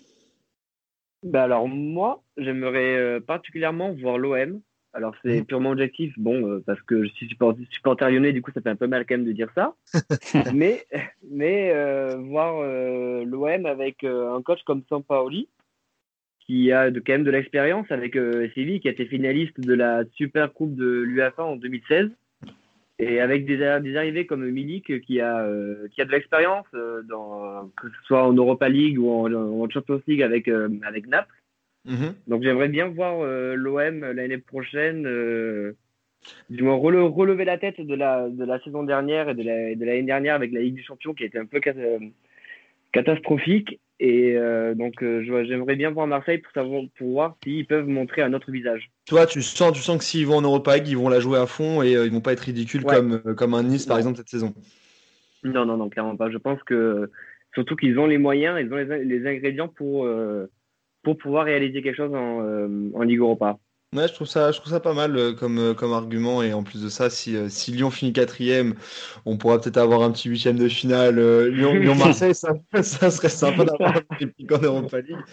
Bah 1.23 1.43
alors 1.45 1.67
moi, 1.69 2.23
j'aimerais 2.37 2.97
euh, 2.97 3.21
particulièrement 3.21 3.93
voir 3.93 4.19
l'OM. 4.19 4.61
Alors 4.95 5.15
c'est 5.23 5.41
Mhm. 5.41 5.45
purement 5.45 5.71
objectif, 5.71 6.15
bon, 6.17 6.47
euh, 6.49 6.63
parce 6.67 6.81
que 6.83 7.05
je 7.05 7.09
suis 7.11 7.29
support- 7.29 7.57
supporter 7.71 8.11
lyonnais, 8.11 8.33
du 8.33 8.41
coup 8.41 8.51
ça 8.53 8.61
fait 8.61 8.71
un 8.71 8.77
peu 8.77 8.87
mal 8.87 9.05
quand 9.07 9.17
même 9.17 9.27
de 9.27 9.33
dire 9.33 9.51
ça. 9.55 9.75
mais 10.55 10.87
mais 11.31 11.73
euh, 11.75 12.17
voir 12.19 12.61
euh, 12.63 13.25
l'OM 13.25 13.67
avec 13.67 14.05
euh, 14.05 14.35
un 14.35 14.43
coach 14.43 14.63
comme 14.65 14.83
Sampaoli, 14.89 15.49
qui 16.47 16.73
a 16.73 16.91
de, 16.91 17.01
quand 17.01 17.13
même 17.13 17.25
de 17.25 17.31
l'expérience 17.31 17.91
avec 17.91 18.17
euh, 18.17 18.49
Séville, 18.55 18.81
qui 18.81 18.89
a 18.89 18.93
été 18.93 19.07
finaliste 19.07 19.61
de 19.61 19.75
la 19.75 20.05
Super 20.15 20.53
Coupe 20.53 20.75
de 20.75 20.87
l'UEFA 21.03 21.45
en 21.45 21.57
2016. 21.57 22.11
Et 23.01 23.21
avec 23.21 23.47
des, 23.47 23.59
des 23.83 23.97
arrivées 23.97 24.27
comme 24.27 24.45
Milik 24.51 25.01
qui 25.03 25.21
a, 25.21 25.45
euh, 25.45 25.87
qui 25.93 26.01
a 26.01 26.05
de 26.05 26.11
l'expérience, 26.11 26.67
euh, 26.75 27.03
dans 27.03 27.71
que 27.81 27.89
ce 27.89 28.03
soit 28.07 28.27
en 28.27 28.33
Europa 28.33 28.69
League 28.69 28.99
ou 28.99 29.09
en, 29.11 29.33
en 29.33 29.71
Champions 29.71 30.03
League 30.09 30.23
avec, 30.23 30.49
euh, 30.49 30.69
avec 30.83 31.07
Naples. 31.07 31.33
Mhm. 31.85 32.15
Donc 32.27 32.43
j'aimerais 32.43 32.69
bien 32.69 32.89
voir 32.89 33.21
euh, 33.21 33.55
l'OM 33.55 34.01
l'année 34.01 34.39
prochaine, 34.39 35.07
euh, 35.07 35.77
du 36.51 36.65
moins 36.65 36.75
rele- 36.75 37.09
relever 37.09 37.45
la 37.45 37.57
tête 37.57 37.81
de 37.81 37.95
la, 37.95 38.29
de 38.29 38.45
la 38.45 38.59
saison 38.65 38.83
dernière 38.83 39.29
et 39.29 39.35
de 39.35 39.45
la- 39.45 39.75
de 39.77 39.85
l'année 39.85 40.03
dernière 40.03 40.35
avec 40.35 40.53
la 40.53 40.61
Ligue 40.61 40.75
des 40.75 40.83
Champions 40.83 41.15
qui 41.15 41.23
a 41.23 41.27
été 41.27 41.39
un 41.39 41.47
peu 41.47 41.61
cat- 41.61 41.75
euh, 41.79 42.01
catastrophique. 42.91 43.79
Et 44.01 44.37
euh, 44.37 44.75
donc 44.75 45.03
euh, 45.03 45.25
j'aimerais 45.25 45.75
bien 45.75 45.91
voir 45.91 46.07
Marseille 46.07 46.39
pour, 46.39 46.53
savoir, 46.53 46.83
pour 46.97 47.11
voir 47.11 47.37
s'ils 47.43 47.67
peuvent 47.67 47.89
montrer 47.89 48.23
un 48.23 48.33
autre 48.33 48.51
visage. 48.51 48.91
Toi, 49.07 49.27
tu 49.27 49.43
sens, 49.43 49.73
tu 49.73 49.81
sens 49.83 49.99
que 49.99 50.05
s'ils 50.05 50.27
vont 50.27 50.37
en 50.37 50.43
Europa 50.43 50.77
League, 50.77 50.89
ils 50.89 50.97
vont 50.97 51.09
la 51.09 51.19
jouer 51.19 51.39
à 51.39 51.47
fond 51.47 51.83
et 51.83 51.97
euh, 51.97 52.07
ils 52.07 52.13
vont 52.13 52.21
pas 52.21 52.33
être 52.33 52.41
ridicules 52.41 52.85
Ouais. 52.85 52.95
comme, 52.95 53.21
euh, 53.27 53.35
comme 53.35 53.55
un 53.55 53.63
Nice 53.65 53.87
par 53.87 53.97
Non. 53.97 54.01
exemple 54.01 54.19
cette 54.19 54.29
saison. 54.29 54.55
Non, 55.43 55.65
non, 55.65 55.77
non, 55.77 55.89
clairement 55.89 56.17
pas. 56.17 56.31
Je 56.31 56.39
pense 56.39 56.63
que 56.63 57.11
surtout 57.55 57.75
qu'ils 57.75 57.99
ont 57.99 58.07
les 58.07 58.19
moyens, 58.19 58.61
ils 58.61 58.73
ont 58.73 58.77
les, 58.77 59.05
les 59.05 59.27
ingrédients 59.27 59.69
pour, 59.69 60.09
pour 61.03 61.17
pouvoir 61.17 61.45
réaliser 61.45 61.83
quelque 61.83 61.97
chose 61.97 62.15
en, 62.15 62.99
en 62.99 63.03
Ligue 63.03 63.21
Europa. 63.21 63.59
Ouais, 63.95 64.07
je 64.07 64.13
trouve 64.13 64.27
ça, 64.27 64.53
je 64.53 64.59
trouve 64.61 64.71
ça 64.71 64.81
pas 64.81 64.93
mal 64.93 65.17
euh, 65.17 65.33
comme, 65.33 65.59
euh, 65.59 65.73
comme 65.75 65.95
argument. 65.95 66.43
Et 66.43 66.53
en 66.53 66.63
plus 66.63 66.83
de 66.83 66.91
ça, 66.91 67.09
si, 67.09 67.35
euh, 67.37 67.49
si 67.49 67.73
Lyon 67.73 67.91
finit 67.91 68.13
quatrième, 68.13 68.75
on 69.25 69.39
pourra 69.39 69.59
peut-être 69.59 69.79
avoir 69.79 70.03
un 70.03 70.11
petit 70.13 70.29
huitième 70.29 70.59
de 70.59 70.69
finale. 70.69 71.19
euh, 71.19 71.49
Lyon, 71.49 71.73
Lyon-Marseille, 71.79 72.35
ça, 72.35 72.51
ça 72.83 73.11
serait 73.11 73.31
sympa 73.31 73.65
d'avoir 73.65 73.97
un 73.97 74.03
petit 74.03 74.27
pic 74.27 74.53
en 74.53 74.59
Europa 74.61 75.01
League. 75.01 75.25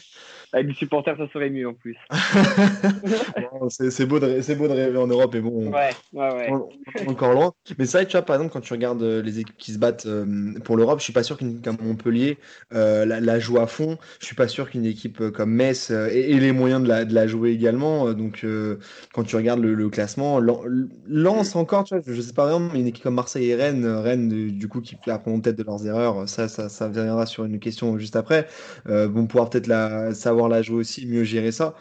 Avec 0.56 0.68
des 0.68 0.74
supporters, 0.74 1.18
ça 1.18 1.28
serait 1.34 1.50
mieux 1.50 1.68
en 1.68 1.74
plus. 1.74 1.98
Bon, 3.52 3.70
c'est 3.70 3.92
c'est 3.92 4.06
beau, 4.06 4.20
de 4.20 4.56
beau 4.56 4.68
de 4.68 4.74
rêver 4.74 4.98
en 4.98 5.08
Europe, 5.08 5.32
mais 5.34 5.42
bon, 5.42 5.72
Ouais, 5.72 5.90
ouais, 6.14 6.32
ouais. 6.32 6.50
on, 6.50 6.70
on 6.96 7.04
est 7.04 7.10
encore 7.10 7.34
loin. 7.34 7.52
Mais 7.78 7.86
c'est 7.86 7.98
vrai 7.98 8.06
que 8.06 8.12
tu 8.12 8.18
vois, 8.18 8.26
par 8.26 8.38
exemple, 8.38 8.54
quand 8.54 8.62
tu 8.62 8.72
regardes 8.74 9.02
euh, 9.04 9.22
les 9.22 9.40
équipes 9.40 9.58
qui 9.58 9.74
se 9.74 9.78
battent 9.80 10.06
euh, 10.06 10.54
pour 10.64 10.78
l'Europe, 10.78 11.00
je 11.00 11.04
suis 11.04 11.14
pas 11.14 11.24
sûr 11.24 11.38
qu'une 11.38 11.52
équipe 11.52 11.64
comme 11.66 11.78
Montpellier 11.82 12.38
euh, 12.74 13.06
la, 13.06 13.20
la 13.20 13.40
joue 13.40 13.60
à 13.60 13.68
fond. 13.68 13.98
Je 14.22 14.26
suis 14.28 14.36
pas 14.36 14.48
sûr 14.48 14.70
qu'une 14.70 14.86
équipe 14.86 15.30
comme 15.32 15.52
Metz 15.52 15.92
euh, 15.92 16.08
ait, 16.10 16.32
ait 16.32 16.40
les 16.40 16.54
moyens 16.54 16.82
de 16.84 16.88
la, 16.88 17.04
de 17.06 17.14
la 17.14 17.28
jouer 17.28 17.52
également. 17.52 18.14
Donc, 18.14 18.44
euh, 18.46 18.78
quand 19.14 19.24
tu 19.24 19.36
regardes 19.36 19.60
le, 19.62 19.74
le 19.74 19.90
classement, 19.90 20.40
Lan- 20.40 20.64
Lens 21.08 21.56
encore, 21.56 21.84
tu 21.84 21.96
vois, 21.96 22.04
je 22.06 22.22
sais 22.22 22.34
pas 22.34 22.46
vraiment, 22.46 22.70
mais 22.74 22.80
une 22.80 22.88
équipe 22.88 23.04
comme 23.04 23.16
Marseille 23.16 23.50
et 23.50 23.56
Rennes, 23.56 23.86
Rennes 23.86 24.30
du, 24.30 24.52
du 24.52 24.68
coup, 24.68 24.82
qui 24.82 24.98
apprendront 25.10 25.42
peut-être 25.42 25.58
de 25.58 25.64
leurs 25.64 25.86
erreurs, 25.86 26.28
ça, 26.30 26.48
ça, 26.48 26.70
ça 26.70 26.88
viendra 26.90 27.26
sur 27.26 27.46
une 27.46 27.60
question 27.60 27.98
juste 27.98 28.16
après, 28.16 28.48
euh, 28.88 29.08
vont 29.08 29.28
pouvoir 29.28 29.50
peut-être 29.50 29.68
la, 29.68 30.14
savoir 30.14 30.45
la 30.48 30.62
jouer 30.62 30.78
aussi, 30.78 31.06
mieux 31.06 31.24
gérer 31.24 31.52
ça. 31.52 31.76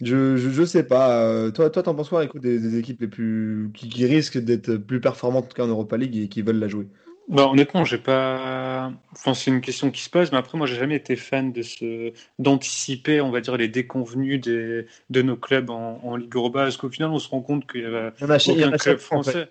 Je, 0.00 0.36
je, 0.36 0.50
je 0.50 0.64
sais 0.64 0.86
pas. 0.86 1.22
euh, 1.24 1.50
toi, 1.50 1.70
toi, 1.70 1.82
t'en 1.82 1.94
penses 1.94 2.10
quoi, 2.10 2.24
écoute, 2.24 2.42
des, 2.42 2.58
des 2.60 2.78
équipes 2.78 3.00
les 3.00 3.08
plus 3.08 3.70
qui, 3.74 3.88
qui 3.88 4.04
risquent 4.06 4.38
d'être 4.38 4.76
plus 4.76 5.00
performantes 5.00 5.54
qu'en 5.54 5.66
Europa 5.68 5.96
League 5.96 6.16
et 6.16 6.28
qui 6.28 6.42
veulent 6.42 6.58
la 6.58 6.68
jouer? 6.68 6.86
Bah, 7.28 7.48
honnêtement, 7.48 7.84
j'ai 7.84 7.98
pas. 7.98 8.92
Enfin, 9.10 9.34
c'est 9.34 9.50
une 9.50 9.60
question 9.60 9.90
qui 9.90 10.00
se 10.00 10.10
pose, 10.10 10.30
mais 10.30 10.38
après, 10.38 10.56
moi, 10.56 10.66
j'ai 10.68 10.76
jamais 10.76 10.94
été 10.94 11.16
fan 11.16 11.52
de 11.52 11.62
ce 11.62 12.12
d'anticiper, 12.38 13.20
on 13.20 13.30
va 13.30 13.40
dire, 13.40 13.56
les 13.56 13.66
déconvenus 13.66 14.40
des... 14.40 14.86
de 15.10 15.22
nos 15.22 15.36
clubs 15.36 15.70
en, 15.70 16.00
en 16.04 16.14
Ligue 16.14 16.36
Europa, 16.36 16.60
parce 16.60 16.76
qu'au 16.76 16.88
final, 16.88 17.10
on 17.10 17.18
se 17.18 17.28
rend 17.28 17.42
compte 17.42 17.68
qu'il 17.68 17.80
y 17.80 17.84
a 17.84 18.12
aucun 18.48 18.76
club 18.78 18.98
fois, 18.98 19.18
en 19.18 19.22
fait. 19.24 19.30
français. 19.32 19.50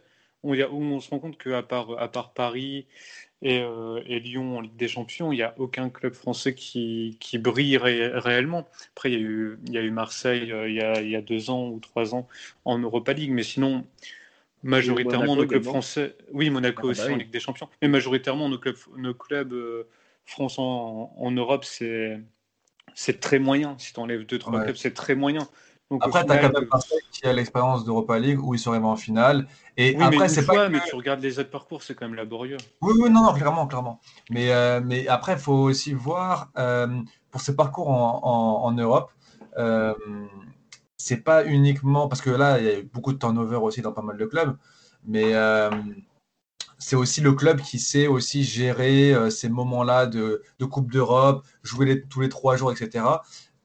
y 0.55 0.61
a, 0.61 0.71
on 0.71 0.99
se 1.01 1.09
rend 1.09 1.19
compte 1.19 1.37
qu'à 1.37 1.63
part, 1.63 1.99
à 1.99 2.07
part 2.09 2.33
Paris 2.33 2.87
et, 3.41 3.59
euh, 3.61 4.01
et 4.07 4.19
Lyon 4.19 4.57
en 4.57 4.61
Ligue 4.61 4.75
des 4.75 4.87
Champions, 4.87 5.31
il 5.31 5.35
n'y 5.35 5.41
a 5.43 5.53
aucun 5.59 5.89
club 5.89 6.13
français 6.13 6.55
qui, 6.55 7.17
qui 7.19 7.37
brille 7.37 7.77
ré- 7.77 8.07
réellement. 8.17 8.67
Après, 8.91 9.11
il 9.11 9.13
y 9.13 9.17
a 9.17 9.19
eu, 9.19 9.59
il 9.67 9.73
y 9.73 9.77
a 9.77 9.81
eu 9.81 9.91
Marseille 9.91 10.51
euh, 10.51 10.69
il, 10.69 10.75
y 10.75 10.81
a, 10.81 11.01
il 11.01 11.09
y 11.09 11.15
a 11.15 11.21
deux 11.21 11.49
ans 11.49 11.69
ou 11.69 11.79
trois 11.79 12.15
ans 12.15 12.27
en 12.65 12.79
Europa 12.79 13.13
League, 13.13 13.31
mais 13.31 13.43
sinon, 13.43 13.85
majoritairement, 14.63 15.35
nos 15.35 15.45
clubs 15.45 15.61
également. 15.61 15.81
français. 15.81 16.15
Oui, 16.31 16.49
Monaco 16.49 16.79
Ah, 16.79 16.81
bah 16.83 16.89
aussi 16.91 17.11
en. 17.11 17.17
Ligue 17.17 17.31
des 17.31 17.39
Champions, 17.39 17.69
mais 17.81 17.87
majoritairement, 17.87 18.49
nos 18.49 18.57
clubs, 18.57 18.77
nos 18.97 19.13
clubs 19.13 19.53
euh, 19.53 19.87
français 20.25 20.61
en, 20.61 21.13
en 21.15 21.31
Europe, 21.31 21.65
c'est. 21.65 22.19
C'est 22.97 23.19
très 23.19 23.39
moyen. 23.39 23.77
Si 23.77 23.93
tu 23.93 23.99
enlèves 23.99 24.25
deux, 24.25 24.39
trois 24.39 24.57
Ouais. 24.59 24.65
clubs, 24.65 24.77
c'est 24.77 24.93
très 24.93 25.15
moyen. 25.15 25.49
Donc, 25.91 26.01
Après, 26.03 26.25
tu 26.25 26.31
as 26.31 26.37
quand 26.37 26.51
même 26.51 26.67
Marseille 26.71 26.99
qui 27.11 27.27
a 27.27 27.33
l'expérience 27.33 27.85
d'Europa 27.85 28.17
League 28.17 28.43
où 28.43 28.55
ils 28.55 28.59
sont 28.59 28.71
arrivés 28.71 28.85
en 28.87 28.95
finale. 28.95 29.47
Et 29.77 29.91
oui, 29.91 29.97
mais 29.97 30.03
après, 30.03 30.29
c'est 30.29 30.45
pas. 30.45 30.67
mais 30.67 30.79
tu 30.87 30.95
regardes 30.95 31.21
les 31.21 31.37
autres 31.37 31.51
parcours, 31.51 31.83
c'est 31.83 31.93
quand 31.93 32.05
même 32.07 32.15
laborieux. 32.15 32.57
Oui, 32.81 32.93
oui, 32.99 33.09
non, 33.09 33.23
non, 33.23 33.33
clairement, 33.33 33.67
clairement. 33.67 33.99
Mais, 34.31 34.51
euh, 34.51 34.81
mais 34.83 35.07
après, 35.07 35.33
il 35.33 35.39
faut 35.39 35.53
aussi 35.53 35.93
voir 35.93 36.49
euh, 36.57 36.87
pour 37.29 37.41
ces 37.41 37.55
parcours 37.55 37.89
en, 37.89 38.19
en, 38.23 38.65
en 38.65 38.71
Europe, 38.71 39.11
euh, 39.57 39.93
c'est 40.97 41.23
pas 41.23 41.45
uniquement 41.45 42.07
parce 42.07 42.21
que 42.21 42.31
là, 42.31 42.57
il 42.59 42.65
y 42.65 42.69
a 42.69 42.79
eu 42.79 42.83
beaucoup 42.83 43.13
de 43.13 43.19
turnover 43.19 43.57
aussi 43.57 43.81
dans 43.81 43.91
pas 43.93 44.01
mal 44.01 44.17
de 44.17 44.25
clubs, 44.25 44.57
mais 45.05 45.35
euh, 45.35 45.69
c'est 46.77 46.95
aussi 46.95 47.21
le 47.21 47.33
club 47.33 47.61
qui 47.61 47.79
sait 47.79 48.07
aussi 48.07 48.43
gérer 48.43 49.13
euh, 49.13 49.29
ces 49.29 49.49
moments-là 49.49 50.07
de, 50.07 50.41
de 50.59 50.65
Coupe 50.65 50.91
d'Europe, 50.91 51.45
jouer 51.63 51.85
les- 51.85 52.03
tous 52.03 52.21
les 52.21 52.29
trois 52.29 52.57
jours, 52.57 52.71
etc. 52.71 53.05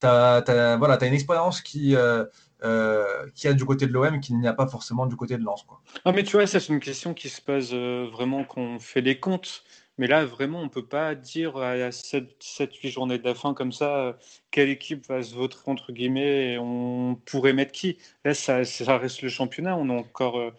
Tu 0.00 0.06
as, 0.06 0.76
voilà, 0.78 0.94
as 1.00 1.06
une 1.06 1.14
expérience 1.14 1.60
qui, 1.60 1.94
euh, 1.94 2.24
euh, 2.62 3.26
qui 3.34 3.48
a 3.48 3.54
du 3.54 3.64
côté 3.64 3.86
de 3.86 3.92
l'OM 3.92 4.20
qui 4.20 4.34
n'y 4.34 4.46
a 4.46 4.52
pas 4.52 4.66
forcément 4.66 5.06
du 5.06 5.16
côté 5.16 5.38
de 5.38 5.42
Lens. 5.42 5.62
Quoi. 5.62 5.80
Ah, 6.04 6.12
mais 6.12 6.24
tu 6.24 6.32
vois, 6.32 6.46
c'est 6.46 6.68
une 6.68 6.80
question 6.80 7.14
qui 7.14 7.30
se 7.30 7.40
pose 7.40 7.70
euh, 7.72 8.06
vraiment 8.12 8.44
quand 8.44 8.60
on 8.60 8.78
fait 8.78 9.00
les 9.00 9.18
comptes. 9.18 9.64
Mais 9.96 10.06
là, 10.06 10.24
vraiment, 10.24 10.60
on 10.60 10.68
peut 10.68 10.86
pas 10.86 11.14
dire 11.14 11.56
à 11.56 11.90
7-8 11.90 12.90
journées 12.90 13.18
de 13.18 13.24
la 13.24 13.34
fin 13.34 13.54
comme 13.54 13.72
ça 13.72 13.96
euh, 13.96 14.12
quelle 14.50 14.68
équipe 14.70 15.06
va 15.06 15.22
se 15.22 15.34
voter 15.34 15.56
entre 15.66 15.92
guillemets 15.92 16.52
et 16.52 16.58
on 16.58 17.16
pourrait 17.26 17.52
mettre 17.52 17.72
qui. 17.72 17.98
Là, 18.24 18.34
ça, 18.34 18.64
ça 18.64 18.98
reste 18.98 19.22
le 19.22 19.28
championnat. 19.28 19.76
On 19.76 19.88
a 19.88 19.94
encore. 19.94 20.52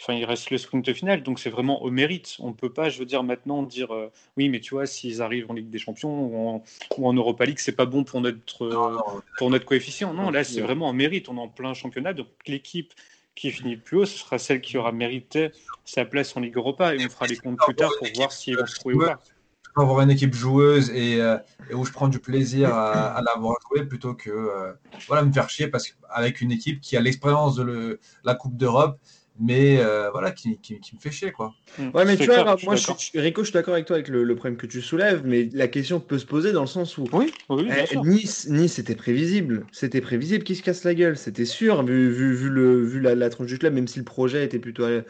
Enfin, 0.00 0.14
il 0.14 0.24
reste 0.24 0.50
le 0.50 0.58
sprint 0.58 0.92
final, 0.92 1.22
donc 1.24 1.40
c'est 1.40 1.50
vraiment 1.50 1.82
au 1.82 1.90
mérite. 1.90 2.36
On 2.38 2.52
peut 2.52 2.72
pas, 2.72 2.88
je 2.88 3.00
veux 3.00 3.04
dire, 3.04 3.24
maintenant 3.24 3.64
dire 3.64 3.92
euh, 3.92 4.10
oui, 4.36 4.48
mais 4.48 4.60
tu 4.60 4.74
vois, 4.74 4.86
s'ils 4.86 5.22
arrivent 5.22 5.50
en 5.50 5.54
Ligue 5.54 5.70
des 5.70 5.78
Champions 5.78 6.24
ou 6.26 6.48
en, 6.48 6.62
ou 6.98 7.08
en 7.08 7.12
Europa 7.12 7.44
League, 7.44 7.58
c'est 7.58 7.74
pas 7.74 7.86
bon 7.86 8.04
pour 8.04 8.20
notre, 8.20 8.66
Non, 8.66 8.92
non, 8.92 9.02
pour 9.36 9.50
notre 9.50 9.64
coefficient. 9.64 10.14
Non, 10.14 10.30
là, 10.30 10.44
c'est 10.44 10.60
vraiment 10.60 10.88
en 10.88 10.92
mérite. 10.92 11.28
On 11.28 11.36
est 11.36 11.40
en 11.40 11.48
plein 11.48 11.74
championnat, 11.74 12.12
donc 12.12 12.28
l'équipe 12.46 12.92
qui 13.34 13.50
finit 13.50 13.74
le 13.74 13.80
plus 13.80 13.98
haut, 13.98 14.06
ce 14.06 14.18
sera 14.18 14.38
celle 14.38 14.60
qui 14.60 14.76
aura 14.78 14.92
mérité 14.92 15.50
sa 15.84 16.04
place 16.04 16.36
en 16.36 16.40
Ligue 16.40 16.56
Europa. 16.56 16.94
Et 16.94 16.98
on 16.98 17.08
fera 17.08 17.26
les 17.26 17.36
comptes 17.36 17.58
plus 17.58 17.74
tard 17.74 17.92
pour 17.98 18.08
voir 18.14 18.30
s'ils 18.30 18.56
vont 18.56 18.66
se 18.66 18.76
trouver 18.76 18.94
ou 18.94 18.98
pas. 19.00 19.20
Je 19.64 19.70
peux 19.74 19.82
avoir 19.82 20.00
une 20.00 20.10
équipe 20.10 20.34
joueuse 20.34 20.90
et, 20.90 21.20
euh, 21.20 21.38
et 21.70 21.74
où 21.74 21.84
je 21.84 21.92
prends 21.92 22.08
du 22.08 22.18
plaisir 22.18 22.72
à, 22.74 23.14
à 23.14 23.22
la 23.22 23.34
voir 23.38 23.56
jouer 23.68 23.84
plutôt 23.84 24.14
que 24.14 24.30
euh, 24.30 24.72
voilà, 25.06 25.22
me 25.24 25.32
faire 25.32 25.50
chier 25.50 25.68
parce 25.68 25.88
qu'avec 25.88 26.40
une 26.40 26.50
équipe 26.52 26.80
qui 26.80 26.96
a 26.96 27.00
l'expérience 27.00 27.54
de 27.56 27.62
le- 27.62 28.00
la 28.24 28.34
Coupe 28.34 28.56
d'Europe, 28.56 28.98
mais 29.40 29.78
euh, 29.80 30.10
voilà, 30.10 30.30
qui, 30.32 30.58
qui, 30.58 30.80
qui 30.80 30.94
me 30.96 31.00
fait 31.00 31.10
chier, 31.10 31.32
quoi. 31.32 31.54
Ouais, 31.78 32.04
mais 32.04 32.16
tu 32.16 32.26
vois, 32.26 32.42
clair, 32.42 32.56
je 32.56 32.56
suis 32.58 32.66
moi, 32.66 32.76
je 32.76 32.82
d'accord. 32.82 33.00
suis, 33.00 33.18
Rico, 33.20 33.42
je 33.42 33.46
suis 33.46 33.52
d'accord 33.52 33.74
avec 33.74 33.86
toi 33.86 33.96
avec 33.96 34.08
le, 34.08 34.24
le 34.24 34.34
problème 34.34 34.56
que 34.56 34.66
tu 34.66 34.80
soulèves, 34.82 35.22
mais 35.24 35.48
la 35.52 35.68
question 35.68 36.00
peut 36.00 36.18
se 36.18 36.26
poser 36.26 36.52
dans 36.52 36.62
le 36.62 36.66
sens 36.66 36.98
où 36.98 37.04
Oui, 37.12 37.32
oui, 37.48 37.64
bien 37.64 37.84
eh, 37.84 37.86
sûr. 37.86 38.04
Nice, 38.04 38.48
Nice, 38.48 38.74
c'était 38.74 38.94
prévisible. 38.96 39.66
C'était 39.72 40.00
prévisible 40.00 40.44
qu'il 40.44 40.56
se 40.56 40.62
casse 40.62 40.84
la 40.84 40.94
gueule. 40.94 41.16
C'était 41.16 41.44
sûr, 41.44 41.84
vu, 41.84 42.10
vu, 42.10 42.34
vu, 42.34 42.48
le, 42.48 42.82
vu 42.84 43.00
la, 43.00 43.14
la 43.14 43.30
tronche 43.30 43.46
du 43.46 43.58
club, 43.58 43.74
même 43.74 43.88
si 43.88 43.98
le 43.98 44.04
projet 44.04 44.44
était 44.44 44.58
plutôt 44.58 44.84
euh, 44.84 45.02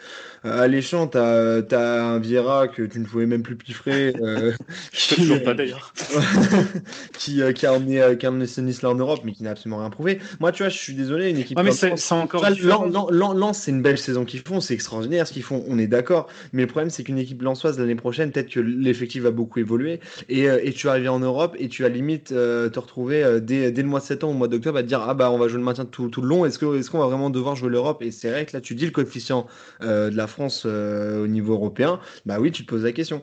alléchant. 0.44 1.06
T'as, 1.06 1.62
t'as 1.62 2.02
un 2.04 2.18
Vieira 2.18 2.68
que 2.68 2.82
tu 2.82 3.00
ne 3.00 3.04
pouvais 3.06 3.26
même 3.26 3.42
plus 3.42 3.56
piffrer. 3.56 4.14
euh, 4.20 4.52
qui, 4.92 5.14
toujours 5.14 5.42
pas 5.42 5.54
d'ailleurs. 5.54 5.92
qui, 7.18 7.42
euh, 7.42 7.52
qui 7.52 7.66
a 7.66 7.72
emmené, 7.74 8.00
euh, 8.02 8.14
qui 8.14 8.26
a 8.26 8.30
emmené 8.30 8.46
ce 8.46 8.60
Nice-là 8.60 8.90
en 8.90 8.94
Europe, 8.94 9.22
mais 9.24 9.32
qui 9.32 9.42
n'a 9.42 9.50
absolument 9.50 9.78
rien 9.78 9.90
prouvé. 9.90 10.18
Moi, 10.40 10.52
tu 10.52 10.62
vois, 10.62 10.70
je 10.70 10.78
suis 10.78 10.94
désolé, 10.94 11.30
une 11.30 11.38
équipe 11.38 11.56
Ouais, 11.58 11.64
mais 11.64 11.72
c'est 11.72 12.12
encore 12.12 12.44
Lens, 13.10 13.58
c'est 13.58 13.70
une 13.70 13.82
belle 13.82 13.98
saison 13.98 14.17
qu'ils 14.24 14.40
font, 14.40 14.60
c'est 14.60 14.74
extraordinaire 14.74 15.26
ce 15.26 15.32
qu'ils 15.32 15.42
font, 15.42 15.64
on 15.68 15.78
est 15.78 15.86
d'accord. 15.86 16.28
Mais 16.52 16.62
le 16.62 16.68
problème, 16.68 16.90
c'est 16.90 17.04
qu'une 17.04 17.18
équipe 17.18 17.42
lensoise 17.42 17.78
l'année 17.78 17.94
prochaine, 17.94 18.30
peut-être 18.32 18.50
que 18.50 18.60
l'effectif 18.60 19.22
va 19.22 19.30
beaucoup 19.30 19.58
évoluer. 19.58 20.00
Et, 20.28 20.48
euh, 20.48 20.70
tu 20.74 20.86
vas 20.86 20.92
arriver 20.92 21.08
en 21.08 21.18
Europe 21.20 21.56
et 21.58 21.68
tu 21.68 21.82
vas 21.82 21.88
limite 21.88 22.32
euh, 22.32 22.68
te 22.68 22.78
retrouver 22.78 23.24
euh, 23.24 23.40
dès, 23.40 23.70
le 23.70 23.82
mois 23.84 24.00
de 24.00 24.04
septembre, 24.04 24.34
au 24.34 24.36
mois 24.38 24.48
d'octobre, 24.48 24.78
à 24.78 24.82
te 24.82 24.88
dire 24.88 25.00
Ah 25.02 25.14
bah 25.14 25.30
on 25.30 25.38
va 25.38 25.48
jouer 25.48 25.58
le 25.58 25.64
maintien 25.64 25.84
tout, 25.84 26.10
le 26.16 26.28
long. 26.28 26.44
Est-ce 26.44 26.58
que- 26.58 26.78
est-ce 26.78 26.90
qu'on 26.90 26.98
va 26.98 27.06
vraiment 27.06 27.30
devoir 27.30 27.56
jouer 27.56 27.70
l'Europe? 27.70 28.02
Et 28.02 28.10
c'est 28.10 28.30
vrai 28.30 28.46
que 28.46 28.56
là, 28.56 28.60
tu 28.60 28.74
dis 28.74 28.84
le 28.84 28.90
coefficient 28.92 29.46
de 29.80 30.14
la 30.16 30.26
France 30.26 30.64
au 30.66 31.26
niveau 31.26 31.54
européen. 31.54 32.00
Bah 32.26 32.38
oui, 32.40 32.52
tu 32.52 32.64
te 32.64 32.68
poses 32.70 32.84
la 32.84 32.92
question. 32.92 33.22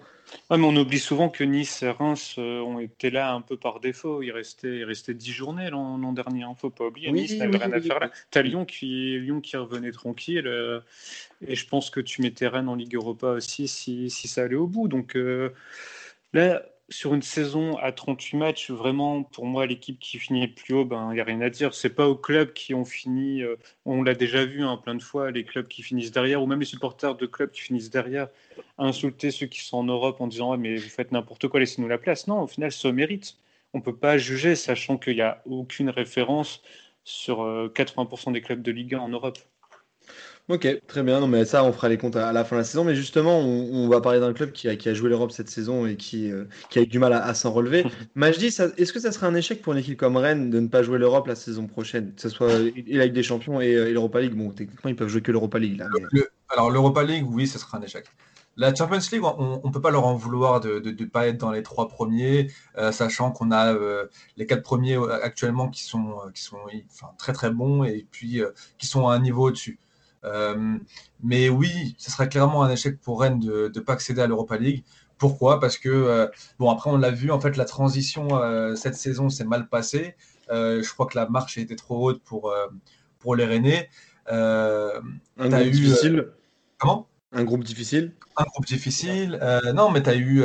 Ouais, 0.49 0.57
mais 0.57 0.65
on 0.65 0.75
oublie 0.75 0.99
souvent 0.99 1.29
que 1.29 1.43
Nice 1.43 1.83
et 1.83 1.89
Reims 1.89 2.35
euh, 2.37 2.59
ont 2.61 2.79
été 2.79 3.09
là 3.09 3.33
un 3.33 3.41
peu 3.41 3.57
par 3.57 3.79
défaut. 3.79 4.21
Il 4.21 4.31
restait, 4.31 4.77
il 4.77 4.83
restait 4.83 5.13
10 5.13 5.31
journées 5.31 5.69
l'an 5.69 6.13
dernier. 6.13 6.41
Il 6.41 6.49
ne 6.49 6.55
faut 6.55 6.69
pas 6.69 6.85
oublier. 6.85 7.09
Oui, 7.09 7.21
nice 7.21 7.37
n'avait 7.37 7.57
oui, 7.57 7.63
rien 7.63 7.71
à 7.71 7.81
faire 7.81 7.99
là. 7.99 8.11
Tu 8.31 8.37
as 8.37 8.41
Lyon 8.41 8.65
qui, 8.65 9.19
Lyon 9.19 9.41
qui 9.41 9.57
revenait 9.57 9.91
tranquille. 9.91 10.47
euh, 10.47 10.79
et 11.47 11.55
je 11.55 11.67
pense 11.67 11.89
que 11.89 11.99
tu 11.99 12.21
mettais 12.21 12.47
Rennes 12.47 12.69
en 12.69 12.75
Ligue 12.75 12.95
Europa 12.95 13.27
aussi 13.27 13.67
si, 13.67 14.09
si 14.09 14.27
ça 14.27 14.43
allait 14.43 14.55
au 14.55 14.67
bout. 14.67 14.87
Donc 14.87 15.15
euh, 15.15 15.53
là, 16.33 16.63
sur 16.89 17.13
une 17.13 17.21
saison 17.21 17.77
à 17.77 17.91
38 17.91 18.37
matchs, 18.37 18.71
vraiment, 18.71 19.23
pour 19.23 19.45
moi, 19.45 19.65
l'équipe 19.65 19.99
qui 19.99 20.19
finit 20.19 20.47
plus 20.47 20.73
haut, 20.75 20.85
ben, 20.85 21.09
il 21.11 21.15
n'y 21.15 21.19
a 21.21 21.23
rien 21.23 21.41
à 21.41 21.49
dire. 21.49 21.73
C'est 21.73 21.89
pas 21.95 22.07
aux 22.07 22.15
clubs 22.15 22.53
qui 22.53 22.73
ont 22.73 22.85
fini. 22.85 23.41
euh, 23.41 23.55
on 23.85 24.03
l'a 24.03 24.13
déjà 24.13 24.45
vu 24.45 24.63
hein, 24.63 24.77
plein 24.77 24.95
de 24.95 25.01
fois, 25.01 25.31
les 25.31 25.43
clubs 25.45 25.67
qui 25.67 25.81
finissent 25.83 26.11
derrière, 26.11 26.43
ou 26.43 26.45
même 26.47 26.59
les 26.59 26.65
supporters 26.65 27.15
de 27.15 27.25
clubs 27.25 27.51
qui 27.51 27.61
finissent 27.61 27.89
derrière, 27.89 28.27
insulter 28.77 29.31
ceux 29.31 29.47
qui 29.47 29.61
sont 29.61 29.77
en 29.77 29.83
Europe 29.83 30.21
en 30.21 30.27
disant 30.27 30.51
Ouais, 30.51 30.57
mais 30.57 30.75
vous 30.77 30.89
faites 30.89 31.11
n'importe 31.11 31.47
quoi, 31.47 31.59
laissez-nous 31.59 31.87
la 31.87 31.97
place. 31.97 32.27
Non, 32.27 32.41
au 32.41 32.47
final, 32.47 32.71
ça 32.71 32.91
mérite. 32.91 33.37
On 33.73 33.81
peut 33.81 33.95
pas 33.95 34.17
juger, 34.17 34.55
sachant 34.55 34.97
qu'il 34.97 35.15
n'y 35.15 35.21
a 35.21 35.41
aucune 35.45 35.89
référence 35.89 36.61
sur 37.03 37.41
euh, 37.43 37.69
80% 37.73 38.31
des 38.33 38.41
clubs 38.41 38.61
de 38.61 38.71
Ligue 38.71 38.95
1 38.95 38.99
en 38.99 39.09
Europe. 39.09 39.39
Ok, 40.47 40.67
très 40.87 41.01
bien. 41.01 41.19
Non, 41.19 41.27
mais 41.27 41.43
ça, 41.43 41.63
on 41.63 41.73
fera 41.73 41.89
les 41.89 41.97
comptes 41.97 42.15
à, 42.15 42.31
la 42.31 42.45
fin 42.45 42.55
de 42.55 42.59
la 42.61 42.65
saison. 42.65 42.83
Mais 42.83 42.95
justement, 42.95 43.39
on, 43.39 43.85
on 43.85 43.89
va 43.89 43.99
parler 43.99 44.19
d'un 44.19 44.31
club 44.31 44.51
qui 44.51 44.69
a, 44.69 44.75
qui 44.75 44.89
a 44.89 44.93
joué 44.93 45.09
l'Europe 45.09 45.31
cette 45.31 45.49
saison 45.49 45.87
et 45.87 45.95
qui, 45.95 46.31
euh, 46.31 46.45
qui 46.69 46.77
a 46.77 46.83
eu 46.83 46.87
du 46.87 46.99
mal 46.99 47.13
à, 47.13 47.23
à 47.25 47.33
s'en 47.33 47.51
relever. 47.51 47.83
Majdi, 48.15 48.51
ça- 48.51 48.67
est-ce 48.77 48.93
que 48.93 48.99
ça 48.99 49.11
serait 49.11 49.25
un 49.25 49.33
échec 49.33 49.63
pour 49.63 49.73
une 49.73 49.79
équipe 49.79 49.97
comme 49.97 50.17
Rennes 50.17 50.51
de 50.51 50.59
ne 50.59 50.67
pas 50.67 50.83
jouer 50.83 50.99
l'Europe 50.99 51.25
la 51.25 51.35
saison 51.35 51.65
prochaine, 51.65 52.13
que 52.13 52.21
ce 52.21 52.29
soit 52.29 52.51
et 52.59 52.83
la 52.95 53.05
Ligue 53.05 53.15
des 53.15 53.23
Champions 53.23 53.59
et, 53.59 53.73
euh, 53.73 53.89
et 53.89 53.93
l'Europa 53.93 54.21
League 54.21 54.35
Bon, 54.35 54.51
techniquement, 54.51 54.89
ils 54.91 54.95
peuvent 54.95 55.07
jouer 55.07 55.21
que 55.21 55.31
l'Europa 55.31 55.57
League 55.57 55.79
là. 55.79 55.87
mais- 55.93 56.05
Le- 56.11 56.29
alors, 56.49 56.69
l'Europa 56.69 57.03
League, 57.03 57.25
oui, 57.27 57.47
ce 57.47 57.57
sera 57.57 57.79
un 57.79 57.81
échec. 57.81 58.05
La 58.55 58.73
Champions 58.73 58.99
League, 59.11 59.23
on 59.23 59.61
ne 59.65 59.71
peut 59.73 59.81
pas 59.81 59.89
leur 59.91 60.05
en 60.05 60.13
vouloir 60.15 60.59
de 60.61 60.79
ne 60.79 61.05
pas 61.05 61.27
être 61.27 61.37
dans 61.37 61.51
les 61.51 61.63
trois 61.63 61.87
premiers, 61.89 62.51
euh, 62.77 62.91
sachant 62.91 63.31
qu'on 63.31 63.51
a 63.51 63.73
euh, 63.73 64.05
les 64.37 64.45
quatre 64.45 64.61
premiers 64.63 64.97
actuellement 65.23 65.69
qui 65.69 65.83
sont, 65.83 66.11
euh, 66.25 66.31
qui 66.33 66.41
sont 66.43 66.57
enfin, 66.89 67.07
très 67.17 67.33
très 67.33 67.49
bons 67.49 67.83
et 67.83 68.07
puis 68.11 68.41
euh, 68.41 68.51
qui 68.77 68.85
sont 68.87 69.07
à 69.09 69.15
un 69.15 69.19
niveau 69.19 69.47
au-dessus. 69.47 69.79
Euh, 70.25 70.77
mais 71.23 71.49
oui, 71.49 71.95
ce 71.97 72.11
serait 72.11 72.29
clairement 72.29 72.63
un 72.63 72.69
échec 72.69 72.99
pour 72.99 73.21
Rennes 73.21 73.39
de 73.39 73.71
ne 73.73 73.79
pas 73.79 73.93
accéder 73.93 74.21
à 74.21 74.27
l'Europa 74.27 74.57
League. 74.57 74.83
Pourquoi? 75.17 75.59
Parce 75.59 75.77
que, 75.77 75.89
euh, 75.89 76.27
bon, 76.59 76.69
après, 76.69 76.89
on 76.89 76.97
l'a 76.97 77.11
vu, 77.11 77.31
en 77.31 77.39
fait, 77.39 77.55
la 77.55 77.65
transition 77.65 78.27
euh, 78.33 78.75
cette 78.75 78.95
saison 78.95 79.29
s'est 79.29 79.45
mal 79.45 79.69
passée. 79.69 80.15
Je 80.49 80.93
crois 80.93 81.05
que 81.05 81.17
la 81.17 81.27
marche 81.29 81.57
était 81.57 81.75
trop 81.75 82.09
haute 82.09 82.21
pour, 82.23 82.53
pour 83.19 83.35
les 83.35 83.45
Rennais. 83.45 83.89
Un 84.27 85.01
groupe 85.37 85.53
eu, 85.53 85.71
difficile. 85.71 86.27
comment? 86.77 87.07
Un 87.31 87.43
groupe 87.43 87.63
difficile. 87.63 88.13
un 88.37 88.43
groupe 88.43 88.65
difficile. 88.65 89.39
Non, 89.73 89.91
mais 89.91 90.03
tu 90.03 90.09
as 90.09 90.15
eu, 90.15 90.43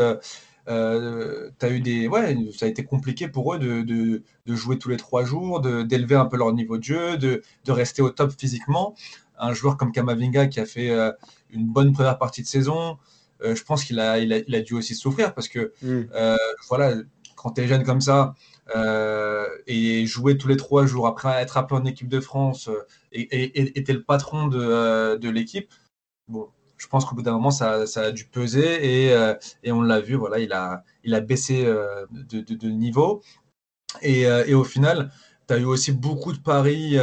euh, 0.68 1.50
eu 1.62 1.80
des. 1.80 2.08
Ouais, 2.08 2.36
ça 2.56 2.66
a 2.66 2.68
été 2.68 2.84
compliqué 2.84 3.28
pour 3.28 3.54
eux 3.54 3.58
de, 3.58 3.82
de, 3.82 4.22
de 4.46 4.54
jouer 4.54 4.78
tous 4.78 4.88
les 4.88 4.96
trois 4.96 5.24
jours, 5.24 5.60
d'élever 5.60 6.14
un 6.14 6.26
peu 6.26 6.36
leur 6.36 6.52
niveau 6.52 6.78
de 6.78 6.84
jeu, 6.84 7.16
de, 7.16 7.42
de 7.64 7.72
rester 7.72 8.02
au 8.02 8.10
top 8.10 8.32
physiquement. 8.38 8.94
Un 9.40 9.52
joueur 9.54 9.76
comme 9.76 9.92
Kamavinga 9.92 10.46
qui 10.48 10.60
a 10.60 10.66
fait 10.66 10.90
euh, 10.90 11.12
une 11.50 11.66
bonne 11.66 11.92
première 11.92 12.18
partie 12.18 12.42
de 12.42 12.46
saison, 12.46 12.98
euh, 13.42 13.54
je 13.54 13.64
pense 13.64 13.84
qu'il 13.84 13.98
a, 14.00 14.18
il 14.18 14.32
a, 14.32 14.38
il 14.46 14.54
a 14.54 14.60
dû 14.60 14.74
aussi 14.74 14.94
souffrir 14.94 15.34
parce 15.34 15.48
que 15.48 15.72
Hmm. 15.82 16.02
euh, 16.14 16.36
voilà, 16.68 16.94
quand 17.36 17.52
tu 17.52 17.62
es 17.62 17.66
jeune 17.68 17.84
comme 17.84 18.00
ça 18.02 18.34
euh, 18.76 19.46
et 19.66 20.06
jouer 20.06 20.36
tous 20.36 20.48
les 20.48 20.56
trois 20.56 20.86
jours 20.86 21.06
après 21.06 21.40
être 21.42 21.56
appelé 21.56 21.80
en 21.80 21.84
équipe 21.86 22.08
de 22.08 22.20
France 22.20 22.68
euh, 22.68 22.84
et 23.12 23.82
t'es 23.84 23.92
le 23.92 24.02
patron 24.02 24.46
de, 24.48 24.58
euh, 24.60 25.18
de 25.18 25.28
l'équipe, 25.30 25.72
bon, 26.28 26.48
je 26.78 26.86
pense 26.88 27.04
qu'au 27.04 27.14
bout 27.16 27.22
d'un 27.22 27.32
moment, 27.32 27.50
ça, 27.50 27.86
ça 27.86 28.02
a 28.02 28.12
dû 28.12 28.24
peser 28.26 29.08
et, 29.10 29.34
et 29.64 29.72
on 29.72 29.82
l'a 29.82 30.00
vu, 30.00 30.14
voilà, 30.14 30.38
il 30.38 30.52
a, 30.52 30.84
il 31.04 31.14
a 31.14 31.20
baissé 31.20 31.64
de, 31.64 32.40
de- 32.40 32.54
de 32.54 32.68
niveau. 32.68 33.22
Et, 34.02 34.22
et 34.22 34.54
au 34.54 34.64
final, 34.64 35.12
tu 35.48 35.54
as 35.54 35.58
eu 35.58 35.64
aussi 35.64 35.92
beaucoup 35.92 36.32
de 36.32 36.38
paris 36.38 36.96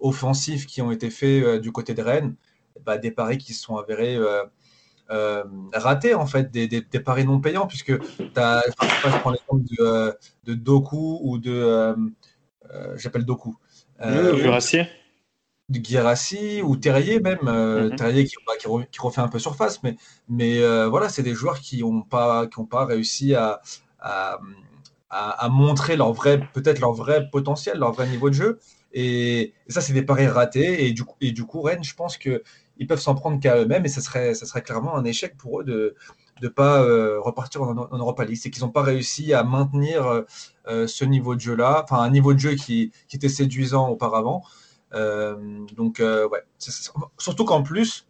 offensifs 0.00 0.66
qui 0.66 0.82
ont 0.82 0.90
été 0.90 1.10
faits 1.10 1.42
euh, 1.44 1.58
du 1.60 1.72
côté 1.72 1.94
de 1.94 2.02
Rennes, 2.02 2.34
bah, 2.84 2.98
des 2.98 3.10
paris 3.10 3.38
qui 3.38 3.54
se 3.54 3.62
sont 3.62 3.76
avérés 3.76 4.16
euh, 4.16 4.44
euh, 5.10 5.44
ratés, 5.74 6.14
en 6.14 6.26
fait, 6.26 6.50
des, 6.50 6.68
des- 6.68 6.82
des 6.82 7.00
paris 7.00 7.24
non 7.24 7.40
payants, 7.40 7.66
puisque 7.66 7.98
tu 7.98 8.40
as, 8.40 8.62
enfin, 8.68 8.86
je 8.88 8.94
sais 8.94 9.00
pas, 9.00 9.10
je 9.10 9.18
prends 9.18 9.30
l'exemple 9.30 9.64
de, 9.78 10.14
de 10.44 10.54
Doku 10.54 11.20
ou 11.22 11.38
de. 11.38 11.52
euh, 11.52 11.94
euh, 12.72 12.96
J'appelle 12.98 13.24
Doku. 13.24 13.56
Jurassier 14.36 14.88
de 15.68 15.78
Guirassi 15.80 16.62
ou 16.62 16.76
Terrier 16.76 17.18
même, 17.20 17.38
Mhm. 17.42 17.96
Terrier 17.96 18.24
qui, 18.24 18.36
bah, 18.46 18.52
qui 18.58 18.68
re- 18.68 18.88
qui 18.88 19.00
refait 19.00 19.20
un 19.20 19.28
peu 19.28 19.38
surface, 19.40 19.82
mais, 19.82 19.96
mais 20.28 20.58
euh, 20.62 20.88
voilà, 20.88 21.08
c'est 21.08 21.22
des 21.24 21.34
joueurs 21.34 21.60
qui 21.60 21.80
n'ont 21.80 22.02
pas, 22.02 22.46
qui 22.46 22.58
ont 22.60 22.66
pas 22.66 22.84
réussi 22.84 23.34
à, 23.34 23.60
à, 23.98 24.38
à- 25.10 25.44
à 25.44 25.48
montrer 25.48 25.96
leur 25.96 26.12
vrai, 26.12 26.40
peut-être 26.54 26.78
leur 26.78 26.92
vrai 26.92 27.28
potentiel, 27.32 27.78
leur 27.78 27.92
vrai 27.92 28.06
niveau 28.08 28.28
de 28.30 28.34
jeu. 28.34 28.58
Et, 28.98 29.52
ça, 29.68 29.82
c'est 29.82 29.92
des 29.92 30.02
paris 30.02 30.26
ratés. 30.26 30.86
Et 30.86 30.92
du 30.92 31.04
coup, 31.04 31.16
et 31.20 31.30
du 31.30 31.44
coup 31.44 31.60
Rennes, 31.60 31.84
je 31.84 31.94
pense 31.94 32.16
qu'ils 32.16 32.40
peuvent 32.88 33.00
s'en 33.00 33.14
prendre 33.14 33.38
qu'à 33.38 33.58
eux-mêmes 33.58 33.84
et 33.84 33.88
ça 33.88 34.00
serait, 34.00 34.34
ça 34.34 34.46
serait 34.46 34.62
clairement 34.62 34.96
un 34.96 35.04
échec 35.04 35.36
pour 35.36 35.60
eux 35.60 35.64
de 35.64 35.94
ne 36.42 36.48
pas 36.48 36.82
euh, 36.82 37.20
repartir 37.20 37.62
en, 37.62 37.76
en 37.76 37.98
Europa 37.98 38.24
League. 38.24 38.38
C'est 38.40 38.50
qu'ils 38.50 38.64
n'ont 38.64 38.70
pas 38.70 38.82
réussi 38.82 39.34
à 39.34 39.44
maintenir 39.44 40.24
euh, 40.66 40.86
ce 40.86 41.04
niveau 41.04 41.34
de 41.34 41.40
jeu-là, 41.40 41.82
enfin 41.84 42.00
un 42.00 42.10
niveau 42.10 42.32
de 42.32 42.38
jeu 42.38 42.54
qui, 42.54 42.90
qui 43.08 43.16
était 43.16 43.28
séduisant 43.28 43.88
auparavant. 43.90 44.42
Euh, 44.94 45.66
donc, 45.76 45.98
ouais. 46.00 46.42
Surtout 47.18 47.44
qu'en 47.44 47.62
plus, 47.62 48.08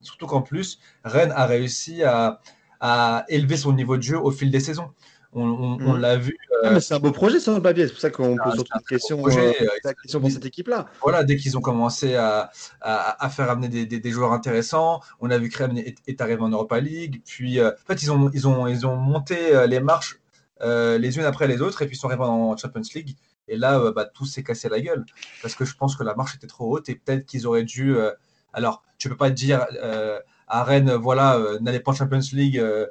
surtout 0.00 0.26
qu'en 0.26 0.42
plus, 0.42 0.80
Rennes 1.04 1.32
a 1.36 1.46
réussi 1.46 2.02
à, 2.02 2.40
à 2.80 3.24
élever 3.28 3.56
son 3.56 3.72
niveau 3.72 3.96
de 3.96 4.02
jeu 4.02 4.18
au 4.18 4.32
fil 4.32 4.50
des 4.50 4.60
saisons. 4.60 4.90
On, 5.32 5.42
on- 5.48 5.80
on 5.86 5.94
Mhm. 5.94 6.00
l'a 6.00 6.16
vu. 6.16 6.36
Ah, 6.64 6.70
mais 6.72 6.80
c'est 6.80 6.94
un 6.94 6.98
beau 6.98 7.12
projet 7.12 7.40
sur 7.40 7.54
le 7.54 7.62
papier, 7.62 7.86
c'est 7.86 7.92
pour 7.92 8.00
ça 8.00 8.10
qu'on 8.10 8.36
Ah, 8.38 8.50
surtout 8.50 8.72
un 8.74 8.78
une 8.80 8.84
question, 8.84 9.16
projet, 9.18 9.38
euh, 9.60 9.64
euh, 9.64 9.68
la 9.84 9.94
question 9.94 10.20
pour 10.20 10.30
cette 10.30 10.44
équipe-là. 10.44 10.86
Voilà, 11.02 11.24
dès 11.24 11.36
qu'ils 11.36 11.56
ont 11.56 11.60
commencé 11.60 12.16
à, 12.16 12.50
à, 12.80 13.24
à 13.24 13.30
faire 13.30 13.48
amener 13.50 13.68
des, 13.68 13.86
des- 13.86 14.00
des 14.00 14.10
joueurs 14.10 14.32
intéressants, 14.32 15.00
on 15.20 15.30
a 15.30 15.38
vu 15.38 15.48
que 15.48 15.58
Rennes 15.58 15.78
est, 15.78 15.96
est 16.06 16.20
arrivé 16.20 16.42
en 16.42 16.48
Europa 16.50 16.80
League. 16.80 17.22
Puis, 17.24 17.60
euh, 17.60 17.70
en 17.70 17.86
fait, 17.86 18.02
ils 18.02 18.10
ont, 18.12 18.30
ils 18.34 18.46
ont, 18.48 18.66
ils 18.66 18.86
ont 18.86 18.96
monté 18.96 19.54
euh, 19.54 19.66
les 19.66 19.80
marches 19.80 20.18
euh, 20.62 20.98
les 20.98 21.16
unes 21.16 21.24
après 21.24 21.46
les 21.48 21.62
autres 21.62 21.80
et 21.82 21.86
puis 21.86 21.96
ils 21.96 21.98
sont 21.98 22.08
arrivés 22.08 22.24
en 22.24 22.56
Champions 22.56 22.82
League. 22.94 23.16
Et 23.48 23.56
là, 23.56 23.78
euh, 23.78 23.92
bah, 23.92 24.04
tout 24.04 24.26
s'est 24.26 24.42
cassé 24.42 24.68
la 24.68 24.80
gueule 24.80 25.06
parce 25.40 25.54
que 25.54 25.64
je 25.64 25.74
pense 25.74 25.96
que 25.96 26.04
la 26.04 26.14
marche 26.14 26.34
était 26.36 26.46
trop 26.46 26.70
haute 26.76 26.88
et 26.90 26.96
peut-être 26.96 27.24
qu'ils 27.26 27.46
auraient 27.46 27.64
dû. 27.64 27.96
euh, 27.96 28.12
alors, 28.52 28.82
tu 28.98 29.08
peux 29.08 29.16
pas 29.16 29.30
dire 29.30 29.66
euh, 29.82 30.18
à 30.48 30.64
Rennes, 30.64 30.92
voilà, 30.92 31.36
euh, 31.38 31.58
n'allez 31.60 31.80
pas 31.80 31.92
en 31.92 31.94
Champions 31.94 32.20
League. 32.32 32.58
euh, 32.58 32.86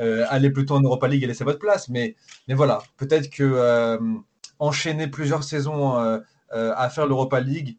euh, 0.00 0.24
allez 0.28 0.50
plutôt 0.50 0.74
en 0.74 0.80
Europa 0.80 1.06
League 1.08 1.22
et 1.22 1.26
laissez 1.26 1.44
votre 1.44 1.58
place. 1.58 1.88
Mais, 1.88 2.16
mais 2.48 2.54
voilà, 2.54 2.78
peut-être 2.96 3.30
que 3.30 3.42
euh, 3.44 3.98
enchaîner 4.58 5.06
plusieurs 5.08 5.44
saisons 5.44 5.98
euh, 5.98 6.18
euh, 6.52 6.72
à 6.76 6.88
faire 6.90 7.06
l'Europa 7.06 7.40
League, 7.40 7.76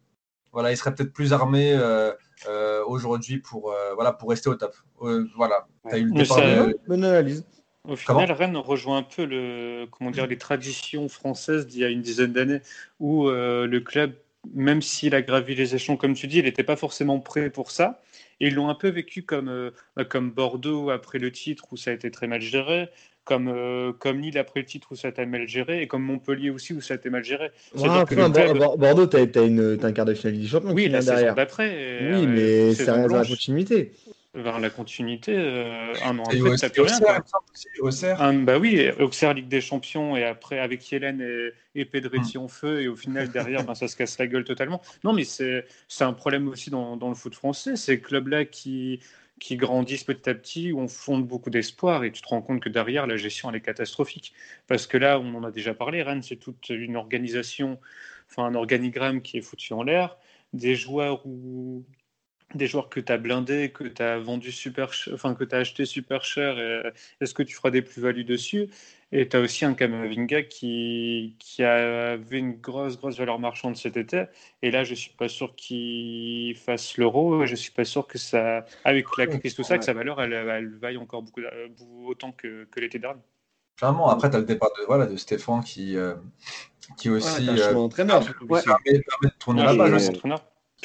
voilà, 0.52 0.70
il 0.70 0.76
serait 0.76 0.94
peut-être 0.94 1.12
plus 1.12 1.32
armé 1.32 1.72
euh, 1.72 2.12
euh, 2.48 2.82
aujourd'hui 2.86 3.38
pour, 3.38 3.72
euh, 3.72 3.94
voilà, 3.94 4.12
pour 4.12 4.30
rester 4.30 4.48
au 4.50 4.54
top. 4.54 4.74
Euh, 5.02 5.26
voilà, 5.36 5.66
tu 5.88 5.94
as 5.94 5.98
eu 5.98 6.04
le 6.04 6.10
Mais 6.12 6.22
départ 6.22 6.38
ça- 6.38 6.66
de- 6.66 6.78
Bonne 6.86 7.04
analyse. 7.04 7.44
Au 7.84 7.96
Comment 8.06 8.20
final, 8.20 8.36
Rennes 8.36 8.56
rejoint 8.56 8.98
un 8.98 9.02
peu 9.02 9.24
le, 9.24 9.86
comment 9.90 10.12
dire, 10.12 10.28
les 10.28 10.38
traditions 10.38 11.08
françaises 11.08 11.66
d'il 11.66 11.80
y 11.80 11.84
a 11.84 11.88
une 11.88 12.00
dizaine 12.02 12.32
d'années, 12.32 12.60
où 13.00 13.26
euh, 13.28 13.66
le 13.66 13.80
club, 13.80 14.12
même 14.54 14.82
s'il 14.82 15.16
a 15.16 15.22
gravi 15.22 15.56
les 15.56 15.74
échelons, 15.74 15.96
comme 15.96 16.14
tu 16.14 16.28
dis, 16.28 16.38
il 16.38 16.44
n'était 16.44 16.62
pas 16.62 16.76
forcément 16.76 17.18
prêt 17.18 17.50
pour 17.50 17.72
ça. 17.72 18.00
Et 18.42 18.48
ils 18.48 18.54
l'ont 18.54 18.68
un 18.68 18.74
peu 18.74 18.88
vécu 18.88 19.22
comme, 19.22 19.48
euh, 19.48 19.70
comme 20.08 20.30
Bordeaux 20.32 20.90
après 20.90 21.20
le 21.20 21.30
titre, 21.30 21.66
où 21.70 21.76
ça 21.76 21.92
a 21.92 21.94
été 21.94 22.10
très 22.10 22.26
mal 22.26 22.40
géré, 22.40 22.88
comme, 23.24 23.46
euh, 23.46 23.92
comme 23.92 24.18
Lille 24.20 24.36
après 24.36 24.60
le 24.60 24.66
titre 24.66 24.88
où 24.90 24.96
ça 24.96 25.12
t'a 25.12 25.24
mal 25.24 25.46
géré, 25.46 25.80
et 25.80 25.86
comme 25.86 26.02
Montpellier 26.02 26.50
aussi 26.50 26.72
où 26.72 26.80
ça 26.80 26.98
t'a 26.98 27.08
mal 27.08 27.22
géré. 27.22 27.52
Enfin, 27.76 28.04
club- 28.04 28.58
Bor- 28.58 28.76
Bordeaux, 28.78 29.06
t'as 29.06 29.46
une- 29.46 29.78
t'as 29.78 29.86
un 29.86 29.92
quart 29.92 30.04
de 30.06 30.14
finale 30.14 30.38
des 30.40 30.46
champions 30.48 30.72
Oui, 30.72 30.88
la 30.88 30.98
vient 30.98 31.14
saison 31.18 31.34
d'après. 31.34 31.68
Oui, 31.70 32.24
euh, 32.24 32.26
mais 32.26 32.74
ça 32.74 32.94
reste 32.94 33.08
dans 33.10 33.14
la 33.14 33.22
continuité. 33.30 33.92
Vers 34.34 34.60
la 34.60 34.70
continuité, 34.70 35.34
euh, 35.36 35.92
un 36.04 36.18
an 36.18 36.24
après, 36.24 36.56
t'as 36.58 36.70
plus 36.70 36.80
rien. 36.82 36.94
Serre, 36.96 37.06
quoi. 37.06 37.14
il 37.16 37.20
me 37.22 37.26
semble 37.26 37.44
aussi, 37.52 37.66
au 37.80 37.90
Serre. 37.90 38.22
Un- 38.22 38.34
bah 38.34 38.58
oui, 38.58 38.88
Auxerre 38.98 39.34
Ligue 39.34 39.48
des 39.48 39.60
Champions 39.60 40.16
et 40.16 40.24
après 40.24 40.58
avec 40.58 40.90
Yellen 40.90 41.20
et, 41.20 41.80
et 41.80 41.84
Pedretti 41.84 42.38
Mm. 42.38 42.40
en 42.42 42.48
feu 42.48 42.80
et 42.82 42.88
au 42.88 42.96
final 42.96 43.30
derrière 43.30 43.64
ben, 43.64 43.74
ça 43.74 43.88
se 43.88 43.96
casse 43.96 44.18
la 44.18 44.26
gueule 44.26 44.44
totalement. 44.44 44.80
Non 45.04 45.12
mais 45.12 45.24
c'est 45.24 45.66
c'est 45.86 46.04
un 46.04 46.14
problème 46.14 46.48
aussi 46.48 46.70
dans, 46.70 46.96
dans 46.96 47.10
le 47.10 47.14
foot 47.14 47.34
français, 47.34 47.76
ces 47.76 48.00
clubs-là 48.00 48.46
qui, 48.46 49.00
qui 49.38 49.56
grandissent 49.56 50.04
petit 50.04 50.30
à 50.30 50.34
petit, 50.34 50.72
où 50.72 50.80
on 50.80 50.88
fonde 50.88 51.26
beaucoup 51.26 51.50
d'espoir 51.50 52.02
et 52.04 52.10
tu 52.10 52.22
te 52.22 52.28
rends 52.28 52.40
compte 52.40 52.60
que 52.62 52.70
derrière 52.70 53.06
la 53.06 53.16
gestion 53.18 53.50
elle 53.50 53.56
est 53.56 53.60
catastrophique. 53.60 54.32
Parce 54.66 54.86
que 54.86 54.96
là 54.96 55.20
on 55.20 55.34
en 55.34 55.44
a 55.44 55.50
déjà 55.50 55.74
parlé, 55.74 56.02
Rennes 56.02 56.22
c'est 56.22 56.36
toute 56.36 56.70
une 56.70 56.96
organisation, 56.96 57.78
enfin 58.30 58.44
un 58.44 58.54
organigramme 58.54 59.20
qui 59.20 59.36
est 59.36 59.42
foutu 59.42 59.74
en 59.74 59.82
l'air, 59.82 60.16
des 60.54 60.74
joueurs 60.74 61.26
où 61.26 61.84
des 62.54 62.66
joueurs 62.66 62.88
que 62.88 63.00
tu 63.00 63.12
as 63.12 63.18
blindés, 63.18 63.70
que 63.70 63.84
tu 63.84 64.02
as 64.02 64.18
vendu 64.18 64.52
super 64.52 64.92
cher, 64.92 65.14
enfin 65.14 65.34
que 65.34 65.44
tu 65.44 65.54
as 65.54 65.58
acheté 65.58 65.84
super 65.84 66.24
cher, 66.24 66.58
et 66.58 66.92
est-ce 67.20 67.34
que 67.34 67.42
tu 67.42 67.54
feras 67.54 67.70
des 67.70 67.82
plus-values 67.82 68.24
dessus? 68.24 68.68
Et 69.14 69.28
tu 69.28 69.36
as 69.36 69.40
aussi 69.40 69.66
un 69.66 69.74
Kamavinga 69.74 70.42
qui, 70.42 71.36
qui 71.38 71.62
avait 71.62 72.38
une 72.38 72.52
grosse, 72.52 72.96
grosse 72.96 73.18
valeur 73.18 73.38
marchande 73.38 73.76
cet 73.76 73.98
été. 73.98 74.24
Et 74.62 74.70
là, 74.70 74.84
je 74.84 74.94
suis 74.94 75.10
pas 75.10 75.28
sûr 75.28 75.54
qu'il 75.54 76.56
fasse 76.56 76.96
l'euro. 76.96 77.44
Je 77.44 77.54
suis 77.54 77.72
pas 77.72 77.84
sûr 77.84 78.06
que 78.06 78.16
ça, 78.16 78.64
avec 78.84 79.04
la 79.18 79.26
crise, 79.26 79.54
tout 79.54 79.64
ça, 79.64 79.76
que 79.76 79.84
sa 79.84 79.92
valeur, 79.92 80.22
elle, 80.22 80.32
elle 80.32 80.74
vaille 80.76 80.96
encore 80.96 81.22
beaucoup, 81.22 81.42
euh, 81.42 81.68
autant 82.06 82.32
que, 82.32 82.64
que 82.70 82.80
l'été 82.80 82.98
dernier. 82.98 83.20
Clairement, 83.76 84.08
après, 84.08 84.30
tu 84.30 84.36
as 84.36 84.38
le 84.38 84.46
départ 84.46 84.70
de, 84.78 84.86
voilà, 84.86 85.04
de 85.04 85.16
Stéphane 85.16 85.62
qui, 85.62 85.96
euh, 85.96 86.14
qui 86.96 87.10
aussi 87.10 87.26
Ouais, 87.40 87.46
t'as 87.46 87.52
un 87.52 87.56
euh, 87.58 88.22
surtout, 88.22 88.46
ouais. 88.46 88.60
aussi. 88.60 88.64
permet, 88.64 89.00
permet 89.00 89.28
de 89.28 89.38
tourner 89.38 89.62
Ouais, 89.66 89.76
la 89.76 89.98
et, 89.98 90.20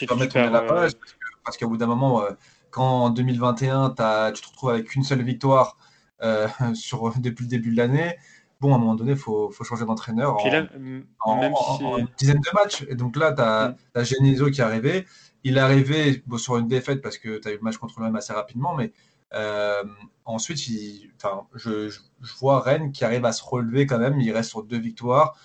page 0.06 0.18
euh. 0.18 0.26
Puis 0.26 0.28
permet 0.28 0.28
de 0.28 0.32
tourner 0.32 0.50
la 0.50 0.62
page 0.62 0.92
parce 0.98 1.12
que- 1.14 1.18
parce 1.44 1.58
qu'au 1.58 1.68
bout 1.70 1.78
d'un 1.78 1.88
moment, 1.88 2.22
euh, 2.24 2.32
quand 2.72 2.84
en 3.06 3.10
2021, 3.10 3.90
t'as- 3.92 4.32
tu 4.32 4.42
te 4.42 4.48
retrouves 4.48 4.70
avec 4.72 4.94
une 4.96 5.04
seule 5.04 5.22
victoire 5.24 5.78
euh, 6.22 6.48
sur, 6.76 7.12
depuis 7.20 7.44
le 7.46 7.50
début 7.50 7.72
de 7.72 7.78
l'année, 7.78 8.18
bon, 8.60 8.74
à 8.74 8.76
un 8.76 8.80
moment 8.80 8.96
donné, 8.96 9.12
il 9.12 9.18
faut, 9.18 9.50
faut 9.52 9.64
changer 9.64 9.86
d'entraîneur 9.86 10.36
en, 10.36 10.50
là, 10.50 10.68
m- 10.76 11.06
en- 11.22 11.40
même 11.40 11.54
en- 11.54 11.78
si. 11.78 11.84
en 11.86 11.98
une 12.00 12.08
dizaine 12.18 12.40
de 12.42 12.50
matchs. 12.54 12.86
Et 12.90 12.96
donc 12.96 13.16
là, 13.16 13.32
tu 13.34 13.42
as, 13.42 13.76
Mm. 13.96 14.04
Genesio 14.04 14.50
qui 14.52 14.62
est 14.62 14.64
arrivé. 14.64 15.06
Il 15.44 15.58
est 15.58 15.62
arrivé 15.62 16.24
bon, 16.26 16.38
sur 16.38 16.58
une 16.58 16.68
défaite 16.68 17.02
parce 17.02 17.18
que 17.18 17.38
tu 17.40 17.48
as 17.48 17.52
eu 17.52 17.56
le 17.58 17.62
match 17.62 17.78
contre 17.78 18.00
même 18.02 18.16
assez 18.16 18.34
rapidement, 18.34 18.74
mais 18.76 18.92
euh, 19.34 19.84
ensuite, 20.26 20.68
il- 20.68 21.12
enfin, 21.18 21.46
je, 21.54 21.90
je- 21.90 22.00
je 22.22 22.34
vois 22.40 22.60
Rennes 22.62 22.92
qui 22.92 23.06
arrive 23.06 23.24
à 23.26 23.32
se 23.32 23.44
relever 23.44 23.86
quand 23.86 24.00
même. 24.00 24.20
Il 24.20 24.32
reste 24.32 24.50
sur 24.50 24.64
deux 24.64 24.80
victoires. 24.80 25.38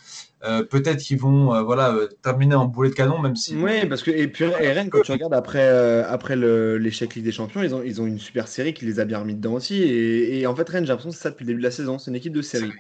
Euh, 0.45 0.65
Peut-être 0.65 0.99
qu'ils 1.01 1.19
vont 1.21 1.55
euh, 1.55 1.63
voilà, 1.63 1.95
euh, 1.95 2.09
terminer 2.23 2.55
en 2.57 2.67
boulet 2.67 2.91
de 2.91 2.95
canon, 2.95 3.19
même 3.21 3.37
si. 3.37 3.57
Oui, 3.57 3.87
parce 3.87 4.03
que 4.03 4.11
et 4.11 4.27
puis 4.29 4.45
et 4.45 4.73
Rennes, 4.73 4.91
quand 4.91 5.01
tu 5.01 5.13
regardes 5.13 5.35
après, 5.35 5.61
euh, 5.69 6.05
après 6.09 6.35
le- 6.37 6.79
l'échec 6.79 7.15
Ligue 7.15 7.25
des 7.25 7.33
Champions, 7.33 7.63
ils 7.63 7.75
ont, 7.75 7.83
ils 7.83 8.01
ont 8.03 8.07
une 8.07 8.19
super 8.19 8.49
série 8.49 8.75
qui 8.75 8.85
les 8.85 8.99
a 8.99 9.05
bien 9.05 9.21
remis 9.21 9.35
dedans 9.35 9.55
aussi. 9.55 9.83
Et, 9.83 10.41
et 10.41 10.47
en 10.47 10.55
fait, 10.57 10.69
Rennes, 10.69 10.85
j'ai 10.85 10.89
l'impression 10.91 11.11
que 11.11 11.17
c'est 11.17 11.23
ça 11.23 11.31
depuis 11.31 11.45
le 11.45 11.49
début 11.49 11.61
de 11.61 11.65
la 11.67 11.71
saison. 11.71 11.99
C'est 11.99 12.11
une 12.11 12.17
équipe 12.17 12.33
de 12.33 12.43
série. 12.43 12.73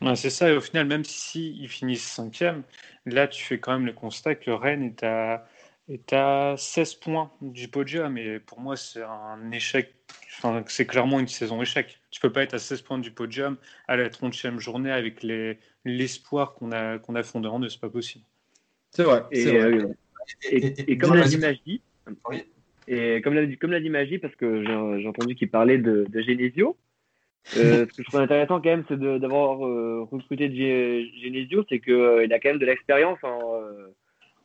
Ouais, 0.00 0.14
c'est 0.14 0.30
ça, 0.30 0.48
et 0.50 0.56
au 0.56 0.60
final, 0.60 0.86
même 0.86 1.04
si 1.04 1.56
ils 1.60 1.68
finissent 1.68 2.04
cinquième, 2.06 2.62
là 3.04 3.26
tu 3.26 3.42
fais 3.44 3.58
quand 3.58 3.72
même 3.72 3.86
le 3.86 3.92
constat 3.92 4.36
que 4.36 4.50
Rennes 4.50 4.84
est 4.84 5.02
à, 5.02 5.44
est 5.88 6.12
à 6.12 6.54
16 6.56 6.94
points 6.94 7.30
du 7.40 7.68
podium, 7.68 8.18
et 8.18 8.38
pour 8.40 8.60
moi 8.60 8.76
c'est 8.76 9.02
un 9.02 9.50
échec, 9.52 9.94
enfin, 10.38 10.62
c'est 10.66 10.86
clairement 10.86 11.18
une 11.20 11.28
saison 11.28 11.60
échec. 11.62 11.98
Tu 12.10 12.20
peux 12.20 12.30
pas 12.32 12.42
être 12.42 12.54
à 12.54 12.58
16 12.58 12.82
points 12.82 12.98
du 12.98 13.10
podium 13.10 13.56
à 13.86 13.96
la 13.96 14.08
30e 14.10 14.58
journée 14.58 14.90
avec 14.92 15.22
les- 15.22 15.58
l'espoir 15.84 16.54
qu'on 16.54 16.72
a, 16.72 16.98
qu'on 16.98 17.14
a 17.14 17.22
fondé 17.22 17.48
en 17.48 17.60
eux, 17.62 17.68
c'est 17.68 17.80
pas 17.80 17.88
possible. 17.90 18.24
C'est 18.90 19.04
vrai. 19.04 19.22
Et, 19.30 19.42
c'est 19.42 19.50
vrai. 19.58 19.78
euh, 19.78 19.88
et, 20.50 20.56
Et- 20.66 20.92
et 20.92 20.98
comme 20.98 21.14
l'a 21.14 21.24
dit 21.26 21.38
Magie, 21.38 21.80
Oui. 22.28 22.42
et 22.86 23.20
comme 23.22 23.34
l'a 23.34 23.46
dit, 23.46 23.56
comme 23.58 23.70
l'a 23.70 23.80
dit 23.80 23.90
Magie, 23.90 24.18
parce 24.18 24.34
que 24.36 24.64
j'ai 24.64 25.06
entendu 25.08 25.34
qu'il 25.34 25.50
parlait 25.50 25.78
de, 25.78 26.06
de 26.08 26.20
Genesio. 26.22 26.76
Euh, 27.56 27.86
ce 27.86 27.96
que 27.96 28.02
je 28.02 28.08
trouve 28.08 28.20
intéressant 28.20 28.60
quand 28.60 28.68
même, 28.68 28.84
c'est 28.88 28.98
d'avoir 28.98 29.66
euh, 29.66 30.06
recruté 30.10 30.48
Ge- 30.50 31.10
Genesio, 31.22 31.64
c'est 31.68 31.80
qu'il 31.80 32.30
a 32.32 32.38
quand 32.40 32.50
même 32.50 32.58
de 32.58 32.66
l'expérience 32.66 33.18
en, 33.22 33.54
euh, 33.62 33.88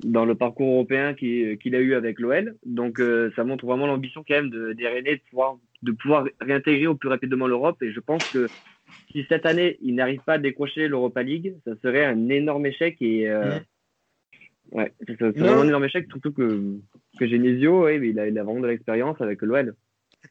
dans 0.01 0.25
le 0.25 0.35
parcours 0.35 0.73
européen 0.73 1.13
qu'il 1.13 1.75
a 1.75 1.79
eu 1.79 1.93
avec 1.93 2.19
l'OL. 2.19 2.55
Donc 2.65 2.99
euh, 2.99 3.31
ça 3.35 3.43
montre 3.43 3.65
vraiment 3.65 3.87
l'ambition 3.87 4.23
quand 4.27 4.35
même 4.35 4.49
de, 4.49 4.73
des 4.73 4.87
Rennais 4.87 5.15
de 5.15 5.21
pouvoir, 5.29 5.57
de 5.81 5.91
pouvoir 5.91 6.27
réintégrer 6.41 6.87
au 6.87 6.95
plus 6.95 7.09
rapidement 7.09 7.47
l'Europe. 7.47 7.81
Et 7.81 7.91
je 7.91 7.99
pense 7.99 8.23
que 8.31 8.47
si 9.11 9.25
cette 9.29 9.45
année 9.45 9.77
il 9.81 9.95
n'arrive 9.95 10.21
pas 10.25 10.33
à 10.33 10.37
décrocher 10.37 10.87
l'Europa 10.87 11.23
League, 11.23 11.55
ça 11.65 11.71
serait 11.81 12.05
un 12.05 12.29
énorme 12.29 12.65
échec. 12.65 12.97
Et 13.01 13.29
euh, 13.29 13.59
ouais, 14.71 14.93
ça 15.07 15.31
serait 15.33 15.49
un 15.49 15.67
énorme 15.67 15.85
échec, 15.85 16.07
surtout 16.09 16.33
que, 16.33 16.77
que 17.17 17.27
Genesio, 17.27 17.83
ouais, 17.83 17.99
mais 17.99 18.09
il, 18.09 18.19
a, 18.19 18.27
il 18.27 18.37
a 18.37 18.43
vraiment 18.43 18.61
de 18.61 18.67
l'expérience 18.67 19.21
avec 19.21 19.41
l'OL. 19.41 19.75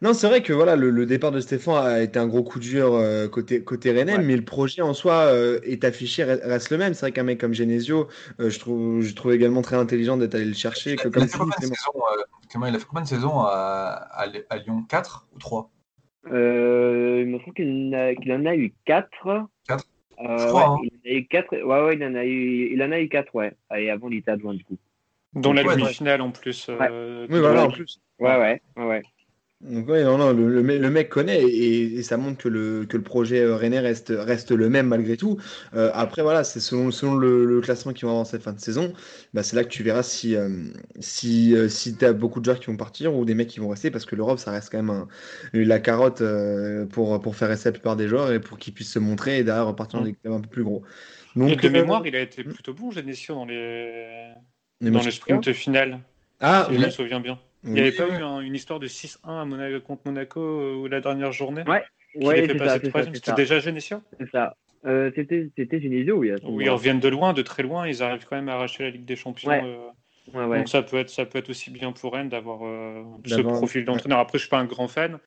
Non, 0.01 0.15
c'est 0.15 0.27
vrai 0.27 0.43
que 0.43 0.53
voilà, 0.53 0.75
le, 0.75 0.91
le 0.91 1.07
départ 1.07 1.31
de 1.31 1.39
Stéphane 1.39 1.87
a 1.87 2.03
été 2.03 2.19
un 2.19 2.27
gros 2.27 2.43
coup 2.43 2.59
dur 2.59 2.95
euh, 2.95 3.29
côté, 3.29 3.63
côté 3.63 3.93
Rennais, 3.93 4.17
Ouais. 4.17 4.23
mais 4.25 4.37
le 4.37 4.45
projet 4.45 4.83
en 4.83 4.95
soi 4.95 5.27
euh, 5.27 5.61
est 5.63 5.85
affiché, 5.85 6.25
re- 6.25 6.41
reste 6.45 6.71
le 6.71 6.79
même. 6.79 6.95
C'est 6.95 7.03
vrai 7.07 7.13
qu'un 7.13 7.23
mec 7.23 7.39
comme 7.39 7.55
Genesio, 7.55 8.09
euh, 8.41 8.51
je, 8.51 8.59
trouve, 8.59 9.01
je 9.03 9.15
trouve 9.15 9.33
également 9.33 9.63
très 9.63 9.77
intelligent 9.77 10.17
d'être 10.17 10.35
allé 10.35 10.47
le 10.47 10.55
chercher. 10.55 10.97
Que, 10.97 11.03
Il 11.03 11.07
a 11.09 11.11
comme 11.11 11.29
fait 11.29 11.39
combien 11.39 11.55
de 11.61 11.65
euh, 11.67 12.69
il 12.69 12.75
a 12.75 12.79
fait 12.79 12.85
combien 12.87 13.03
de 13.03 13.09
saisons 13.09 13.41
à, 13.41 14.09
à, 14.11 14.27
à 14.51 14.57
Lyon? 14.57 14.83
4 14.89 15.27
ou 15.35 15.39
3 15.39 15.71
Euh, 16.33 17.23
il 17.25 17.29
me 17.29 17.39
semble 17.41 17.55
qu'il 17.55 17.95
en, 17.95 17.99
a- 17.99 18.15
qu'il 18.15 18.33
en 18.33 18.47
a 18.47 18.57
eu 18.57 18.75
4. 18.85 19.47
Quatre? 19.69 19.85
Euh, 20.21 20.39
Je 20.39 20.47
crois, 20.49 20.73
ouais, 20.75 20.89
il 21.05 21.11
en 21.11 21.11
a 21.11 21.19
eu 21.19 21.27
4. 21.27 21.53
Ouais, 21.53 21.85
ouais, 21.85 21.95
il 21.97 22.05
en 22.05 22.15
a 22.15 22.25
eu, 22.25 22.73
il 22.73 22.83
en 22.83 22.93
a 22.93 22.99
eu 23.01 23.09
4, 23.09 23.35
ouais. 23.35 23.53
Et 23.77 23.91
avant, 23.91 24.09
il 24.09 24.19
était 24.19 24.33
adjoint, 24.33 24.55
du 24.55 24.65
coup. 24.65 24.79
Dans 25.35 25.53
la 25.53 25.63
Ouais, 25.65 25.77
demi-finale 25.77 26.21
en 26.21 26.31
plus. 26.31 26.67
euh, 26.69 27.27
Oui, 27.31 27.41
voilà, 27.41 27.65
en 27.67 27.71
plus. 27.71 28.01
Ouais, 28.19 28.37
ouais, 28.37 28.61
ouais. 28.77 29.03
Ouais. 29.63 29.75
Donc, 29.75 29.89
ouais, 29.89 30.03
non, 30.05 30.19
non, 30.19 30.33
le, 30.33 30.49
le 30.49 30.63
mec- 30.63 30.81
le 30.81 30.91
mec 30.91 31.09
connaît 31.09 31.43
et, 31.43 31.95
et 31.99 32.03
ça 32.03 32.17
montre 32.17 32.43
que 32.43 32.49
le, 32.49 32.85
que 32.87 32.97
le 32.97 33.03
projet 33.03 33.41
euh, 33.41 33.57
Rennais 33.57 33.79
reste, 33.81 34.13
reste 34.17 34.51
le 34.51 34.69
même 34.69 34.89
malgré 34.89 35.17
tout. 35.17 35.39
Euh, 35.75 35.91
après, 35.95 36.23
voilà, 36.23 36.45
c'est 36.45 36.61
selon, 36.61 36.91
selon 36.91 37.15
le, 37.15 37.45
le 37.45 37.61
classement 37.61 37.93
qui 37.93 38.05
va 38.05 38.11
avoir 38.11 38.27
cette 38.27 38.43
fin 38.43 38.53
de 38.53 38.61
saison, 38.61 38.93
bah, 39.35 39.43
c'est 39.43 39.57
là 39.57 39.65
que 39.65 39.69
tu 39.69 39.83
verras 39.83 40.03
si, 40.03 40.35
euh, 40.37 40.49
si, 41.01 41.55
euh, 41.55 41.69
si 41.69 41.97
tu 41.97 42.05
as 42.05 42.13
beaucoup 42.13 42.41
de 42.41 42.45
joueurs 42.45 42.61
qui 42.61 42.67
vont 42.67 42.77
partir 42.77 43.15
ou 43.15 43.25
des 43.25 43.35
mecs 43.35 43.49
qui 43.49 43.61
vont 43.61 43.69
rester 43.69 43.91
parce 43.91 44.05
que 44.05 44.17
l'Europe, 44.17 44.39
ça 44.39 44.51
reste 44.51 44.71
quand 44.71 44.83
même 44.83 44.91
un- 44.91 45.09
la 45.53 45.79
carotte 45.81 46.21
euh, 46.23 46.87
pour, 46.87 47.21
pour 47.21 47.37
faire 47.37 47.49
rester 47.49 47.69
la 47.69 47.73
plupart 47.73 47.97
des 47.97 48.09
joueurs 48.09 48.33
et 48.33 48.41
pour 48.41 48.59
qu'ils 48.59 48.75
puissent 48.75 48.93
se 48.93 48.99
montrer 48.99 49.39
et 49.39 49.45
derrière 49.45 49.67
repartir 49.67 50.01
dans 50.01 50.05
des 50.07 50.15
clubs 50.15 50.35
un 50.35 50.41
peu 50.41 50.49
plus 50.49 50.65
gros. 50.65 50.83
Et 51.35 51.39
Donc, 51.41 51.61
de 51.63 51.69
euh, 51.69 51.71
mémoire, 51.71 52.07
il 52.07 52.15
a 52.17 52.21
été 52.21 52.45
plutôt 52.45 52.75
bon, 52.75 52.91
Genesio, 52.91 53.35
dans 53.35 53.45
les, 53.47 54.33
les 54.81 54.91
dans 54.91 54.99
matchs- 54.99 55.05
le 55.07 55.11
sprint 55.11 55.53
final, 55.53 56.01
Ah, 56.41 56.67
si 56.69 56.75
je 56.75 56.81
me 56.81 56.91
souviens 56.91 57.21
bien. 57.21 57.39
Il 57.65 57.73
n'y 57.73 57.81
avait 57.81 57.93
pas 57.93 58.09
eu 58.09 58.23
un- 58.23 58.41
une 58.41 58.55
histoire 58.55 58.81
de 58.81 58.87
6-1 58.89 59.43
à 59.43 59.45
Monaco, 59.45 59.81
contre 59.87 60.03
Monaco 60.07 60.41
euh, 60.41 60.89
la 60.89 61.01
dernière 61.01 61.33
journée 61.33 61.63
Ouais, 61.67 61.85
ouais, 62.17 62.47
c'est 62.49 62.59
ça, 62.59 62.79
C'était 63.15 63.33
déjà 63.35 63.61
Genesio 63.61 64.03
C'est 64.19 64.31
ça. 64.31 64.57
Euh, 64.85 65.13
c'était, 65.15 65.49
Genesio, 65.81 66.17
oui. 66.17 66.33
Où 66.43 66.61
ils 66.61 66.69
reviennent 66.71 66.99
de 67.01 67.09
loin, 67.09 67.33
de 67.33 67.43
très 67.43 67.63
loin, 67.63 67.87
ils 67.87 68.03
arrivent 68.03 68.27
quand 68.29 68.35
même 68.37 68.49
à 68.49 68.55
arracher 68.55 68.83
la 68.83 68.91
Ligue 68.91 69.05
des 69.05 69.17
Champions. 69.17 69.51
Ouais. 69.51 69.63
euh, 69.65 69.89
Ouais, 70.35 70.45
ouais. 70.45 70.59
Donc 70.59 70.69
ça 70.69 70.83
peut, 70.83 70.99
être, 70.99 71.11
ça 71.11 71.27
peut 71.27 71.39
être 71.39 71.51
aussi 71.51 71.71
bien 71.71 71.91
pour 71.91 72.13
Rennes 72.13 72.29
d'avoir 72.29 72.61
euh, 72.65 73.03
ce 73.27 73.41
profil 73.41 73.85
d'entraîneur. 73.85 74.21
Après, 74.21 74.39
je 74.39 74.43
suis 74.45 74.49
pas 74.51 74.59
un 74.61 74.67
grand 74.67 74.87
fan, 74.87 75.19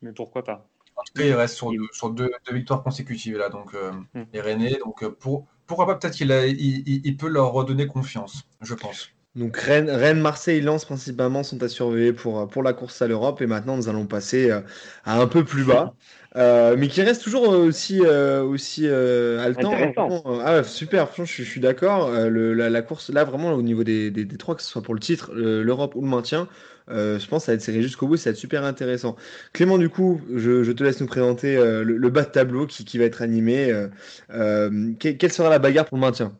mais 0.00 0.12
pourquoi 0.12 0.44
pas. 0.44 0.68
En 0.96 1.02
tout 1.02 1.12
cas, 1.12 1.24
il 1.24 1.32
reste 1.32 1.56
sur, 1.56 1.72
deux, 1.72 1.88
sur 1.90 2.10
deux, 2.10 2.30
deux 2.48 2.54
victoires 2.54 2.84
consécutives 2.84 3.36
là, 3.36 3.48
donc 3.48 3.74
euh, 3.74 3.90
Mm. 4.14 4.22
les 4.32 4.40
Rennais. 4.40 4.78
Donc 4.84 5.04
pour, 5.18 5.48
pourquoi 5.66 5.86
pas 5.86 5.96
peut-être 5.96 6.14
qu'il 6.14 6.30
a- 6.30 6.46
il, 6.46 6.56
il- 6.88 7.00
il 7.04 7.16
peut 7.16 7.26
leur 7.28 7.50
redonner 7.52 7.88
confiance, 7.88 8.48
je 8.60 8.74
pense. 8.74 9.10
Donc 9.34 9.56
Rennes, 9.56 9.90
Rennes, 9.90 10.20
Marseille, 10.20 10.60
Lens 10.60 10.84
principalement 10.84 11.42
sont 11.42 11.60
à 11.64 11.68
surveiller 11.68 12.12
pour, 12.12 12.48
pour 12.48 12.62
la 12.62 12.72
course 12.72 13.02
à 13.02 13.08
l'Europe. 13.08 13.40
Et 13.42 13.46
maintenant, 13.46 13.76
nous 13.76 13.88
allons 13.88 14.06
passer 14.06 14.48
euh, 14.50 14.60
à 15.04 15.20
un 15.20 15.26
peu 15.26 15.44
plus 15.44 15.64
bas, 15.64 15.92
euh, 16.36 16.76
mais 16.78 16.86
qui 16.86 17.02
reste 17.02 17.22
toujours 17.22 17.48
aussi, 17.48 18.00
euh, 18.04 18.44
aussi 18.44 18.86
euh, 18.86 19.40
haletant. 19.40 19.80
Euh, 20.08 20.40
ah, 20.44 20.62
super, 20.62 21.06
franchement, 21.08 21.24
je, 21.24 21.32
suis- 21.32 21.44
je 21.44 21.50
suis 21.50 21.60
d'accord. 21.60 22.06
Euh, 22.08 22.30
la, 22.54 22.70
la 22.70 22.82
course, 22.82 23.10
là, 23.10 23.24
vraiment, 23.24 23.52
au 23.54 23.62
niveau 23.62 23.82
des, 23.82 24.12
des, 24.12 24.24
des 24.24 24.36
trois, 24.36 24.54
que 24.54 24.62
ce 24.62 24.68
soit 24.68 24.82
pour 24.82 24.94
le 24.94 25.00
titre, 25.00 25.32
le- 25.34 25.64
l'Europe 25.64 25.96
ou 25.96 26.00
le 26.02 26.06
maintien, 26.08 26.48
euh, 26.90 27.18
je 27.18 27.26
pense 27.26 27.42
que 27.42 27.46
ça 27.46 27.52
va 27.52 27.56
être 27.56 27.62
serré 27.62 27.82
jusqu'au 27.82 28.06
bout. 28.06 28.16
Ça 28.16 28.30
va 28.30 28.34
être 28.34 28.38
super 28.38 28.62
intéressant. 28.64 29.16
Clément, 29.52 29.78
du 29.78 29.88
coup, 29.88 30.20
je, 30.32 30.62
je 30.62 30.70
te 30.72 30.84
laisse 30.84 31.00
nous 31.00 31.06
présenter 31.08 31.56
euh, 31.56 31.82
le, 31.82 31.96
le 31.96 32.08
bas 32.10 32.22
de 32.22 32.30
tableau 32.30 32.66
qui, 32.68 32.84
qui 32.84 32.98
va 32.98 33.04
être 33.04 33.20
animé. 33.22 33.72
Euh, 33.72 33.88
euh, 34.30 34.92
que- 35.00 35.08
quelle 35.08 35.32
sera 35.32 35.50
la 35.50 35.58
bagarre 35.58 35.86
pour 35.86 35.96
le 35.98 36.02
maintien? 36.02 36.38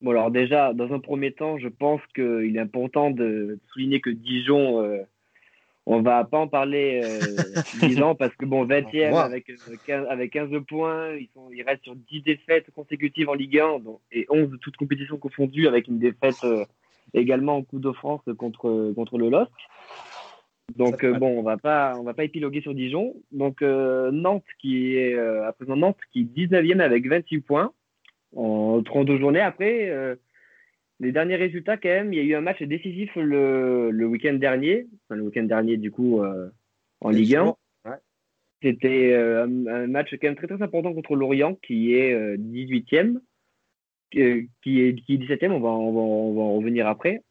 Bon, 0.00 0.10
alors 0.10 0.30
déjà, 0.30 0.72
dans 0.72 0.92
un 0.92 1.00
premier 1.00 1.32
temps, 1.32 1.58
je 1.58 1.68
pense 1.68 2.00
qu'il 2.14 2.56
est 2.56 2.60
important 2.60 3.10
de 3.10 3.58
souligner 3.72 4.00
que 4.00 4.10
Dijon, 4.10 4.82
euh, 4.82 5.02
on 5.86 6.02
va 6.02 6.22
pas 6.24 6.38
en 6.38 6.48
parler 6.48 7.00
euh, 7.02 7.62
10 7.80 8.02
ans 8.02 8.14
parce 8.14 8.34
que 8.36 8.44
bon, 8.44 8.64
20e 8.64 9.12
Ouais. 9.12 9.18
avec, 9.18 9.50
euh, 9.50 9.56
15, 9.86 10.06
avec 10.08 10.32
15 10.32 10.50
points, 10.68 11.14
ils, 11.14 11.28
sont, 11.34 11.50
ils 11.52 11.62
restent 11.62 11.84
sur 11.84 11.96
10 11.96 12.22
défaites 12.22 12.70
consécutives 12.72 13.28
en 13.28 13.34
Ligue 13.34 13.58
1 13.58 13.80
donc, 13.80 14.00
et 14.12 14.26
11 14.28 14.50
de 14.50 14.56
toutes 14.56 14.76
compétitions 14.76 15.16
confondues 15.16 15.66
avec 15.66 15.88
une 15.88 15.98
défaite 15.98 16.44
euh, 16.44 16.64
également 17.14 17.56
en 17.56 17.62
Coupe 17.62 17.80
de 17.80 17.92
France 17.92 18.20
contre, 18.36 18.92
contre 18.94 19.18
le 19.18 19.30
LOSC. 19.30 19.50
Donc 20.76 21.02
euh, 21.02 21.18
bon, 21.18 21.38
on 21.38 21.42
va 21.42 21.56
pas, 21.56 21.94
on 21.98 22.02
va 22.02 22.14
pas 22.14 22.24
épiloguer 22.24 22.60
sur 22.60 22.74
Dijon. 22.74 23.14
Donc 23.32 23.62
euh, 23.62 24.10
Nantes 24.10 24.44
qui 24.60 24.96
est 24.96 25.14
euh, 25.14 25.48
à 25.48 25.52
présent 25.52 25.76
Nantes 25.76 25.98
qui 26.12 26.20
est 26.20 26.46
19e 26.46 26.80
avec 26.80 27.08
28 27.08 27.40
points 27.40 27.72
en 28.36 28.82
32 28.82 29.18
journées. 29.18 29.40
Après, 29.40 29.88
euh, 29.90 30.16
les 31.00 31.12
derniers 31.12 31.36
résultats 31.36 31.76
quand 31.76 31.88
même, 31.88 32.12
il 32.12 32.18
y 32.18 32.20
a 32.20 32.24
eu 32.24 32.34
un 32.34 32.40
match 32.40 32.62
décisif 32.62 33.14
le, 33.16 33.90
le 33.90 34.06
week-end 34.06 34.34
dernier, 34.34 34.86
enfin 35.04 35.16
le 35.16 35.22
week-end 35.22 35.44
dernier 35.44 35.76
du 35.76 35.90
coup 35.90 36.22
euh, 36.22 36.48
en 37.00 37.10
Ligue 37.10 37.36
1. 37.36 37.54
Ouais. 37.84 37.96
C'était 38.62 39.12
euh, 39.12 39.44
un, 39.44 39.66
un 39.66 39.86
match 39.86 40.10
quand 40.12 40.26
même 40.26 40.36
très 40.36 40.48
très 40.48 40.62
important 40.62 40.92
contre 40.92 41.14
Lorient 41.14 41.54
qui 41.54 41.94
est 41.94 42.12
euh, 42.12 42.36
18e, 42.36 43.18
euh, 44.16 44.42
qui 44.62 44.80
est 44.80 44.94
qui 44.94 45.14
est 45.14 45.18
17e. 45.18 45.52
On 45.52 45.60
va 45.60 45.68
on 45.68 45.92
va 45.92 46.00
on 46.00 46.34
va 46.34 46.42
en 46.42 46.56
revenir 46.56 46.86
après. 46.86 47.22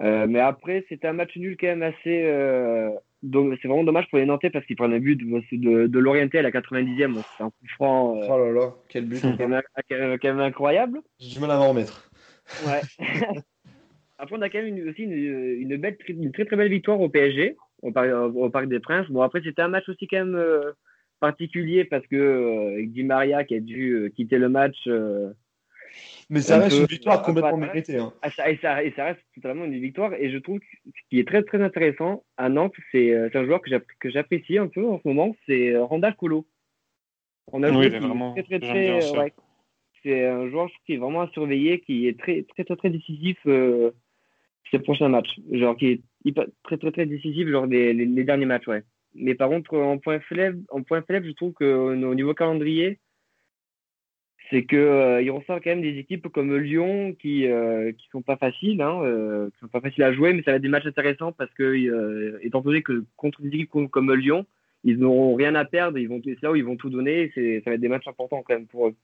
Mais 0.00 0.38
après, 0.38 0.84
c'était 0.88 1.08
un 1.08 1.12
match 1.12 1.36
nul 1.36 1.56
quand 1.58 1.66
même 1.66 1.82
assez. 1.82 2.22
Dom- 3.22 3.56
c'est 3.60 3.68
vraiment 3.68 3.84
dommage 3.84 4.08
pour 4.10 4.18
les 4.18 4.26
Nantais 4.26 4.50
parce 4.50 4.64
qu'ils 4.66 4.76
prennent 4.76 4.92
un 4.92 4.98
but 5.00 5.16
de, 5.16 5.56
de, 5.56 5.86
de 5.86 5.98
l'Orienté 5.98 6.38
à 6.38 6.42
la 6.42 6.50
90e. 6.50 7.14
Donc, 7.14 7.24
c'est 7.36 7.42
un 7.44 7.50
coup 7.50 7.66
franc 7.74 8.16
euh, 8.16 8.26
Oh 8.28 8.38
là 8.38 8.52
là, 8.52 8.74
quel 8.88 9.06
but. 9.06 9.20
quand, 9.22 9.48
même, 9.48 9.62
quand 9.88 10.28
même- 10.28 10.40
incroyable. 10.40 11.00
J'ai 11.18 11.34
du 11.34 11.40
mal 11.40 11.50
à 11.50 11.56
m'en 11.58 11.70
remettre. 11.70 12.10
Ouais. 12.66 12.80
après, 14.18 14.36
on 14.36 14.42
a 14.42 14.48
quand 14.48 14.58
même 14.62 14.76
une- 14.76 14.88
aussi 14.88 15.02
une, 15.02 15.12
une, 15.12 15.76
belle, 15.76 15.96
une 16.08 16.32
très 16.32 16.44
très 16.44 16.56
belle 16.56 16.70
victoire 16.70 17.00
au 17.00 17.08
PSG, 17.08 17.56
au, 17.82 17.90
Parc- 17.92 18.12
au 18.34 18.50
Parc 18.50 18.68
des 18.68 18.80
Princes. 18.80 19.08
Bon, 19.10 19.22
après, 19.22 19.40
c'était 19.44 19.62
un 19.62 19.68
match 19.68 19.88
aussi 19.88 20.06
quand 20.08 20.18
même 20.24 20.34
euh, 20.36 20.72
particulier 21.20 21.84
parce 21.84 22.06
que 22.06 22.16
euh, 22.16 22.84
Di 22.86 23.02
Maria 23.04 23.44
qui 23.44 23.54
a 23.54 23.60
dû 23.60 23.90
euh, 23.92 24.08
quitter 24.10 24.38
le 24.38 24.48
match. 24.48 24.76
Mais 26.30 26.40
ça 26.40 26.58
reste 26.58 26.78
une 26.78 26.84
victoire 26.86 27.22
complètement 27.22 27.56
méritée. 27.56 27.96
Hein. 27.96 28.12
Et, 28.24 28.56
ça, 28.56 28.82
et 28.84 28.92
ça 28.92 29.04
reste 29.04 29.20
totalement 29.34 29.64
une 29.64 29.78
victoire. 29.80 30.12
Et 30.14 30.30
je 30.30 30.38
trouve 30.38 30.58
que 30.60 30.66
ce 30.86 31.00
qui 31.08 31.18
est 31.18 31.26
très 31.26 31.42
très 31.42 31.62
intéressant 31.62 32.22
à 32.36 32.48
Nantes, 32.48 32.74
c'est 32.92 33.12
euh, 33.12 33.30
un 33.32 33.44
joueur 33.44 33.62
que 33.62 33.70
j'app- 33.70 33.86
que 33.98 34.10
j'apprécie 34.10 34.58
un 34.58 34.68
peu 34.68 34.84
en 34.86 34.98
ce 35.02 35.08
moment, 35.08 35.34
c'est 35.46 35.72
euh, 35.72 35.84
Randall 35.84 36.16
Colo. 36.16 36.46
On 37.52 37.62
a 37.62 37.70
Oui, 37.70 37.88
vraiment- 37.88 38.32
très 38.34 38.42
très 38.42 38.60
très. 38.60 38.90
euh, 38.90 39.18
ouais. 39.20 39.32
C'est 40.02 40.26
un 40.26 40.48
joueur 40.50 40.68
qui 40.86 40.94
est 40.94 40.96
vraiment 40.98 41.22
à 41.22 41.28
surveiller, 41.30 41.80
qui 41.80 42.06
est 42.06 42.18
très 42.18 42.42
très 42.42 42.64
très, 42.64 42.76
très 42.76 42.90
décisif 42.90 43.38
euh, 43.46 43.90
ces 44.70 44.78
prochains 44.78 45.08
matchs. 45.08 45.34
Genre 45.50 45.76
qui 45.76 45.86
est 45.92 46.00
hyper- 46.24 46.46
très 46.62 46.76
très 46.76 46.92
très 46.92 47.06
décisif 47.06 47.48
genre 47.48 47.66
les, 47.66 47.94
les, 47.94 48.04
les 48.04 48.24
derniers 48.24 48.46
matchs, 48.46 48.68
ouais. 48.68 48.82
Mais 49.14 49.34
par 49.34 49.48
contre, 49.48 49.76
en 49.78 49.96
point 49.98 50.20
faible, 50.20 50.60
en 50.68 50.82
point 50.82 51.00
faible, 51.02 51.26
je 51.26 51.32
trouve 51.32 51.52
qu'au 51.54 51.64
au 51.92 52.14
niveau 52.14 52.34
calendrier, 52.34 52.98
c'est 54.50 54.64
que 54.64 54.76
euh, 54.76 55.22
il 55.22 55.30
ressort 55.30 55.56
quand 55.62 55.70
même 55.70 55.82
des 55.82 55.98
équipes 55.98 56.28
comme 56.28 56.56
Lyon 56.56 57.14
qui 57.20 57.46
euh, 57.46 57.92
qui 57.92 58.08
sont 58.10 58.22
pas 58.22 58.36
faciles, 58.36 58.80
hein, 58.82 59.00
euh, 59.02 59.50
qui 59.50 59.58
sont 59.60 59.68
pas 59.68 59.80
faciles 59.80 60.02
à 60.04 60.12
jouer, 60.12 60.32
mais 60.32 60.42
ça 60.42 60.52
va 60.52 60.56
être 60.56 60.62
des 60.62 60.68
matchs 60.68 60.86
intéressants 60.86 61.32
parce 61.32 61.52
que 61.54 61.62
euh, 61.64 62.38
étant 62.42 62.60
donné 62.62 62.82
que 62.82 63.04
contre 63.16 63.42
des 63.42 63.48
équipes 63.48 63.70
comme, 63.70 63.88
comme 63.88 64.12
Lyon, 64.14 64.46
ils 64.84 64.98
n'auront 64.98 65.34
rien 65.34 65.54
à 65.54 65.64
perdre, 65.64 65.98
ils 65.98 66.08
vont 66.08 66.20
c'est 66.24 66.42
là 66.42 66.52
où 66.52 66.56
ils 66.56 66.64
vont 66.64 66.76
tout 66.76 66.90
donner, 66.90 67.30
c'est 67.34 67.60
ça 67.64 67.70
va 67.70 67.74
être 67.74 67.80
des 67.80 67.88
matchs 67.88 68.08
importants 68.08 68.42
quand 68.46 68.54
même 68.54 68.66
pour 68.66 68.88
eux. 68.88 68.96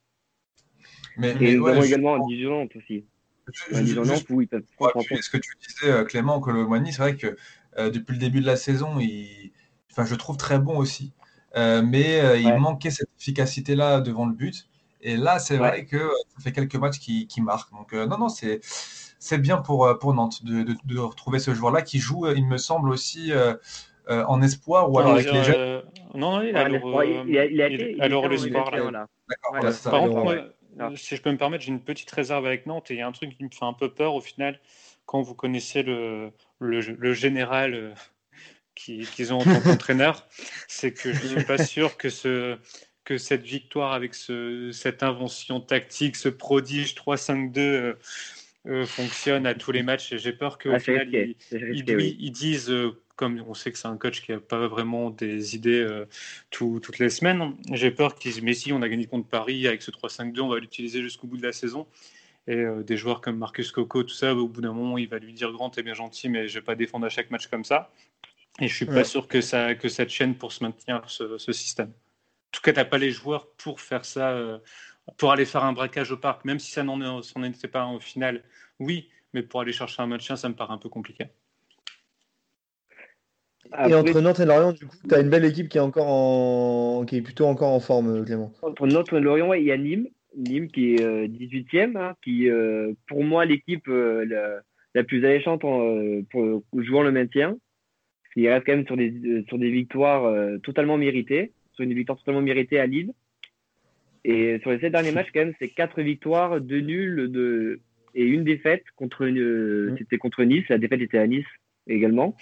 Mais, 1.16 1.34
Et 1.40 1.56
nous 1.56 1.62
ouais, 1.62 1.72
avons 1.72 1.82
je- 1.82 1.88
également 1.88 2.14
un 2.16 2.26
Dijon 2.26 2.68
aussi, 2.74 3.04
je- 3.52 3.74
un 3.74 3.80
je- 3.80 3.84
Dijon 3.84 4.04
Nantes 4.06 4.26
où 4.30 4.40
ils 4.40 4.48
peuvent 4.48 4.62
prendre 4.76 5.00
appuyer 5.00 5.22
ce 5.22 5.30
que 5.30 5.36
tu 5.38 5.50
disais, 5.68 5.92
euh, 5.92 6.04
Clément 6.04 6.40
Colomani, 6.40 6.92
c'est 6.92 7.02
vrai 7.02 7.16
que 7.16 7.36
euh, 7.78 7.90
depuis 7.90 8.12
le 8.14 8.18
début 8.18 8.40
de 8.40 8.46
la 8.46 8.56
saison, 8.56 8.98
il... 9.00 9.52
enfin, 9.90 10.04
je 10.04 10.12
le 10.12 10.16
trouve 10.18 10.36
très 10.36 10.58
bon 10.58 10.76
aussi. 10.78 11.12
Mais 11.56 12.40
il 12.40 12.46
Ouais. 12.46 12.58
manquait 12.58 12.90
cette 12.90 13.08
efficacité-là 13.20 14.00
devant 14.00 14.26
le 14.26 14.34
but. 14.34 14.68
Et 15.04 15.16
là, 15.16 15.38
c'est 15.38 15.54
Ouais. 15.58 15.68
vrai 15.68 15.84
que 15.84 15.96
euh, 15.96 16.10
ça 16.36 16.42
fait 16.42 16.52
quelques 16.52 16.74
matchs 16.76 16.98
qui, 16.98 17.26
qui 17.28 17.40
marquent. 17.40 17.70
Donc, 17.72 17.92
euh, 17.92 18.06
non, 18.06 18.18
non, 18.18 18.28
c'est 18.28 18.60
c'est 19.20 19.38
bien 19.38 19.58
pour, 19.58 19.86
euh, 19.86 19.94
pour 19.94 20.12
Nantes 20.12 20.44
de, 20.44 20.62
de- 20.64 20.76
de 20.84 20.98
retrouver 20.98 21.38
ce 21.38 21.54
joueur-là 21.54 21.80
qui 21.82 21.98
joue, 21.98 22.26
il 22.30 22.46
me 22.46 22.58
semble, 22.58 22.90
aussi 22.90 23.32
euh, 23.32 23.54
euh, 24.10 24.24
en 24.26 24.42
espoir 24.42 24.90
ou 24.90 24.98
alors 24.98 25.12
Non, 25.12 25.16
avec 25.16 25.30
les 25.32 25.38
euh, 25.38 25.42
jeunes. 25.44 25.82
Non, 26.14 26.32
non, 26.32 26.42
il 26.42 26.56
a 26.56 26.64
en 26.64 26.68
l'espoir. 26.68 27.04
Par 29.84 30.00
contre, 30.00 30.24
ouais. 30.26 30.96
si 30.96 31.16
je 31.16 31.22
peux 31.22 31.30
me 31.30 31.38
permettre, 31.38 31.64
j'ai 31.64 31.70
une 31.70 31.80
petite 31.80 32.10
réserve 32.10 32.44
avec 32.46 32.66
Nantes 32.66 32.90
et 32.90 32.94
il 32.94 32.98
y 32.98 33.02
a 33.02 33.06
un 33.06 33.12
truc 33.12 33.36
qui 33.36 33.44
me 33.44 33.50
fait 33.50 33.64
un 33.64 33.72
peu 33.72 33.92
peur 33.92 34.14
au 34.14 34.20
final 34.20 34.60
quand 35.06 35.22
vous 35.22 35.34
connaissez 35.34 35.82
le, 35.82 36.30
le, 36.58 36.80
le 36.80 37.12
général 37.14 37.74
euh, 37.74 37.94
qui- 38.74 39.06
qu'ils 39.06 39.32
ont 39.32 39.38
en 39.38 39.44
tant 39.44 39.60
qu'entraîneur, 39.60 40.26
c'est 40.68 40.92
que 40.92 41.12
je 41.12 41.26
suis 41.26 41.44
pas 41.44 41.58
sûr 41.58 41.96
que, 41.96 42.08
ce, 42.10 42.58
que 43.04 43.18
cette 43.18 43.42
victoire 43.44 43.92
avec 43.92 44.14
ce, 44.14 44.70
cette 44.72 45.02
invention 45.02 45.60
tactique, 45.60 46.16
ce 46.16 46.28
prodige 46.28 46.94
3-5-2 46.94 47.60
euh, 47.60 47.94
euh, 48.66 48.86
fonctionne 48.86 49.46
à 49.46 49.54
tous 49.54 49.72
les 49.72 49.82
matchs 49.82 50.14
j'ai 50.16 50.32
peur 50.32 50.58
qu'au 50.58 50.72
Ah, 50.74 50.78
final, 50.78 51.08
risqué, 51.08 51.22
ils, 51.30 51.36
c'est 51.38 51.58
ils, 51.58 51.64
risqué, 51.66 51.96
oui. 51.96 52.16
ils 52.18 52.32
disent, 52.32 52.70
euh, 52.70 52.92
comme 53.16 53.42
on 53.46 53.54
sait 53.54 53.70
que 53.72 53.78
c'est 53.78 53.88
un 53.88 53.96
coach 53.98 54.22
qui 54.22 54.32
n'a 54.32 54.40
pas 54.40 54.66
vraiment 54.68 55.10
des 55.10 55.54
idées 55.54 55.80
euh, 55.80 56.06
tout- 56.50 56.80
toutes 56.80 56.98
les 56.98 57.10
semaines, 57.10 57.54
j'ai 57.72 57.90
peur 57.90 58.14
qu'ils 58.16 58.32
disent 58.32 58.42
Mais 58.42 58.54
si, 58.54 58.72
on 58.72 58.82
a 58.82 58.88
gagné 58.88 59.06
contre 59.06 59.28
Paris 59.28 59.66
avec 59.68 59.82
ce 59.82 59.90
3-5-2, 59.90 60.40
on 60.42 60.48
va 60.48 60.58
l'utiliser 60.58 61.02
jusqu'au 61.02 61.26
bout 61.26 61.36
de 61.36 61.42
la 61.42 61.52
saison. 61.52 61.86
Et 62.48 62.56
euh, 62.56 62.82
des 62.82 62.96
joueurs 62.96 63.20
comme 63.20 63.38
Marcus 63.38 63.72
Coco, 63.72 64.02
tout 64.04 64.14
ça, 64.14 64.34
au 64.34 64.48
bout 64.48 64.60
d'un 64.62 64.72
moment, 64.74 64.98
il 64.98 65.08
va 65.08 65.18
lui 65.18 65.32
dire 65.34 65.52
Grand, 65.52 65.70
t'es 65.70 65.82
bien 65.82 65.94
gentil, 65.94 66.28
mais 66.28 66.48
je 66.48 66.54
vais 66.58 66.64
pas 66.64 66.74
défendre 66.76 67.06
à 67.06 67.10
chaque 67.10 67.30
match 67.30 67.48
comme 67.48 67.64
ça. 67.64 67.92
Et 68.60 68.68
je 68.68 68.74
suis 68.74 68.86
pas 68.86 69.04
sûr 69.04 69.28
que 69.28 69.40
ça, 69.40 69.74
que 69.76 69.88
ça 69.88 70.06
tienne 70.06 70.36
pour 70.36 70.52
se 70.52 70.64
maintenir 70.64 71.02
ce, 71.10 71.38
ce 71.38 71.52
système. 71.52 71.92
En 72.54 72.56
tout 72.56 72.62
cas, 72.62 72.72
t'as 72.72 72.84
pas 72.84 72.98
les 72.98 73.10
joueurs 73.10 73.48
pour 73.56 73.80
faire 73.80 74.04
ça, 74.04 74.30
euh, 74.30 74.58
pour 75.16 75.32
aller 75.32 75.44
faire 75.44 75.64
un 75.64 75.72
braquage 75.72 76.12
au 76.12 76.16
parc, 76.16 76.44
même 76.44 76.60
si 76.60 76.70
ça 76.70 76.84
n'en 76.84 77.18
était 77.42 77.66
pas 77.66 77.82
un 77.82 77.94
au 77.94 77.98
final. 77.98 78.44
Oui, 78.78 79.08
mais 79.32 79.42
pour 79.42 79.60
aller 79.60 79.72
chercher 79.72 80.02
un 80.02 80.06
match, 80.06 80.32
ça 80.32 80.48
me 80.48 80.54
paraît 80.54 80.72
un 80.72 80.78
peu 80.78 80.88
compliqué. 80.88 81.24
Et 83.88 83.92
entre 83.92 84.20
Nantes 84.20 84.38
et 84.38 84.44
Lorient, 84.44 84.72
du 84.72 84.86
coup, 84.86 84.96
tu 85.08 85.12
as 85.16 85.18
une 85.18 85.30
belle 85.30 85.44
équipe 85.44 85.68
qui 85.68 85.78
est 85.78 85.80
encore 85.80 86.06
en 86.06 87.04
qui 87.04 87.16
est 87.16 87.22
plutôt 87.22 87.46
encore 87.46 87.72
en 87.72 87.80
forme, 87.80 88.20
euh, 88.20 88.22
Clément. 88.22 88.52
Entre 88.62 88.86
Nantes 88.86 89.12
et 89.12 89.18
Lorient, 89.18 89.48
ouais, 89.48 89.60
il 89.60 89.66
y 89.66 89.72
a 89.72 89.76
Nîmes, 89.76 90.06
Nîmes 90.36 90.68
qui 90.68 90.94
est 90.94 91.02
euh, 91.02 91.26
18e, 91.26 91.96
hein, 91.96 92.14
qui 92.22 92.48
euh, 92.48 92.92
pour 93.08 93.24
moi 93.24 93.46
l'équipe 93.46 93.88
euh, 93.88 94.24
la, 94.26 94.60
la 94.94 95.02
plus 95.02 95.24
alléchante 95.24 95.64
en, 95.64 95.88
euh, 95.88 96.22
pour 96.30 96.62
jouant 96.74 97.02
le 97.02 97.10
maintien. 97.10 97.56
Il 98.36 98.48
reste 98.48 98.64
quand 98.64 98.76
même 98.76 98.86
sur 98.86 98.96
des 98.96 99.10
euh, 99.10 99.44
sur 99.48 99.58
des 99.58 99.70
victoires 99.70 100.24
euh, 100.24 100.58
totalement 100.58 100.96
méritées, 100.96 101.52
sur 101.74 101.84
une 101.84 101.94
victoire 101.94 102.18
totalement 102.18 102.42
méritée 102.42 102.78
à 102.78 102.86
Lille. 102.86 103.12
Et 104.24 104.58
sur 104.60 104.70
les 104.70 104.78
sept 104.78 104.92
derniers 104.92 105.12
matchs, 105.12 105.28
quand 105.34 105.40
même, 105.40 105.54
c'est 105.58 105.68
quatre 105.68 106.00
victoires, 106.00 106.60
deux 106.60 106.80
nuls 106.80 107.30
de 107.30 107.80
et 108.14 108.24
une 108.24 108.44
défaite 108.44 108.84
contre 108.96 109.22
une, 109.22 109.90
Mm. 109.90 109.98
c'était 109.98 110.18
contre 110.18 110.44
Nice. 110.44 110.64
La 110.68 110.78
défaite 110.78 111.00
était 111.00 111.18
à 111.18 111.26
Nice 111.26 111.46
également. 111.88 112.36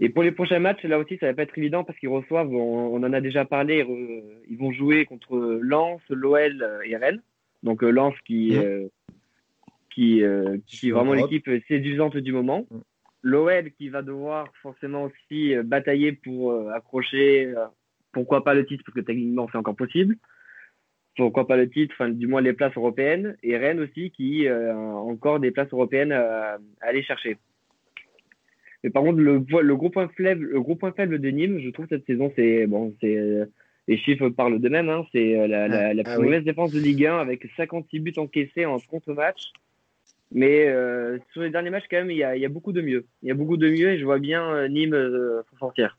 Et 0.00 0.08
pour 0.08 0.22
les 0.22 0.32
prochains 0.32 0.58
matchs, 0.58 0.82
là 0.84 0.98
aussi, 0.98 1.18
ça 1.18 1.26
va 1.26 1.34
pas 1.34 1.42
être 1.42 1.56
évident 1.56 1.84
parce 1.84 1.98
qu'ils 1.98 2.08
reçoivent, 2.08 2.52
on, 2.52 2.94
on 2.94 2.96
en 2.96 3.12
a 3.12 3.20
déjà 3.20 3.44
parlé, 3.44 3.86
ils 4.48 4.56
vont 4.58 4.72
jouer 4.72 5.04
contre 5.04 5.58
Lens, 5.62 6.00
l'OL 6.08 6.80
et 6.84 6.96
Rennes. 6.96 7.22
Donc 7.62 7.82
euh, 7.84 7.90
Lens 7.90 8.14
qui, 8.26 8.56
euh, 8.56 8.88
qui, 9.94 10.22
euh, 10.22 10.58
qui 10.66 10.88
est 10.88 10.92
vraiment 10.92 11.14
l'équipe 11.14 11.48
séduisante 11.68 12.16
du 12.16 12.32
moment. 12.32 12.66
Mhm. 12.70 12.82
L'OL 13.22 13.70
qui 13.72 13.88
va 13.88 14.02
devoir 14.02 14.52
forcément 14.62 15.04
aussi 15.04 15.54
euh, 15.54 15.62
batailler 15.62 16.12
pour 16.12 16.52
euh, 16.52 16.70
accrocher, 16.70 17.46
euh, 17.46 17.66
pourquoi 18.14 18.44
pas 18.44 18.54
le 18.54 18.64
titre, 18.64 18.82
parce 18.86 18.94
que 18.94 19.00
techniquement 19.00 19.48
c'est 19.50 19.58
encore 19.58 19.76
possible. 19.76 20.16
Pourquoi 21.16 21.46
pas 21.46 21.56
le 21.56 21.68
titre, 21.68 21.94
enfin 21.96 22.08
du 22.08 22.26
moins 22.26 22.40
les 22.40 22.54
places 22.54 22.76
européennes. 22.76 23.36
Et 23.42 23.56
Rennes 23.56 23.80
aussi 23.80 24.10
qui 24.10 24.48
euh, 24.48 24.72
a 24.72 24.76
encore 24.76 25.38
des 25.38 25.50
places 25.50 25.72
européennes 25.72 26.12
à, 26.12 26.54
à 26.80 26.86
aller 26.86 27.02
chercher. 27.02 27.36
Mais 28.82 28.90
par 28.90 29.02
contre, 29.02 29.18
le, 29.18 29.38
gros 29.76 29.90
point 29.90 30.08
faible, 30.08 30.46
le 30.46 30.60
gros 30.60 30.76
point 30.76 30.92
faible 30.92 31.18
de 31.18 31.28
Nîmes, 31.28 31.60
je 31.60 31.70
trouve 31.70 31.86
cette 31.88 32.06
saison, 32.06 32.32
c'est 32.36 32.66
bon, 32.66 32.94
c'est 33.00 33.16
euh, 33.16 33.46
les 33.88 33.96
chiffres 33.96 34.28
parlent 34.28 34.58
d'eux-mêmes. 34.60 34.88
Hein, 34.88 35.06
c'est 35.12 35.38
euh, 35.38 35.46
la, 35.46 35.64
Ah 35.90 36.02
plus 36.04 36.16
oui. 36.18 36.24
mauvaise 36.24 36.44
défense 36.44 36.72
de 36.72 36.80
Ligue 36.80 37.06
1 37.06 37.18
avec 37.18 37.46
56 37.56 38.00
buts 38.00 38.12
encaissés 38.16 38.66
en 38.66 38.78
30 38.78 39.08
matchs. 39.08 39.52
Mais 40.34 40.66
euh, 40.66 41.18
sur 41.32 41.42
les 41.42 41.50
derniers 41.50 41.70
matchs, 41.70 41.86
quand 41.88 41.98
même, 41.98 42.10
il 42.10 42.16
y 42.16 42.24
a, 42.24 42.36
il 42.36 42.42
y 42.42 42.44
a 42.44 42.48
beaucoup 42.48 42.72
de 42.72 42.82
mieux. 42.82 43.06
Il 43.22 43.28
y 43.28 43.30
a 43.30 43.34
beaucoup 43.34 43.56
de 43.56 43.68
mieux 43.70 43.90
et 43.90 43.98
je 43.98 44.04
vois 44.04 44.18
bien 44.18 44.44
euh, 44.52 44.68
Nîmes 44.68 44.94
euh, 44.94 45.42
s'en 45.50 45.58
sortir. 45.58 45.96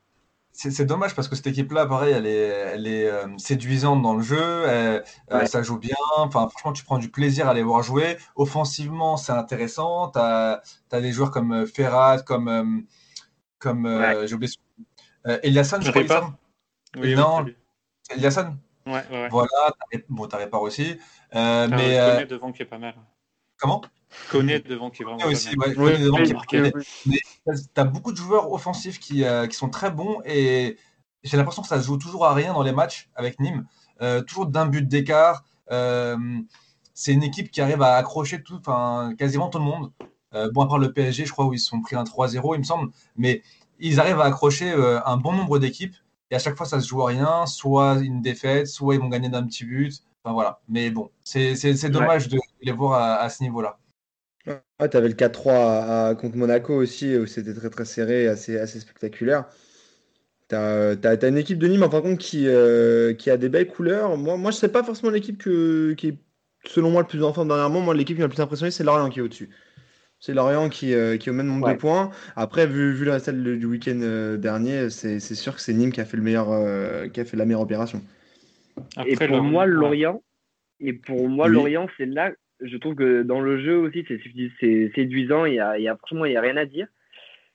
C'est 0.58 0.86
dommage 0.86 1.14
parce 1.16 1.28
que 1.28 1.36
cette 1.36 1.48
équipe-là, 1.48 1.86
pareil, 1.86 2.14
elle 2.14 2.26
est, 2.26 2.48
elle 2.48 2.88
est 2.88 3.10
euh, 3.10 3.28
séduisante 3.38 4.02
dans 4.02 4.16
le 4.16 4.24
jeu, 4.24 4.64
elle- 4.68 5.04
euh, 5.32 5.40
Ouais. 5.40 5.46
ça 5.48 5.62
joue 5.62 5.78
bien. 5.78 5.96
Enfin, 6.18 6.48
franchement, 6.48 6.72
tu 6.72 6.86
prends 6.86 6.98
du 6.98 7.10
plaisir 7.12 7.50
à 7.50 7.54
les 7.54 7.62
voir 7.62 7.84
jouer. 7.84 8.18
Offensivement, 8.38 9.18
c'est 9.18 9.34
intéressant. 9.34 10.12
Tu 10.12 10.20
as, 10.20 10.62
des 10.92 11.12
joueurs 11.12 11.32
comme 11.32 11.52
euh, 11.52 11.66
Ferrat, 11.66 12.22
comme, 12.22 12.86
comme 13.60 13.86
euh, 13.86 14.26
j'ai 14.28 14.36
oublié 14.36 14.52
son- 14.54 14.84
euh, 15.28 15.40
Eliasson, 15.44 15.82
je 15.82 15.92
crois. 15.92 16.02
Eliasson 16.02 16.34
Non. 16.96 17.44
oui, 17.44 17.56
Eliasson 18.12 18.58
Ouais, 18.88 18.94
ouais, 18.94 19.04
ouais. 19.24 19.30
Voilà. 19.30 19.50
t'as- 19.92 19.98
Bon, 20.10 20.28
tu 20.28 20.36
Répar 20.38 20.62
aussi. 20.62 20.98
Euh, 21.36 21.68
T'as 21.68 21.76
mais 21.76 22.00
euh, 22.00 22.26
devant 22.26 22.52
qui 22.54 22.62
est 22.62 22.66
pas 22.66 22.78
mal. 22.78 22.94
Comment? 23.58 23.82
Koné 24.32 24.60
devant 24.60 24.90
qui 24.90 25.02
est 25.02 25.06
vraiment 25.06 25.26
aussi, 25.26 25.56
mal. 25.58 25.70
ouais, 25.70 25.76
Koné 25.76 25.98
devant 26.00 26.18
oui, 26.18 26.24
qui 26.24 26.32
est 26.32 26.34
marqué. 26.34 26.62
marqué. 26.62 27.22
Tu 27.46 27.82
as 27.82 27.84
beaucoup 27.84 28.12
de 28.12 28.18
joueurs 28.18 28.52
offensifs 28.52 29.00
qui, 29.00 29.24
euh, 29.24 29.48
qui 29.48 29.56
sont 29.56 29.70
très 29.70 29.92
bons 29.92 30.22
et 30.26 30.78
j'ai 31.24 31.38
l'impression 31.38 31.62
que 31.62 31.68
ça 31.68 31.80
se 31.82 31.86
joue 31.86 31.98
toujours 31.98 32.26
à 32.26 32.34
rien 32.34 32.54
dans 32.54 32.64
les 32.64 32.72
matchs 32.72 33.10
avec 33.16 33.40
Nîmes. 33.40 33.66
Euh, 34.02 34.22
toujours 34.22 34.46
d'un 34.46 34.66
but 34.68 34.88
d'écart. 34.88 35.44
Euh, 35.72 36.18
c'est 36.94 37.12
une 37.14 37.24
équipe 37.24 37.52
qui 37.52 37.62
arrive 37.62 37.82
à 37.82 37.96
accrocher 37.96 38.42
tout, 38.42 38.62
quasiment 39.18 39.50
tout 39.50 39.58
le 39.60 39.66
monde. 39.66 39.92
Euh, 40.34 40.50
bon, 40.54 40.62
à 40.62 40.68
part 40.68 40.78
le 40.78 40.94
PSG, 40.94 41.26
je 41.26 41.32
crois, 41.32 41.46
où 41.46 41.54
ils 41.54 41.60
se 41.60 41.68
sont 41.68 41.82
pris 41.82 41.96
un 41.96 42.04
3-0, 42.04 42.56
il 42.56 42.60
me 42.60 42.64
semble. 42.64 42.92
Mais 43.18 43.42
ils 43.80 44.00
arrivent 44.00 44.20
à 44.20 44.26
accrocher 44.26 44.72
euh, 44.72 45.00
un 45.06 45.18
bon 45.18 45.34
nombre 45.34 45.60
d'équipes. 45.60 45.96
Et 46.32 46.36
à 46.36 46.40
chaque 46.40 46.56
fois, 46.58 46.66
ça 46.66 46.80
se 46.80 46.88
joue 46.88 47.02
à 47.04 47.08
rien, 47.08 47.46
soit 47.46 47.96
une 48.00 48.22
défaite, 48.22 48.68
soit 48.68 48.96
ils 48.96 49.02
vont 49.02 49.10
gagner 49.10 49.30
d'un 49.30 49.44
petit 49.46 49.66
but. 49.66 50.02
Enfin 50.26 50.34
voilà. 50.34 50.60
Mais 50.68 50.90
bon, 50.90 51.12
c'est 51.24 51.90
dommage 51.90 52.28
de 52.28 52.40
les 52.64 52.72
voir 52.72 52.94
à, 53.00 53.16
à 53.22 53.30
ce 53.30 53.44
niveau-là. 53.44 53.78
Ouais, 54.48 54.90
tu 54.90 54.98
avais 54.98 55.08
le 55.08 55.14
4-3 55.14 55.54
à- 55.54 56.08
à- 56.10 56.16
contre 56.16 56.36
Monaco 56.36 56.74
aussi, 56.74 57.16
où 57.16 57.28
c'était 57.28 57.54
très 57.54 57.70
très 57.70 57.86
serré, 57.86 58.28
assez, 58.28 58.58
assez 58.58 58.80
spectaculaire. 58.80 59.46
Tu 60.50 60.56
as, 60.56 61.28
une 61.28 61.38
équipe 61.38 61.60
de 61.60 61.68
Nîmes, 61.68 61.84
en 61.84 61.90
fin 61.92 61.98
de 61.98 62.04
compte, 62.04 62.20
qui, 62.20 62.48
euh, 62.48 63.14
qui 63.14 63.30
a 63.30 63.38
des 63.38 63.50
belles 63.50 63.68
couleurs. 63.68 64.18
Moi, 64.18 64.38
moi 64.38 64.50
je 64.52 64.58
sais 64.58 64.68
pas 64.70 64.84
forcément 64.84 65.12
l'équipe 65.12 65.38
qui 65.42 66.08
est, 66.08 66.18
selon 66.66 66.90
moi, 66.90 67.02
le 67.02 67.08
plus 67.08 67.24
en 67.24 67.32
forme 67.34 67.50
dernièrement. 67.50 67.82
Moi, 67.82 67.94
l'équipe 67.94 68.16
qui 68.16 68.22
m'a 68.22 68.28
le 68.28 68.34
plus 68.34 68.42
impressionné, 68.42 68.72
c'est 68.72 68.84
Lorient 68.84 69.10
qui 69.10 69.20
est 69.20 69.22
au-dessus. 69.24 69.50
C'est 70.20 70.34
Lorient 70.34 70.70
qui, 70.70 70.94
euh, 70.96 71.18
qui 71.18 71.30
est 71.30 71.32
au 71.32 71.36
même 71.36 71.48
nombre 71.48 71.68
Ouais. 71.68 71.74
de 71.76 71.80
points. 71.80 72.10
Après, 72.36 72.66
vu, 72.68 72.94
vu 72.94 73.06
le 73.06 73.12
reste 73.12 73.30
du 73.30 73.66
week-end 73.66 74.00
euh, 74.02 74.38
dernier, 74.38 74.90
c'est 74.90 75.20
c'est 75.20 75.36
sûr 75.36 75.56
que 75.56 75.62
c'est 75.62 75.74
Nîmes 75.74 75.92
qui 75.92 76.02
a 76.02 76.06
fait, 76.06 76.18
le 76.18 76.24
meilleur, 76.24 76.52
euh, 76.52 77.08
qui 77.10 77.20
a 77.20 77.26
fait 77.26 77.38
la 77.38 77.46
meilleure 77.46 77.62
opération. 77.62 78.02
Et 79.06 79.16
pour 79.16 79.28
le- 79.38 79.42
moi. 79.42 79.66
Lorient, 79.66 80.22
et 80.80 80.94
pour 80.94 81.30
moi, 81.30 81.48
Oui. 81.48 81.54
Lorient, 81.54 81.88
c'est 81.98 82.06
là, 82.06 82.32
je 82.62 82.78
trouve 82.78 82.96
que 82.96 83.24
dans 83.24 83.42
le 83.42 83.60
jeu 83.60 83.78
aussi, 83.78 84.06
c'est 84.08 84.92
séduisant. 84.96 85.46
Il 85.46 85.56
y 85.56 85.60
a, 85.60 85.78
il 85.78 85.84
y 85.84 85.88
a, 85.88 85.96
franchement, 85.96 86.26
il 86.26 86.34
y 86.34 86.38
a 86.38 86.42
rien 86.42 86.58
à 86.58 86.66
dire. 86.66 86.88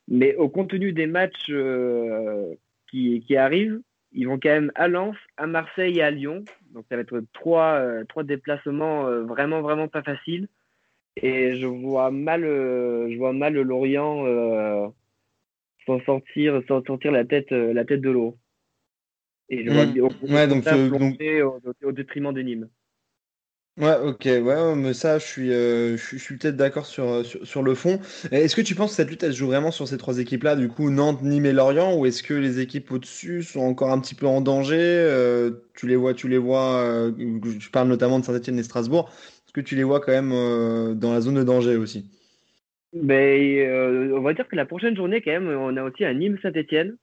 Mais 0.08 0.34
au 0.36 0.48
contenu 0.48 0.92
des 0.92 1.06
matchs 1.06 1.50
euh, 1.50 2.54
qui, 2.90 3.22
qui 3.26 3.36
arrivent, 3.36 3.80
ils 4.12 4.26
vont 4.26 4.40
quand 4.40 4.48
même 4.48 4.72
à 4.74 4.88
Lens, 4.88 5.16
à 5.36 5.46
Marseille 5.46 5.98
et 5.98 6.02
à 6.02 6.10
Lyon. 6.10 6.44
Donc 6.72 6.84
ça 6.88 6.96
va 6.96 7.02
être 7.02 7.22
trois, 7.32 7.74
euh, 7.74 8.04
trois 8.04 8.24
déplacements 8.24 9.06
euh, 9.06 9.22
vraiment, 9.22 9.60
vraiment 9.60 9.88
pas 9.88 10.02
faciles. 10.02 10.48
Et 11.16 11.60
je 11.60 11.66
vois 11.66 12.10
mal, 12.10 12.42
je 12.42 13.16
vois 13.18 13.32
mal 13.32 13.54
Lorient 13.54 14.92
s'en 15.86 16.00
sortir, 16.02 16.62
sortir 16.66 17.12
la 17.12 17.24
tête, 17.24 17.50
la 17.50 17.84
tête 17.84 18.00
de 18.00 18.10
l'eau. 18.10 18.36
Et 19.50 19.64
je 19.64 19.70
vois 19.70 19.84
Mm. 19.86 19.94
Ouais, 20.32 20.46
donc, 20.48 20.66
euh, 20.68 20.88
donc- 20.88 21.20
au, 21.42 21.88
au 21.88 21.92
détriment 21.92 22.32
de 22.32 22.40
Nîmes. 22.40 22.68
Ouais, 23.78 23.96
ok, 24.04 24.24
ouais, 24.26 24.74
mais 24.76 24.92
ça, 24.92 25.18
je 25.18 25.24
suis, 25.26 25.50
euh, 25.52 25.96
je 25.96 26.02
suis, 26.04 26.18
je 26.18 26.22
suis 26.22 26.36
peut-être 26.36 26.56
d'accord 26.56 26.84
sur, 26.84 27.04
euh, 27.04 27.22
sur, 27.24 27.46
sur 27.46 27.62
le 27.62 27.74
fond. 27.74 27.98
Est-ce 28.30 28.54
que 28.54 28.60
tu 28.60 28.74
penses 28.74 28.90
que 28.90 28.96
cette 28.96 29.08
lutte, 29.08 29.22
elle 29.22 29.32
se 29.32 29.38
joue 29.38 29.46
vraiment 29.46 29.70
sur 29.70 29.88
ces 29.88 29.96
trois 29.96 30.18
équipes-là, 30.18 30.54
du 30.54 30.68
coup, 30.68 30.90
Nantes, 30.90 31.22
Nîmes 31.22 31.46
et 31.46 31.52
Lorient, 31.52 31.96
ou 31.96 32.04
est-ce 32.04 32.22
que 32.22 32.34
les 32.34 32.60
équipes 32.60 32.90
au-dessus 32.92 33.42
sont 33.42 33.60
encore 33.60 33.90
un 33.90 33.98
petit 34.00 34.14
peu 34.14 34.26
en 34.26 34.42
danger? 34.42 34.76
Euh, 34.78 35.52
tu 35.74 35.86
les 35.86 35.96
vois, 35.96 36.12
tu 36.12 36.28
les 36.28 36.36
vois, 36.36 37.10
je 37.18 37.70
parle 37.70 37.88
notamment 37.88 38.18
de 38.18 38.24
Saint-Étienne 38.24 38.58
et 38.58 38.62
Strasbourg. 38.62 39.08
Est-ce 39.46 39.52
que 39.54 39.60
tu 39.62 39.76
les 39.76 39.84
vois 39.84 40.00
quand 40.00 40.12
même 40.12 40.30
dans 40.98 41.12
la 41.12 41.20
zone 41.22 41.36
de 41.36 41.44
danger 41.44 41.76
aussi? 41.76 42.10
Mais 42.92 43.66
euh, 43.66 44.16
on 44.16 44.22
va 44.22 44.34
dire 44.34 44.48
que 44.48 44.56
la 44.56 44.66
prochaine 44.66 44.96
journée, 44.96 45.22
quand 45.22 45.30
même, 45.30 45.48
on 45.48 45.76
a 45.76 45.82
aussi 45.82 46.04
un 46.04 46.14
Nîmes-Saint-Etienne. 46.14 46.96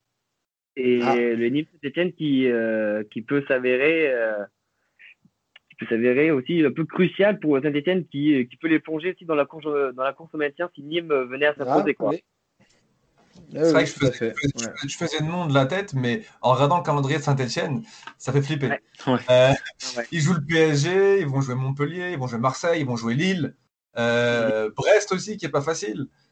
Et 0.80 1.00
Ah. 1.02 1.16
le 1.16 1.50
Nîmes-Saint-Etienne 1.50 2.14
qui, 2.14 2.48
euh, 2.48 3.04
qui 3.10 3.24
peut 3.24 3.44
s'avérer 3.48 4.10
euh, 4.14 4.44
qui 5.72 5.76
peut 5.80 5.88
s'avérer 5.90 6.30
aussi 6.32 6.64
un 6.64 6.72
peu 6.72 6.86
crucial 6.86 7.40
pour 7.40 7.60
Saint-Etienne 7.60 8.06
qui, 8.06 8.48
qui 8.48 8.58
peut 8.58 8.68
les 8.68 8.80
plonger 8.80 9.14
aussi 9.14 9.26
dans 9.26 9.34
la 9.36 9.46
course, 9.46 9.66
dans 9.66 10.04
la 10.04 10.14
course 10.14 10.30
au 10.34 10.38
maintien 10.38 10.70
si 10.76 10.84
Nîmes 10.84 11.12
venait 11.32 11.48
à 11.48 11.56
s'imposer. 11.56 11.96
quoi. 11.96 12.12
oui. 12.12 12.24
Ah 13.56 13.60
C'est 13.64 13.72
vrai 13.72 13.74
oui, 13.74 13.84
que 13.84 13.86
je 13.90 13.94
faisais, 13.94 14.12
fait. 14.12 14.34
je 14.36 14.48
Ouais. 14.66 14.72
faisais- 14.76 14.88
je 14.90 14.98
faisais 14.98 15.20
le 15.22 15.26
nom 15.28 15.46
de 15.48 15.54
la 15.54 15.66
tête, 15.66 15.94
mais 15.94 16.22
en 16.42 16.54
regardant 16.54 16.78
le 16.78 16.84
calendrier 16.84 17.18
de 17.18 17.24
Saint-Etienne, 17.24 17.82
ça 18.18 18.32
fait 18.34 18.42
flipper. 18.42 18.68
Ouais. 18.68 18.80
Euh, 19.30 19.52
Ouais. 19.96 20.06
Ils 20.12 20.20
jouent 20.22 20.34
le 20.34 20.46
PSG, 20.46 21.22
ils 21.22 21.28
vont 21.28 21.42
jouer 21.42 21.56
Montpellier, 21.56 22.12
ils 22.12 22.18
vont 22.20 22.28
jouer 22.28 22.40
Marseille, 22.40 22.82
ils 22.82 22.86
vont 22.86 22.98
jouer 22.98 23.14
Lille, 23.16 23.56
euh, 23.98 24.70
Brest 24.76 25.12
aussi, 25.12 25.38
qui 25.38 25.46
est 25.46 25.50
pas 25.50 25.62
facile, 25.62 26.02
Euh, 26.02 26.27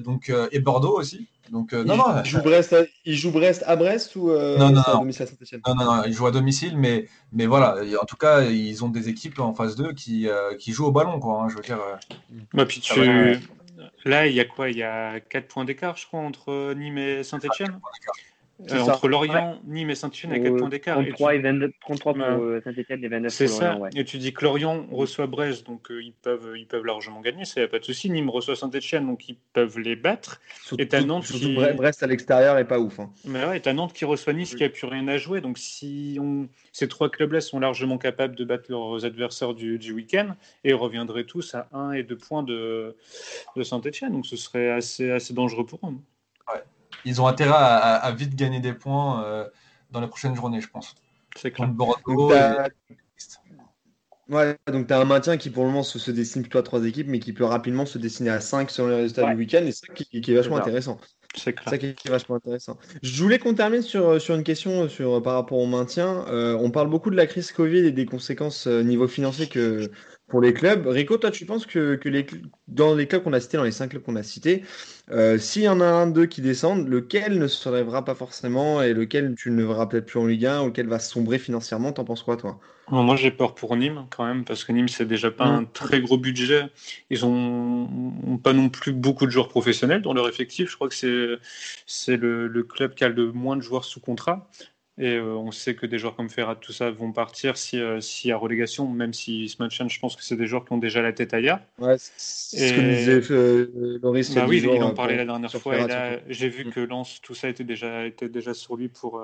donc 0.00 0.28
euh, 0.30 0.48
et 0.52 0.60
Bordeaux 0.60 0.98
aussi. 0.98 1.28
Donc 1.50 1.72
euh, 1.72 1.82
Il, 1.82 1.86
non, 1.86 1.96
non, 1.96 2.04
il 2.24 2.30
joue 2.30 2.40
Brest 2.42 2.72
à, 2.72 2.82
il 3.04 3.14
joue 3.16 3.30
Brest 3.30 3.62
à 3.66 3.76
Brest 3.76 4.16
ou 4.16 4.30
euh, 4.30 4.58
Non, 4.58 4.70
non, 4.70 4.80
à 4.82 4.92
non. 4.94 5.00
domicile 5.00 5.22
à 5.22 5.26
Saint-Étienne? 5.26 5.60
non, 5.66 5.74
non, 5.76 5.84
non, 5.84 6.02
ils 6.04 6.12
jouent 6.12 6.26
à 6.26 6.30
domicile, 6.32 6.76
mais 6.76 7.06
mais 7.32 7.46
voilà, 7.46 7.76
en 8.00 8.04
tout 8.04 8.16
cas, 8.16 8.42
ils 8.42 8.84
ont 8.84 8.88
des 8.88 9.08
équipes 9.08 9.38
en 9.38 9.54
phase 9.54 9.76
2 9.76 9.92
qui 9.92 10.28
euh, 10.28 10.56
qui 10.56 10.72
jouent 10.72 10.86
au 10.86 10.92
ballon, 10.92 11.20
quoi. 11.20 11.42
hein, 11.42 11.48
je 11.48 11.56
veux 11.56 11.62
dire. 11.62 11.78
euh. 11.80 11.96
Ouais, 12.54 12.66
puis 12.66 12.80
Ça 12.82 12.94
tu... 12.94 13.00
va, 13.00 13.06
ouais. 13.06 13.38
Là, 14.04 14.26
il 14.26 14.34
y 14.34 14.40
a 14.40 14.44
quoi? 14.44 14.70
Il 14.70 14.76
y 14.76 14.82
a 14.82 15.20
4 15.20 15.48
points 15.48 15.64
d'écart, 15.64 15.96
je 15.96 16.06
crois, 16.06 16.20
entre 16.20 16.72
Nîmes 16.74 16.98
et 16.98 17.22
Saint-Etienne. 17.22 17.78
C'est 17.80 18.35
ça. 18.66 18.82
entre 18.94 19.08
Lorient, 19.08 19.58
Nîmes 19.66 19.90
et 19.90 19.94
Saint-Etienne, 19.94 20.32
il 20.34 20.42
y 20.42 20.46
a 20.46 20.50
4 20.50 20.56
points 20.58 20.68
d'écart. 20.68 21.00
Et 21.00 21.08
33 21.08 21.30
tu- 21.32 21.38
et 21.38 21.42
22, 21.42 21.72
33 21.80 22.14
pour 22.14 22.22
euh, 22.24 22.60
Saint-Etienne 22.64 23.04
et 23.04 23.08
29 23.08 23.32
C'est 23.32 23.46
pour. 23.46 23.60
Lorient. 23.60 23.78
Ouais. 23.80 23.90
Et 23.96 24.04
tu 24.04 24.18
dis 24.18 24.32
que 24.32 24.44
Lorient 24.44 24.86
reçoit 24.90 25.26
Brest, 25.26 25.66
donc 25.66 25.90
euh, 25.90 26.02
ils, 26.02 26.12
peuvent, 26.14 26.54
ils 26.56 26.66
peuvent 26.66 26.84
largement 26.86 27.20
gagner, 27.20 27.44
ça 27.44 27.60
n'y 27.60 27.64
a 27.64 27.68
pas 27.68 27.78
de 27.78 27.84
souci. 27.84 28.08
Nîmes 28.10 28.30
reçoit 28.30 28.56
Saint-Etienne, 28.56 29.06
donc 29.06 29.28
ils 29.28 29.36
peuvent 29.52 29.78
les 29.78 29.94
battre. 29.96 30.40
Surtout, 30.62 30.82
Et 30.82 30.88
t'as 30.88 31.02
Nantes 31.02 31.24
surtout 31.26 31.40
qui- 31.46 31.54
Bre- 31.56 31.76
Brest 31.76 32.02
à 32.02 32.06
l'extérieur 32.06 32.56
est 32.58 32.64
pas 32.66 32.78
ouf. 32.78 32.98
hein. 32.98 33.10
Mais 33.26 33.44
ouais, 33.44 33.60
t'as 33.60 33.72
Nantes 33.74 33.92
qui 33.92 34.04
reçoit 34.04 34.32
Nice 34.32 34.54
qui 34.54 34.64
a 34.64 34.68
plus 34.70 34.86
rien 34.86 35.06
à 35.08 35.18
jouer. 35.18 35.40
Donc 35.40 35.58
si 35.58 36.18
on... 36.20 36.48
ces 36.72 36.88
trois 36.88 37.10
clubs-là 37.10 37.40
sont 37.40 37.60
largement 37.60 37.98
capables 37.98 38.36
de 38.36 38.44
battre 38.44 38.64
leurs 38.70 39.04
adversaires 39.04 39.52
du, 39.54 39.78
du 39.78 39.92
week-end 39.92 40.34
et 40.64 40.72
reviendraient 40.72 41.24
tous 41.24 41.54
à 41.54 41.68
1 41.72 41.92
et 41.92 42.02
2 42.02 42.16
points 42.16 42.42
de, 42.42 42.96
de 43.56 43.62
Saint-Etienne. 43.62 44.12
Donc 44.12 44.24
ce 44.26 44.36
serait 44.36 44.70
assez, 44.70 45.10
assez 45.10 45.34
dangereux 45.34 45.66
pour 45.66 45.80
eux. 45.88 45.92
Ils 47.06 47.22
ont 47.22 47.26
intérêt 47.26 47.52
à, 47.54 47.76
à- 47.76 47.94
à 47.96 48.12
vite 48.12 48.34
gagner 48.34 48.60
des 48.60 48.74
points 48.74 49.24
euh, 49.24 49.48
dans 49.90 50.00
les 50.00 50.08
prochaines 50.08 50.34
journées, 50.36 50.60
je 50.60 50.68
pense. 50.68 50.94
C'est 51.36 51.50
clair. 51.52 51.68
Bordeaux. 51.68 52.28
Donc, 52.28 52.32
Ouais, 54.28 54.56
tu 54.66 54.92
as 54.92 54.98
un 55.00 55.04
maintien 55.04 55.36
qui 55.36 55.50
pour 55.50 55.62
le 55.62 55.70
moment 55.70 55.84
se, 55.84 56.00
se 56.00 56.10
dessine 56.10 56.42
plutôt 56.42 56.58
à 56.58 56.64
trois 56.64 56.84
équipes, 56.84 57.06
mais 57.06 57.20
qui 57.20 57.32
peut 57.32 57.44
rapidement 57.44 57.86
se 57.86 57.96
dessiner 57.96 58.30
à 58.30 58.40
5 58.40 58.70
selon 58.72 58.88
les 58.88 58.96
résultats 58.96 59.24
Ouais. 59.24 59.30
du 59.30 59.36
week-end, 59.36 59.64
et 59.64 59.70
c'est 59.70 59.86
ça 59.86 59.92
qui, 59.94 60.20
qui 60.20 60.32
est 60.32 60.34
vachement 60.34 60.56
intéressant. 60.56 60.98
C'est 61.36 61.54
ça 61.64 61.78
qui 61.78 61.86
est 61.86 62.08
vachement 62.08 62.34
intéressant. 62.36 62.76
Je 63.02 63.22
voulais 63.22 63.38
qu'on 63.38 63.54
termine 63.54 63.82
sur, 63.82 64.20
sur 64.20 64.34
une 64.34 64.42
question 64.42 64.88
sur, 64.88 65.22
par 65.22 65.34
rapport 65.34 65.58
au 65.58 65.66
maintien. 65.66 66.24
Euh, 66.28 66.56
on 66.58 66.72
parle 66.72 66.88
beaucoup 66.90 67.10
de 67.10 67.16
la 67.16 67.26
crise 67.26 67.52
Covid 67.52 67.78
et 67.86 67.92
des 67.92 68.06
conséquences 68.06 68.66
euh, 68.66 68.82
niveau 68.82 69.06
financier 69.06 69.46
que, 69.46 69.90
pour 70.28 70.40
les 70.40 70.52
clubs. 70.52 70.84
Rico, 70.88 71.18
toi, 71.18 71.30
tu 71.30 71.46
penses 71.46 71.64
que, 71.66 71.94
que 71.94 72.08
les, 72.08 72.24
cl- 72.24 72.42
dans 72.66 72.96
les 72.96 73.06
clubs 73.06 73.22
qu'on 73.22 73.32
a 73.32 73.38
cités, 73.38 73.58
dans 73.58 73.64
les 73.64 73.70
cinq 73.70 73.90
clubs 73.90 74.02
qu'on 74.02 74.16
a 74.16 74.24
cités, 74.24 74.64
euh, 75.10 75.38
s'il 75.38 75.62
y 75.62 75.68
en 75.68 75.80
a 75.80 75.84
un 75.86 76.06
d'eux 76.08 76.26
qui 76.26 76.40
descendent, 76.42 76.88
lequel 76.88 77.38
ne 77.38 77.46
se 77.48 77.68
relèvera 77.68 78.04
pas 78.04 78.14
forcément 78.14 78.82
et 78.82 78.92
lequel 78.94 79.34
tu 79.36 79.50
ne 79.50 79.64
verras 79.64 79.86
peut-être 79.86 80.06
plus 80.06 80.18
en 80.20 80.26
Ligue 80.26 80.46
1 80.46 80.62
ou 80.62 80.66
lequel 80.66 80.88
va 80.88 80.98
sombrer 80.98 81.38
financièrement 81.38 81.92
T'en 81.92 82.04
penses 82.04 82.22
quoi, 82.22 82.36
toi? 82.36 82.58
Moi 82.88 83.16
j'ai 83.16 83.32
peur 83.32 83.56
pour 83.56 83.74
Nîmes 83.76 84.06
quand 84.10 84.24
même, 84.24 84.44
parce 84.44 84.62
que 84.64 84.70
Nîmes 84.70 84.86
c'est 84.88 85.06
déjà 85.06 85.32
pas 85.32 85.44
Mm. 85.44 85.48
un 85.48 85.64
très 85.64 86.00
gros 86.00 86.18
budget. 86.18 86.66
Ils 87.10 87.24
ont, 87.26 87.88
ont 88.24 88.38
pas 88.38 88.52
non 88.52 88.68
plus 88.68 88.92
beaucoup 88.92 89.26
de 89.26 89.32
joueurs 89.32 89.48
professionnels 89.48 90.02
dans 90.02 90.12
leur 90.14 90.28
effectif. 90.28 90.70
Je 90.70 90.76
crois 90.76 90.88
que 90.88 90.94
c'est 90.94 91.36
c'est 91.86 92.16
le, 92.16 92.46
le 92.46 92.62
club 92.62 92.94
qui 92.94 93.02
a 93.02 93.08
le 93.08 93.32
moins 93.32 93.56
de 93.56 93.60
joueurs 93.62 93.84
sous 93.84 93.98
contrat. 94.00 94.48
Et 94.98 95.16
euh, 95.16 95.34
on 95.36 95.50
sait 95.50 95.74
que 95.74 95.84
des 95.84 95.98
joueurs 95.98 96.16
comme 96.16 96.30
Ferrat, 96.30 96.56
tout 96.56 96.72
ça, 96.72 96.90
vont 96.90 97.12
partir 97.12 97.58
si, 97.58 97.78
euh, 97.78 98.00
s'il 98.00 98.30
y 98.30 98.32
a 98.32 98.36
relégation, 98.38 98.88
même 98.88 99.12
s'ils 99.12 99.50
se 99.50 99.56
maintiennent. 99.60 99.90
Je 99.90 100.00
pense 100.00 100.16
que 100.16 100.22
c'est 100.22 100.36
des 100.36 100.46
joueurs 100.46 100.64
qui 100.64 100.72
ont 100.72 100.78
déjà 100.78 101.02
la 101.02 101.12
tête 101.12 101.34
ailleurs. 101.34 101.60
Ouais, 101.78 101.96
c'est 101.98 102.68
ce 102.68 102.72
que 102.72 102.80
disait 102.80 103.34
euh, 103.34 103.98
Loris. 104.02 104.34
Bah 104.34 104.46
oui, 104.48 104.62
il 104.62 104.82
en 104.82 104.90
euh, 104.90 104.94
parlait 104.94 105.16
la 105.16 105.26
dernière 105.26 105.50
fois. 105.52 105.76
Et 105.76 105.86
là, 105.86 106.18
j'ai 106.28 106.48
vu 106.48 106.64
Mm. 106.64 106.70
que 106.70 106.80
Lens, 106.80 107.20
tout 107.20 107.34
ça 107.34 107.50
était 107.50 107.64
déjà, 107.64 108.06
était 108.06 108.30
déjà 108.30 108.54
sur 108.54 108.76
lui 108.76 108.88
pour, 108.88 109.22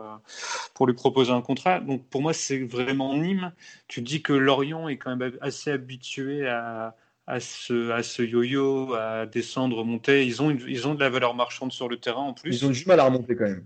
pour 0.74 0.86
lui 0.86 0.94
proposer 0.94 1.32
un 1.32 1.40
contrat. 1.40 1.80
Donc 1.80 2.06
pour 2.08 2.20
moi, 2.20 2.34
c'est 2.34 2.58
vraiment 2.58 3.16
Nîmes. 3.16 3.52
Tu 3.88 4.02
dis 4.02 4.20
que 4.20 4.34
Lorient 4.34 4.88
est 4.88 4.98
quand 4.98 5.16
même 5.16 5.32
assez 5.40 5.70
habitué 5.70 6.46
à, 6.46 6.94
à 7.26 7.40
ce, 7.40 7.90
à 7.92 8.02
ce 8.02 8.22
yo-yo, 8.22 8.92
à 8.92 9.24
descendre, 9.24 9.84
monter. 9.84 10.26
Ils 10.26 10.42
ont, 10.42 10.50
une- 10.50 10.62
ils 10.68 10.86
ont 10.86 10.94
de 10.94 11.00
la 11.00 11.08
valeur 11.08 11.34
marchande 11.34 11.72
sur 11.72 11.88
le 11.88 11.96
terrain 11.96 12.22
en 12.22 12.34
plus. 12.34 12.54
Ils 12.62 12.66
ont 12.66 12.70
du 12.70 12.84
mal 12.84 13.00
à 13.00 13.04
remonter 13.04 13.34
quand 13.36 13.44
même. 13.44 13.64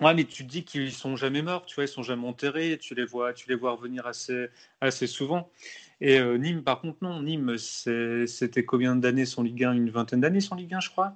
Ouais, 0.00 0.14
mais 0.14 0.24
tu 0.24 0.44
te 0.46 0.50
dis 0.50 0.64
qu'ils 0.64 0.92
sont 0.92 1.14
jamais 1.16 1.42
morts, 1.42 1.66
tu 1.66 1.74
vois, 1.74 1.84
ils 1.84 1.88
sont 1.88 2.02
jamais 2.02 2.26
enterrés, 2.26 2.78
tu 2.80 2.94
les 2.94 3.04
vois, 3.04 3.32
tu 3.34 3.48
les 3.48 3.54
vois 3.54 3.72
revenir 3.72 4.06
assez, 4.06 4.46
assez 4.80 5.06
souvent. 5.06 5.50
Et 6.00 6.18
euh, 6.18 6.38
Nîmes, 6.38 6.62
par 6.62 6.80
contre, 6.80 6.98
non. 7.02 7.22
Nîmes, 7.22 7.56
c'était 7.58 8.64
combien 8.64 8.96
d'années 8.96 9.26
son 9.26 9.42
Ligue 9.42 9.64
1 9.64 9.72
Une 9.74 9.90
vingtaine 9.90 10.20
d'années 10.20 10.40
son 10.40 10.54
Ligue 10.54 10.72
1, 10.74 10.80
je 10.80 10.88
crois. 10.90 11.12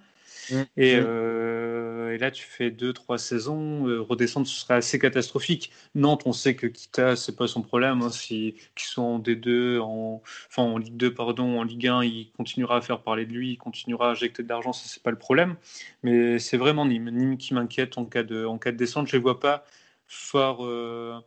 Mm. 0.50 0.62
Et, 0.76 0.96
Mm. 0.96 1.04
euh, 1.06 1.73
et 2.10 2.18
là, 2.18 2.30
tu 2.30 2.44
fais 2.44 2.70
deux, 2.70 2.92
trois 2.92 3.18
saisons, 3.18 3.86
euh, 3.86 4.00
redescendre, 4.00 4.46
ce 4.46 4.60
serait 4.60 4.74
assez 4.74 4.98
catastrophique. 4.98 5.70
Nantes, 5.94 6.22
on 6.26 6.32
sait 6.32 6.56
que 6.56 6.66
Kita, 6.66 7.16
c'est 7.16 7.36
pas 7.36 7.46
son 7.46 7.62
problème. 7.62 8.02
Hein, 8.02 8.10
si, 8.10 8.54
qu'ils 8.74 8.86
soient 8.88 9.04
en 9.04 9.18
D2, 9.18 9.80
en, 9.80 10.22
enfin 10.48 10.62
en 10.62 10.78
Ligue 10.78 10.96
2, 10.96 11.14
pardon, 11.14 11.58
en 11.58 11.62
Ligue 11.62 11.88
1, 11.88 12.04
il 12.04 12.30
continuera 12.32 12.78
à 12.78 12.80
faire 12.80 13.02
parler 13.02 13.26
de 13.26 13.32
lui, 13.32 13.52
il 13.52 13.56
continuera 13.58 14.08
à 14.08 14.10
injecter 14.12 14.42
de 14.42 14.48
l'argent, 14.48 14.72
ça, 14.72 14.88
c'est 14.88 15.02
pas 15.02 15.10
le 15.10 15.18
problème. 15.18 15.56
Mais 16.02 16.38
c'est 16.38 16.56
vraiment 16.56 16.86
Nîmes. 16.86 17.10
Nîmes 17.10 17.36
qui 17.38 17.54
m'inquiète 17.54 17.98
en 17.98 18.04
cas 18.04 18.22
de, 18.22 18.44
en 18.44 18.58
cas 18.58 18.72
de 18.72 18.76
descente. 18.76 19.06
Je 19.08 19.16
les 19.16 19.22
vois 19.22 19.40
pas 19.40 19.64
fort, 20.06 20.64
euh, 20.64 21.18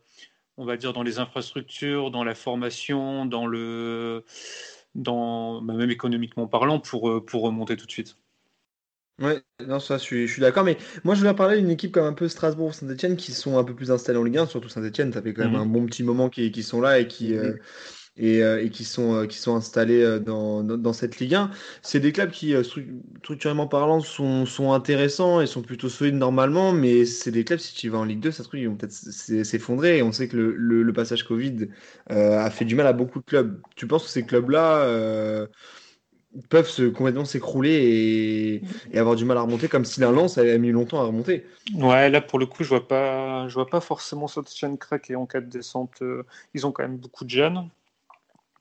on 0.58 0.66
va 0.66 0.78
dire, 0.78 0.94
dans 0.94 1.04
les 1.04 1.20
infrastructures, 1.20 2.12
dans 2.12 2.24
la 2.24 2.36
formation, 2.36 3.26
dans 3.26 3.48
le, 3.48 4.26
dans, 4.96 5.62
bah, 5.62 5.74
même 5.74 5.92
économiquement 5.92 6.48
parlant, 6.48 6.80
pour, 6.80 7.10
euh, 7.10 7.24
pour 7.26 7.44
remonter 7.44 7.78
tout 7.78 7.86
de 7.86 7.92
suite. 7.92 8.18
Ouais, 9.20 9.42
non, 9.68 9.80
ça, 9.80 9.98
je 9.98 10.04
suis, 10.04 10.28
je 10.28 10.34
suis 10.34 10.42
d'accord. 10.42 10.64
Mais 10.64 10.78
moi, 11.04 11.16
je 11.16 11.22
voulais 11.22 11.34
parler 11.34 11.58
d'une 11.60 11.72
équipe 11.72 11.92
comme 11.92 12.06
un 12.06 12.14
peu 12.14 12.28
Strasbourg, 12.30 12.76
Saint-Etienne, 12.76 13.18
qui 13.18 13.32
sont 13.32 13.58
un 13.58 13.64
peu 13.64 13.74
plus 13.76 13.90
installés 13.90 14.20
en 14.20 14.24
Ligue 14.24 14.38
1. 14.38 14.46
Surtout 14.46 14.70
Saint-Etienne, 14.70 15.12
ça 15.12 15.24
fait 15.24 15.34
quand 15.34 15.42
même 15.42 15.56
Mhm. 15.56 15.62
un 15.62 15.66
bon 15.66 15.88
petit 15.88 16.04
moment 16.04 16.30
qu'ils 16.30 16.64
sont 16.64 16.82
là 16.82 17.00
et 17.00 17.08
qui, 17.08 17.34
euh, 17.34 17.56
et, 18.18 18.40
et 18.42 18.70
qui, 18.70 18.86
sont, 18.86 19.26
qui 19.28 19.38
sont 19.38 19.56
installés 19.56 20.20
dans, 20.20 20.64
dans, 20.64 20.78
dans 20.78 20.94
cette 20.94 21.20
Ligue 21.20 21.36
1. 21.36 21.52
C'est 21.82 22.00
des 22.00 22.12
clubs 22.12 22.32
qui, 22.32 22.54
euh, 22.56 22.62
stru- 22.64 23.02
structurellement 23.20 23.68
parlant, 23.68 24.02
sont, 24.02 24.46
sont 24.46 24.74
intéressants 24.74 25.42
et 25.42 25.48
sont 25.48 25.64
plutôt 25.64 25.90
solides 25.90 26.16
normalement, 26.16 26.74
mais 26.74 27.06
c'est 27.06 27.32
des 27.32 27.44
clubs, 27.44 27.60
si 27.60 27.74
tu 27.76 27.90
vas 27.90 28.00
en 28.00 28.06
Ligue 28.06 28.20
2, 28.22 28.32
ça 28.32 28.44
se 28.44 28.50
trouve, 28.50 28.60
ils 28.60 28.70
vont 28.70 28.78
peut-être 28.78 28.94
s'effondrer. 28.94 29.98
Et 29.98 30.04
on 30.04 30.12
sait 30.12 30.28
que 30.28 30.38
le, 30.38 30.56
le, 30.56 30.84
le 30.84 30.94
passage 30.94 31.24
Covid 31.24 31.70
euh, 32.12 32.40
a 32.40 32.52
fait 32.52 32.66
du 32.66 32.76
mal 32.76 32.88
à 32.88 32.94
beaucoup 32.94 33.20
de 33.20 33.26
clubs. 33.26 33.62
Tu 33.76 33.88
penses 33.88 34.06
que 34.06 34.12
ces 34.12 34.26
clubs-là 34.26 34.82
euh, 34.86 35.48
peuvent 36.50 36.70
se, 36.70 36.84
complètement 36.84 37.26
s'écrouler 37.26 38.62
et, 38.92 38.98
avoir 38.98 39.16
du 39.16 39.26
mal 39.26 39.38
à 39.38 39.42
remonter, 39.42 39.68
comme 39.68 39.86
si 39.86 40.00
l'un 40.00 40.12
lance 40.12 40.38
avait 40.38 40.58
mis 40.60 40.72
longtemps 40.72 41.02
à 41.02 41.06
remonter 41.06 41.46
Ouais, 41.76 42.10
là 42.10 42.22
pour 42.22 42.40
le 42.40 42.46
coup, 42.46 42.64
je 42.64 42.70
vois 42.70 42.88
pas, 42.88 43.48
je 43.48 43.54
vois 43.54 43.68
pas 43.68 43.82
forcément 43.82 44.28
Saint-Etienne 44.28 44.78
craquer 44.78 45.16
en 45.16 45.26
cas 45.26 45.42
de 45.42 45.50
descente. 45.50 46.02
euh, 46.02 46.24
Ils 46.54 46.66
ont 46.66 46.72
quand 46.72 46.84
même 46.84 46.98
beaucoup 46.98 47.26
de 47.26 47.30
jeunes. 47.30 47.70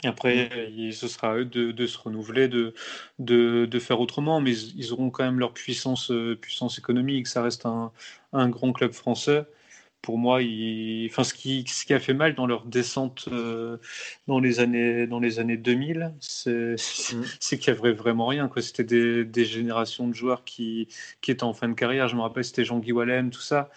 Et 0.05 0.09
après, 0.09 0.51
ce 0.93 1.09
sera 1.09 1.33
à 1.33 1.37
eux 1.37 1.45
de, 1.47 1.87
se 1.87 1.99
renouveler, 1.99 2.49
de, 2.49 2.75
de, 3.19 3.65
de 3.65 3.79
faire 3.79 3.99
autrement, 3.99 4.41
mais 4.41 4.53
ils, 4.53 4.79
ils 4.79 4.93
auront 4.93 5.09
quand 5.11 5.25
même 5.25 5.39
leur 5.39 5.55
puissance, 5.55 6.11
euh, 6.11 6.37
puissance 6.37 6.79
économique. 6.79 7.27
Ça 7.27 7.43
reste 7.43 7.65
un, 7.65 7.93
un 8.35 8.49
grand 8.49 8.73
club 8.73 8.93
français. 8.93 9.47
Pour 10.07 10.19
moi, 10.19 10.41
il... 10.41 11.09
enfin, 11.11 11.25
ce, 11.25 11.35
qui, 11.35 11.65
ce 11.67 11.85
qui 11.85 11.93
a 11.93 11.99
fait 11.99 12.15
mal 12.15 12.37
dans 12.37 12.47
leur 12.47 12.65
descente 12.65 13.29
euh, 13.33 13.77
dans, 14.29 14.39
les 14.39 14.61
années, 14.61 15.09
dans 15.09 15.19
les 15.19 15.41
années 15.41 15.57
2000, 15.57 16.15
c'est 16.21 16.77
c'est- 16.79 17.17
Mm. 17.17 17.25
c'est 17.41 17.59
qu'il 17.59 17.73
n'y 17.73 17.79
avait 17.81 17.93
vraiment 17.93 18.27
rien. 18.29 18.47
quoi. 18.47 18.63
C'était 18.63 18.85
des, 18.85 19.25
des 19.25 19.45
générations 19.45 20.07
de 20.07 20.15
joueurs 20.15 20.45
qui, 20.45 20.87
qui 21.23 21.33
étaient 21.33 21.43
en 21.43 21.53
fin 21.55 21.69
de 21.69 21.75
carrière. 21.75 22.07
Je 22.07 22.15
me 22.15 22.21
rappelle, 22.21 22.45
c'était 22.45 22.65
Jean-Guy 22.65 22.93
Wallem, 22.93 23.31
tout 23.31 23.41
ça, 23.41 23.69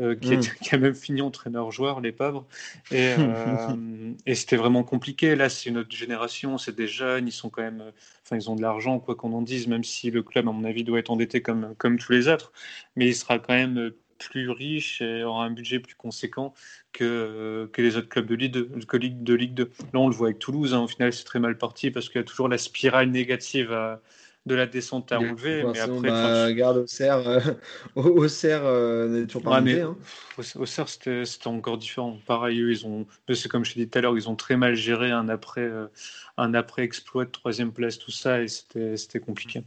euh, 0.00 0.14
qui, 0.14 0.30
Mm. 0.30 0.32
était- 0.34 0.50
qui 0.62 0.74
a 0.74 0.78
même 0.78 0.94
fini 0.94 1.22
entraîneur-joueur, 1.22 2.02
les 2.02 2.12
pauvres. 2.12 2.46
Et, 2.90 3.14
euh, 3.18 4.12
et 4.26 4.34
c'était 4.34 4.56
vraiment 4.56 4.84
compliqué. 4.84 5.36
Là, 5.36 5.48
c'est 5.48 5.70
une 5.70 5.78
autre 5.78 5.96
génération, 5.96 6.58
c'est 6.58 6.76
des 6.76 6.86
jeunes, 6.86 7.28
ils 7.28 7.32
sont 7.32 7.48
quand 7.48 7.62
même, 7.62 7.92
enfin, 8.26 8.36
ils 8.36 8.50
ont 8.50 8.56
de 8.56 8.62
l'argent, 8.62 8.98
quoi 9.00 9.14
qu'on 9.14 9.32
en 9.32 9.40
dise, 9.42 9.68
même 9.68 9.84
si 9.84 10.10
le 10.10 10.22
club, 10.22 10.48
à 10.48 10.52
mon 10.52 10.64
avis, 10.64 10.84
doit 10.84 10.98
être 10.98 11.10
endetté 11.10 11.40
comme, 11.40 11.74
comme 11.78 11.98
tous 11.98 12.12
les 12.12 12.28
autres. 12.28 12.52
Mais 12.96 13.06
il 13.08 13.14
sera 13.14 13.38
quand 13.38 13.54
même 13.54 13.92
plus 14.28 14.50
riche 14.50 15.00
et 15.02 15.24
aura 15.24 15.44
un 15.44 15.50
budget 15.50 15.78
plus 15.80 15.94
conséquent 15.94 16.54
que, 16.92 17.04
euh, 17.04 17.66
que 17.68 17.82
les 17.82 17.96
autres 17.96 18.08
clubs 18.08 18.26
de 18.26 18.34
Ligue 18.34 18.52
2. 18.52 18.70
Que 18.86 18.96
Ligue, 18.96 19.22
de 19.22 19.34
Ligue 19.34 19.54
2. 19.54 19.70
Là, 19.92 20.00
on 20.00 20.08
le 20.08 20.14
voit 20.14 20.28
avec 20.28 20.38
Toulouse. 20.38 20.74
hein. 20.74 20.80
Au 20.80 20.88
final, 20.88 21.12
c'est 21.12 21.24
très 21.24 21.38
mal 21.40 21.56
parti 21.58 21.90
parce 21.90 22.08
qu'il 22.08 22.18
y 22.20 22.22
a 22.22 22.24
toujours 22.24 22.48
la 22.48 22.58
spirale 22.58 23.10
négative 23.10 23.72
à- 23.72 24.00
de 24.44 24.56
la 24.56 24.66
descente 24.66 25.12
à 25.12 25.20
enlever. 25.20 25.62
Mais 25.72 25.78
après, 25.78 26.08
bah, 26.10 26.44
tu- 26.46 26.52
regarde 26.52 26.76
Auxerre, 26.78 27.28
euh, 27.28 27.42
Auxerre 27.94 28.62
euh, 28.64 29.08
n'est 29.08 29.26
toujours 29.26 29.42
pas 29.42 29.60
mais 29.60 29.80
hein. 29.80 29.96
au, 30.36 30.62
au 30.62 30.66
Cerf, 30.66 30.88
c'était 30.88 31.46
encore 31.46 31.78
différent. 31.78 32.18
Pareil, 32.26 32.60
eux, 32.60 32.70
ils 32.72 32.84
ont, 32.86 33.06
c'est 33.32 33.48
comme 33.48 33.64
je 33.64 33.74
t'ai 33.74 33.80
dit 33.84 33.88
tout 33.88 33.98
à 33.98 34.02
l'heure, 34.02 34.16
ils 34.16 34.28
ont 34.28 34.34
très 34.34 34.56
mal 34.56 34.74
géré 34.74 35.12
un 35.12 35.28
après, 35.28 35.60
euh, 35.60 35.86
un 36.36 36.54
après 36.54 36.82
exploit 36.82 37.24
de 37.24 37.30
troisième 37.30 37.72
place, 37.72 37.98
tout 37.98 38.10
ça, 38.10 38.42
et 38.42 38.48
c'était 38.48 38.96
c'était 38.96 39.20
compliqué. 39.20 39.62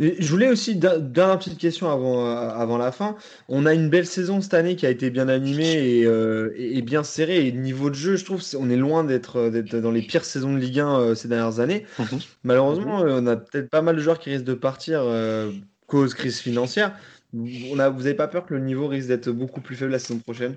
Je 0.00 0.28
voulais 0.28 0.48
aussi, 0.48 0.76
dernière 0.76 1.38
petite 1.38 1.58
question 1.58 1.90
avant, 1.90 2.26
euh, 2.26 2.48
avant 2.50 2.76
la 2.78 2.92
fin. 2.92 3.16
On 3.48 3.64
a 3.66 3.74
une 3.74 3.88
belle 3.88 4.06
saison 4.06 4.40
cette 4.40 4.54
année 4.54 4.76
qui 4.76 4.86
a 4.86 4.90
été 4.90 5.10
bien 5.10 5.28
animée 5.28 5.98
et, 6.00 6.04
euh, 6.04 6.52
et- 6.56 6.78
et 6.78 6.82
bien 6.82 7.02
serrée. 7.02 7.46
Et 7.46 7.52
niveau 7.52 7.88
de 7.90 7.94
jeu, 7.94 8.16
je 8.16 8.24
trouve, 8.24 8.42
on 8.58 8.68
est 8.70 8.76
loin 8.76 9.04
d'être 9.04 9.36
euh, 9.36 9.50
d'être 9.50 9.76
dans 9.76 9.90
les 9.90 10.02
pires 10.02 10.24
saisons 10.24 10.52
de 10.52 10.58
Ligue 10.58 10.80
1 10.80 11.00
euh, 11.00 11.14
ces 11.14 11.28
dernières 11.28 11.60
années. 11.60 11.86
Mhm. 11.98 12.18
Malheureusement, 12.44 13.00
on 13.00 13.26
a 13.26 13.36
peut-être 13.36 13.70
pas 13.70 13.82
mal 13.82 13.96
de 13.96 14.00
joueurs 14.00 14.18
qui 14.18 14.30
risquent 14.30 14.44
de 14.44 14.54
partir 14.54 15.00
euh, 15.02 15.50
cause 15.86 16.14
crise 16.14 16.38
financière. 16.40 16.94
On 17.34 17.78
a, 17.78 17.88
vous 17.88 17.98
n'avez 18.02 18.14
pas 18.14 18.28
peur 18.28 18.46
que 18.46 18.54
le 18.54 18.60
niveau 18.60 18.88
risque 18.88 19.08
d'être 19.08 19.30
beaucoup 19.30 19.60
plus 19.60 19.76
faible 19.76 19.92
la 19.92 19.98
saison 19.98 20.18
prochaine? 20.18 20.56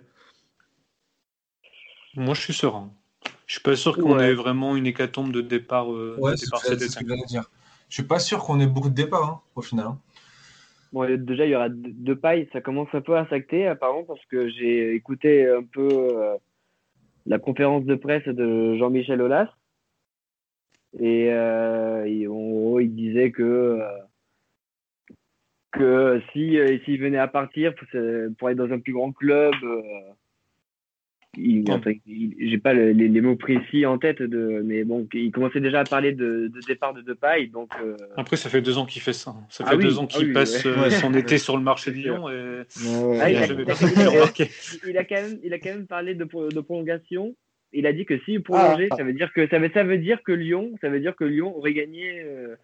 Moi, 2.15 2.33
je 2.33 2.41
suis 2.41 2.53
serein. 2.53 2.91
Je 3.45 3.53
suis 3.55 3.61
pas 3.61 3.75
sûr 3.75 3.97
qu'on 3.97 4.17
Ouais. 4.17 4.29
ait 4.29 4.33
vraiment 4.33 4.75
une 4.75 4.87
hécatombe 4.87 5.31
de 5.31 5.41
départ, 5.41 5.91
euh, 5.91 6.15
Ouais, 6.19 6.35
c'est 6.37 6.45
départ 6.45 6.61
ce 6.61 6.69
que 6.69 6.79
j'allais 7.07 7.23
dire. 7.27 7.43
Je 7.91 7.95
suis 7.95 8.07
pas 8.07 8.19
sûr 8.19 8.39
qu'on 8.39 8.61
ait 8.61 8.67
beaucoup 8.67 8.89
de 8.89 8.95
départs 8.95 9.29
hein, 9.29 9.41
au 9.53 9.61
final. 9.61 9.85
hein. 9.85 9.99
Bon, 10.93 11.05
déjà, 11.19 11.45
il 11.45 11.51
y 11.51 11.55
aura 11.55 11.67
deux 11.69 12.15
pailles. 12.17 12.47
Ça 12.53 12.61
commence 12.61 12.87
un 12.93 13.01
peu 13.01 13.17
à 13.17 13.27
s'acter, 13.27 13.67
apparemment, 13.67 14.05
parce 14.05 14.25
que 14.25 14.47
j'ai 14.47 14.95
écouté 14.95 15.45
un 15.45 15.63
peu 15.63 15.89
euh, 15.91 16.37
la 17.25 17.37
conférence 17.37 17.83
de 17.83 17.95
presse 17.95 18.25
de 18.25 18.77
Jean-Michel 18.77 19.21
Aulas. 19.21 19.49
Et 20.99 21.31
euh, 21.31 22.29
en 22.29 22.49
gros, 22.49 22.79
il 22.79 22.95
disait 22.95 23.31
que, 23.31 23.43
euh, 23.43 23.89
que 25.71 26.21
si, 26.31 26.57
s'il 26.85 27.01
venait 27.01 27.17
à 27.17 27.27
partir 27.27 27.75
pour, 27.75 27.87
pour 28.37 28.49
être 28.49 28.57
dans 28.57 28.71
un 28.71 28.79
plus 28.79 28.93
grand 28.93 29.11
club, 29.11 29.53
il, 31.37 31.59
Ouais. 31.61 31.71
enfin, 31.71 31.91
il- 32.05 32.35
j'ai 32.39 32.57
pas 32.57 32.73
le- 32.73 32.91
les, 32.91 33.07
les 33.07 33.21
mots 33.21 33.35
précis 33.35 33.85
en 33.85 33.97
tête, 33.97 34.21
de, 34.21 34.61
mais 34.65 34.83
bon, 34.83 35.07
il 35.13 35.31
commençait 35.31 35.61
déjà 35.61 35.79
à 35.79 35.83
parler 35.85 36.11
de, 36.11 36.47
de 36.53 36.59
départ 36.67 36.93
de 36.93 37.01
Depay. 37.01 37.47
Donc, 37.47 37.71
euh, 37.81 37.95
Après, 38.17 38.35
ça 38.35 38.49
fait 38.49 38.61
deux 38.61 38.77
ans 38.77 38.85
qu'il 38.85 39.01
fait 39.01 39.13
ça. 39.13 39.31
hein. 39.31 39.45
Ça 39.49 39.63
Ah 39.65 39.71
fait 39.71 39.77
oui, 39.77 39.83
deux 39.85 39.97
ans 39.99 40.07
ah 40.09 40.13
qu'il 40.17 40.27
oui, 40.27 40.33
passe 40.33 40.63
ouais. 40.65 40.71
euh, 40.71 40.89
son 40.89 41.13
été 41.13 41.37
sur 41.37 41.55
le 41.57 41.63
marché 41.63 41.91
de. 41.91 41.95
Lyon 41.97 42.29
et 42.29 42.63
il 44.87 44.97
a 44.97 45.03
quand 45.03 45.15
même, 45.15 45.39
il 45.43 45.53
a 45.53 45.59
quand 45.59 45.69
même 45.69 45.87
parlé 45.87 46.15
de, 46.15 46.23
pro- 46.25 46.49
de 46.49 46.59
prolongation. 46.61 47.35
Il 47.73 47.85
a 47.85 47.93
dit 47.93 48.05
que 48.05 48.19
s'il 48.25 48.43
prolongeait, 48.43 48.89
Ah. 48.91 48.97
ça 48.97 49.03
veut 49.03 49.13
dire 49.13 49.31
que 49.33 49.47
ça 49.47 49.57
veut, 49.59 49.69
ça 49.73 49.83
veut 49.83 49.97
dire 49.97 50.21
que 50.23 50.33
Lyon, 50.33 50.73
ça 50.81 50.89
veut 50.89 50.99
dire 50.99 51.15
que 51.15 51.23
Lyon 51.23 51.55
aurait 51.57 51.73
gagné 51.73 52.21
euh, 52.25 52.55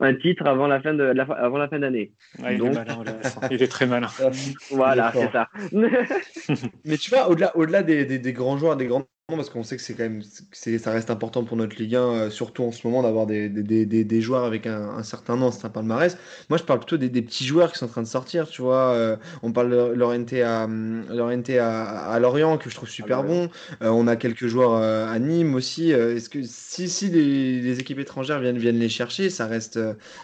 un 0.00 0.14
titre 0.14 0.46
avant 0.46 0.66
la 0.66 0.80
fin 0.80 0.92
de 0.94 1.02
la, 1.04 1.22
avant 1.24 1.58
la 1.58 1.68
fin 1.68 1.78
d'année. 1.78 2.12
Ouais, 2.42 2.54
il 2.54 2.58
Donc- 2.58 2.72
est 2.72 2.74
malin. 2.74 3.02
Il 3.50 3.62
est 3.62 3.68
très 3.68 3.86
malin. 3.86 4.08
Voilà, 4.70 5.12
c'est 5.14 5.30
ça. 5.32 5.48
Mais 6.84 6.96
tu 6.98 7.10
vois, 7.10 7.28
au-delà, 7.30 7.56
au-delà 7.56 7.82
des, 7.82 8.04
des- 8.04 8.18
des 8.18 8.32
grands 8.32 8.58
joueurs, 8.58 8.76
des 8.76 8.86
grands 8.86 8.98
noms, 9.00 9.06
parce 9.28 9.50
qu'on 9.50 9.64
sait 9.64 9.76
que 9.76 9.82
c'est 9.82 9.94
quand 9.94 10.04
même, 10.04 10.22
c'est, 10.52 10.78
ça 10.78 10.92
reste 10.92 11.10
important 11.10 11.42
pour 11.42 11.56
notre 11.56 11.74
Ligue 11.76 11.96
1, 11.96 12.00
euh, 12.12 12.30
surtout 12.30 12.62
en 12.62 12.70
ce 12.70 12.86
moment, 12.86 13.02
d'avoir 13.02 13.26
des, 13.26 13.48
des, 13.48 13.64
des- 13.64 13.84
des- 13.84 14.04
des 14.04 14.20
joueurs 14.22 14.44
avec 14.44 14.68
un, 14.68 14.90
un 14.90 15.02
certain 15.02 15.34
nom, 15.36 15.48
un 15.48 15.50
certain 15.50 15.70
palmarès. 15.70 16.16
Moi, 16.48 16.58
je 16.58 16.62
parle 16.62 16.78
plutôt 16.78 16.96
des, 16.96 17.08
des 17.08 17.22
petits 17.22 17.44
joueurs 17.44 17.72
qui 17.72 17.78
sont 17.80 17.86
en 17.86 17.88
train 17.88 18.02
de 18.02 18.06
sortir, 18.06 18.48
tu 18.48 18.62
vois. 18.62 18.92
euh, 18.92 19.16
on 19.42 19.50
parle 19.50 19.70
de 19.70 19.76
Lorente 19.94 20.32
à, 20.34 20.68
Lorente 20.68 21.50
à, 21.50 22.12
à 22.12 22.20
Lorient, 22.20 22.56
que 22.56 22.70
je 22.70 22.76
trouve 22.76 22.88
super 22.88 23.24
bon. 23.24 23.50
Euh, 23.82 23.88
on 23.90 24.06
a 24.06 24.14
quelques 24.14 24.46
joueurs 24.46 24.74
euh, 24.74 25.08
à 25.08 25.18
Nîmes 25.18 25.56
aussi. 25.56 25.92
Euh, 25.92 26.14
est-ce 26.14 26.30
que 26.30 26.44
si, 26.44 26.88
si 26.88 27.10
les, 27.10 27.60
les 27.60 27.80
équipes 27.80 27.98
étrangères 27.98 28.38
viennent, 28.38 28.58
viennent 28.58 28.78
les 28.78 28.88
chercher, 28.88 29.28
ça 29.30 29.46
reste, 29.48 29.80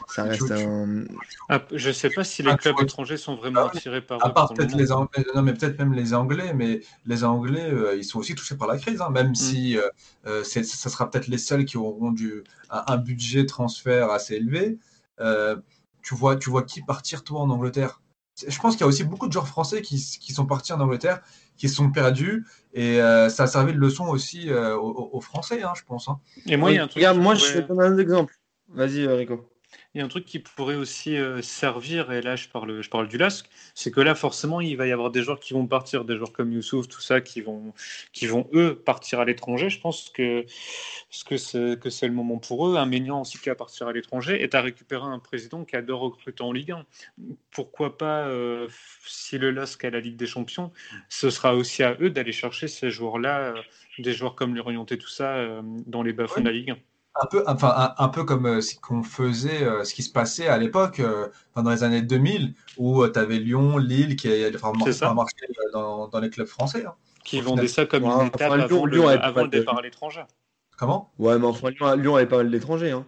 ça 0.07 0.23
reste 0.23 0.53
tu- 0.53 0.53
un. 0.53 1.05
Ah, 1.49 1.67
je 1.73 1.91
sais 1.91 2.11
pas 2.11 2.23
si 2.25 2.43
les 2.43 2.51
Ah, 2.53 2.57
clubs 2.57 2.75
vois- 2.77 2.85
étrangers 2.85 3.17
sont 3.17 3.35
vraiment 3.35 3.63
Ah 3.63 3.67
attirés 3.67 4.01
par 4.01 4.21
À 4.25 4.31
part 4.31 4.53
peut-être 4.55 4.75
les 4.77 4.93
Anglais, 4.93 5.25
non 5.35 5.43
mais 5.43 5.53
peut-être 5.55 5.79
même 5.79 5.93
les 5.95 6.15
Anglais, 6.15 6.53
mais 6.55 6.81
les 7.07 7.25
Anglais, 7.25 7.71
euh, 7.73 7.97
ils 7.97 8.05
sont 8.05 8.19
aussi 8.21 8.35
touchés 8.35 8.57
par 8.57 8.69
la 8.69 8.79
crise, 8.79 8.92
hein, 9.01 9.11
même 9.11 9.35
si 9.35 9.79
euh, 9.79 9.89
euh, 10.27 10.45
ça 10.45 10.63
sera 10.91 11.11
peut-être 11.11 11.29
les 11.29 11.39
seuls 11.39 11.65
qui 11.65 11.77
auront 11.79 12.11
du, 12.11 12.45
un, 12.71 12.85
un 12.87 12.97
budget 12.97 13.47
transfert 13.47 14.11
assez 14.11 14.35
élevé. 14.35 14.79
Euh, 15.21 15.57
tu 16.03 16.15
vois, 16.15 16.37
tu 16.37 16.51
vois 16.51 16.65
qui 16.65 16.83
partir 16.83 17.25
toi 17.25 17.41
en 17.41 17.51
Angleterre? 17.51 18.01
Je 18.47 18.59
pense 18.59 18.75
qu'il 18.75 18.81
y 18.81 18.85
a 18.85 18.87
aussi 18.89 19.05
beaucoup 19.05 19.29
de 19.29 19.33
joueurs 19.33 19.47
français 19.47 19.83
qui, 19.83 19.97
qui 20.21 20.33
sont 20.33 20.47
partis 20.47 20.73
en 20.73 20.81
Angleterre, 20.81 21.21
qui 21.57 21.69
se 21.69 21.77
sont 21.77 21.91
perdus, 21.91 22.47
et 22.73 23.01
euh, 23.01 23.29
ça 23.29 23.45
a 23.45 23.47
servi 23.47 23.73
de 23.73 23.79
leçon 23.79 24.07
aussi 24.09 24.51
euh, 24.51 24.77
aux, 24.77 25.11
aux 25.13 25.21
Français, 25.21 25.63
hein, 25.63 25.73
je 25.77 25.83
pense. 25.85 26.09
hein. 26.09 26.19
Et 26.47 26.57
moi, 26.57 26.73
il 26.73 26.77
y 26.77 26.79
a 26.79 26.85
un 26.85 26.87
truc 26.87 26.97
Regarde, 26.97 27.19
moi, 27.19 27.35
je 27.35 27.45
vais 27.47 27.63
te 27.63 27.69
donner 27.69 27.85
un 27.85 27.99
exemple. 27.99 28.35
Vas-y, 28.69 29.07
Rico. 29.07 29.47
Il 29.95 29.99
y 29.99 30.01
a 30.01 30.05
un 30.05 30.09
truc 30.09 30.25
qui 30.25 30.39
pourrait 30.39 30.77
aussi 30.77 31.17
euh, 31.19 31.43
servir, 31.43 32.13
et 32.13 32.23
là 32.23 32.35
je 32.35 32.49
parle, 32.49 32.81
je 32.81 32.89
parle 32.89 33.09
du 33.09 33.19
LASK, 33.19 33.47
c'est 33.75 33.91
que 33.91 34.01
là 34.01 34.15
forcément 34.15 34.63
il 34.63 34.75
va 34.77 34.87
y 34.87 34.93
avoir 34.93 35.11
des 35.11 35.23
joueurs 35.23 35.39
qui 35.39 35.53
vont 35.53 35.67
partir, 35.67 36.07
des 36.07 36.17
joueurs 36.17 36.33
comme 36.33 36.51
Youssouf, 36.51 36.89
tout 36.89 37.03
ça, 37.03 37.21
qui 37.21 37.43
vont, 37.43 37.75
qui 38.15 38.27
vont 38.27 38.49
eux 38.55 38.75
partir 38.75 39.21
à 39.21 39.27
l'étranger. 39.27 39.69
Je 39.69 39.81
pense 39.81 40.09
que, 40.09 40.47
que 41.27 41.37
c'est 41.37 42.07
le 42.07 42.13
moment 42.13 42.39
pour 42.39 42.69
eux. 42.69 42.77
Un 42.77 42.87
Maignan 42.87 43.21
aussi 43.21 43.39
qui 43.39 43.51
va 43.51 43.55
partir 43.55 43.87
à 43.87 43.93
l'étranger, 43.93 44.43
et 44.43 44.49
tu 44.49 44.57
as 44.57 44.63
récupéré 44.63 45.05
un 45.05 45.19
président 45.19 45.65
qui 45.65 45.77
adore 45.77 46.01
recruter 46.01 46.43
en 46.43 46.53
Ligue 46.53 46.73
1. 46.73 46.87
Pourquoi 47.51 47.99
pas, 47.99 48.27
euh, 48.29 48.69
si 49.07 49.37
le 49.37 49.51
LASK 49.51 49.85
a 49.85 49.91
la 49.91 50.01
Ligue 50.01 50.17
des 50.17 50.27
Champions, 50.27 50.73
ce 51.11 51.29
sera 51.29 51.55
aussi 51.55 51.83
à 51.83 51.97
eux 52.01 52.09
d'aller 52.11 52.33
chercher 52.33 52.69
ces 52.69 52.91
joueurs-là, 52.91 53.41
euh, 53.41 53.63
des 53.99 54.13
joueurs 54.13 54.35
comme 54.37 54.55
l'Orienté, 54.57 54.97
tout 54.97 55.09
ça, 55.09 55.35
euh, 55.37 55.61
dans 55.87 56.03
les 56.03 56.13
bas-fonds 56.15 56.41
de 56.41 56.47
la 56.47 56.53
Ligue 56.53 56.71
1. 56.71 56.79
Un 57.21 57.27
peu, 57.27 57.45
enfin, 57.47 57.75
un, 57.77 58.05
un 58.05 58.09
peu 58.09 58.25
comme 58.25 58.47
euh, 58.47 58.61
ce 58.63 58.75
qu'on 58.81 59.03
faisait, 59.03 59.63
euh, 59.65 59.85
ce 59.85 59.93
qui 59.93 60.03
se 60.03 60.11
passait 60.11 60.49
à 60.49 60.57
l'époque, 60.57 60.99
euh, 61.01 61.29
enfin, 61.53 61.63
dans 61.63 61.71
les 61.71 61.85
années 61.85 62.01
2000, 62.01 62.55
où 62.79 63.07
tu 63.07 63.19
avais 63.19 63.39
Lyon, 63.39 63.77
Lille 63.77 64.17
qui 64.17 64.29
a 64.29 64.51
ça. 64.93 65.13
marché 65.13 65.37
euh, 65.43 65.73
dans, 65.75 66.09
dans 66.09 66.21
les 66.21 66.31
clubs 66.31 66.47
français. 66.47 66.87
hein. 66.87 66.95
qui 67.23 67.41
Au 67.41 67.43
vendaient 67.43 67.69
final. 67.69 67.75
ça 67.75 67.87
comme 67.87 68.05
Ouais, 68.05 68.15
une 68.23 68.27
étape 68.29 68.41
enfin, 68.51 68.57
Lyon- 68.57 68.65
avant, 68.65 68.87
le, 68.87 68.93
Lyon 68.97 69.09
avait 69.09 69.19
avant 69.19 69.35
pas 69.35 69.43
le 69.43 69.49
de- 69.49 69.59
départ 69.59 69.79
à 69.79 69.83
l'étranger. 69.83 70.23
Comment? 70.79 71.13
Ouais, 71.19 71.39
mais 71.39 71.47
enfin, 71.47 71.69
Lyon, 71.71 71.95
Lyon 71.97 72.17
avait 72.17 72.27
pas 72.27 72.39
mal 72.39 72.51
d'étrangers. 72.51 72.93
Hein. 72.93 73.05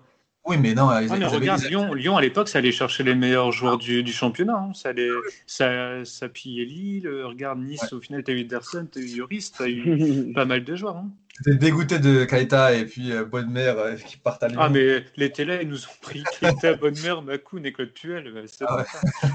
Oui, 0.46 0.58
mais 0.58 0.74
non, 0.74 0.90
ils, 1.00 1.08
Ah, 1.10 1.16
mais 1.16 1.20
ils 1.20 1.24
regarde, 1.26 1.62
des- 1.62 1.68
Lyon, 1.70 1.94
Lyon 1.94 2.16
à 2.18 2.20
l'époque, 2.20 2.48
ça 2.50 2.58
allait 2.58 2.72
chercher 2.72 3.02
les 3.04 3.14
meilleurs 3.14 3.52
joueurs 3.52 3.78
du, 3.78 4.02
du 4.02 4.12
championnat. 4.12 4.56
hein. 4.58 4.72
Ça, 4.74 4.90
allait, 4.90 5.08
ça, 5.46 6.04
ça 6.04 6.28
pillait 6.28 6.66
Lille. 6.66 7.06
Euh, 7.06 7.26
Regarde, 7.26 7.58
Nice, 7.60 7.90
au 7.94 8.00
final, 8.02 8.22
tu 8.22 8.30
as 8.32 8.34
eu 8.34 8.40
Ederson, 8.40 8.86
tu 8.92 8.98
as 8.98 9.02
eu 9.02 9.06
Lloris, 9.16 9.50
tu 9.52 9.62
as 9.62 9.68
eu 9.70 10.32
pas 10.34 10.44
mal 10.44 10.62
de 10.62 10.76
joueurs. 10.76 10.98
hein. 10.98 11.08
J'étais 11.44 11.58
dégoûté 11.58 11.98
de 11.98 12.24
Kaita 12.24 12.74
et 12.74 12.84
puis 12.84 13.10
euh, 13.10 13.24
Bodmer 13.24 13.74
euh, 13.76 13.96
qui 13.96 14.16
partent 14.16 14.44
à. 14.44 14.48
Ah, 14.56 14.68
mais 14.68 15.04
l'été 15.16 15.44
là, 15.44 15.60
ils 15.60 15.68
nous 15.68 15.82
ont 15.84 15.96
pris 16.00 16.22
Keita, 16.38 16.74
Bonne-Mère, 16.74 17.22
Makoun 17.22 17.66
et 17.66 17.72
Claude 17.72 17.90
Puel. 17.90 18.28
euh, 18.28 18.46
Ah. 18.60 18.84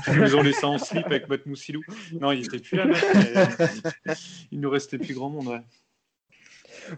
Ils 0.08 0.20
nous 0.22 0.36
ont 0.36 0.41
laissé 0.41 0.64
en 0.64 0.78
slip 0.78 1.06
avec 1.08 1.28
Matt 1.28 1.45
Moussilou. 1.45 1.82
Non, 2.14 2.32
il 2.32 2.45
était 2.45 2.60
plus 2.60 2.78
là, 2.78 2.86
mec, 2.86 3.04
mais 4.06 4.14
Il 4.52 4.62
nous 4.62 4.70
restait 4.70 4.97
plus 4.97 5.14
grand 5.14 5.30
monde, 5.30 5.47
ouais. 5.47 5.62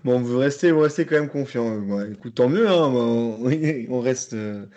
Bon, 0.04 0.22
vous 0.22 0.38
restez, 0.38 0.72
vous 0.72 0.82
restez 0.82 1.06
quand 1.06 1.16
même 1.16 1.30
confiant. 1.30 1.80
Bon, 1.80 2.10
écoute, 2.10 2.36
tant 2.36 2.48
mieux. 2.48 2.70
Hein, 2.70 2.92
on, 2.94 3.40
on 3.90 4.00
reste, 4.02 4.34
on, 4.34 4.68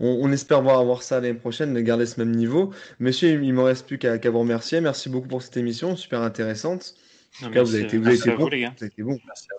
on 0.00 0.32
espère 0.32 0.62
voir 0.62 0.80
avoir 0.80 1.02
ça 1.02 1.20
l'année 1.20 1.34
prochaine, 1.34 1.74
de 1.74 1.80
garder 1.80 2.06
ce 2.06 2.18
même 2.18 2.34
niveau. 2.34 2.72
Messieurs, 3.00 3.32
il, 3.34 3.44
il 3.44 3.52
me 3.52 3.62
reste 3.62 3.86
plus 3.86 3.98
qu'à 3.98 4.18
qu'à 4.18 4.30
vous 4.30 4.40
remercier. 4.40 4.80
Merci 4.80 5.10
beaucoup 5.10 5.28
pour 5.28 5.42
cette 5.42 5.58
émission, 5.58 5.94
super 5.94 6.22
intéressante. 6.22 6.94
En 7.42 7.46
Non, 7.46 7.48
tout 7.48 7.54
cas, 7.54 7.62
vous 7.64 7.72
merci- 7.72 7.74
avez 7.76 7.84
été, 7.84 7.96
vous 7.98 8.06
avez 8.06 8.10
merci 8.16 8.22
été 8.22 8.30
à 8.30 8.36
bon. 8.36 8.42
vous, 8.44 8.48
les 8.50 8.60
gars. 8.60 8.68
Vous 8.76 8.84
avez 8.84 8.92
été 8.92 9.02
bon. 9.02 9.18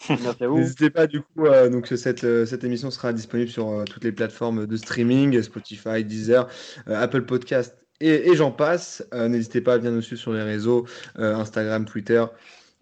Merci 0.09 0.43
à 0.43 0.47
vous. 0.47 0.57
N'hésitez 0.59 0.89
pas 0.89 1.07
du 1.07 1.21
coup, 1.21 1.45
euh, 1.45 1.69
donc 1.69 1.87
cette, 1.87 2.23
euh, 2.23 2.45
cette 2.45 2.63
émission 2.63 2.89
sera 2.91 3.11
disponible 3.13 3.49
sur 3.49 3.69
euh, 3.69 3.83
toutes 3.83 4.03
les 4.03 4.11
plateformes 4.13 4.65
de 4.65 4.77
streaming, 4.77 5.41
Spotify, 5.41 6.03
Deezer, 6.03 6.47
euh, 6.87 7.01
Apple 7.01 7.23
Podcast 7.23 7.75
et, 7.99 8.29
et 8.29 8.35
j'en 8.35 8.51
passe. 8.51 9.05
Euh, 9.13 9.27
N'hésitez 9.27 9.61
pas 9.61 9.73
à 9.73 9.77
venir 9.77 9.91
nous 9.91 10.01
suivre 10.01 10.21
sur 10.21 10.31
les 10.33 10.41
réseaux, 10.43 10.85
euh, 11.19 11.35
Instagram, 11.35 11.85
Twitter, 11.85 12.23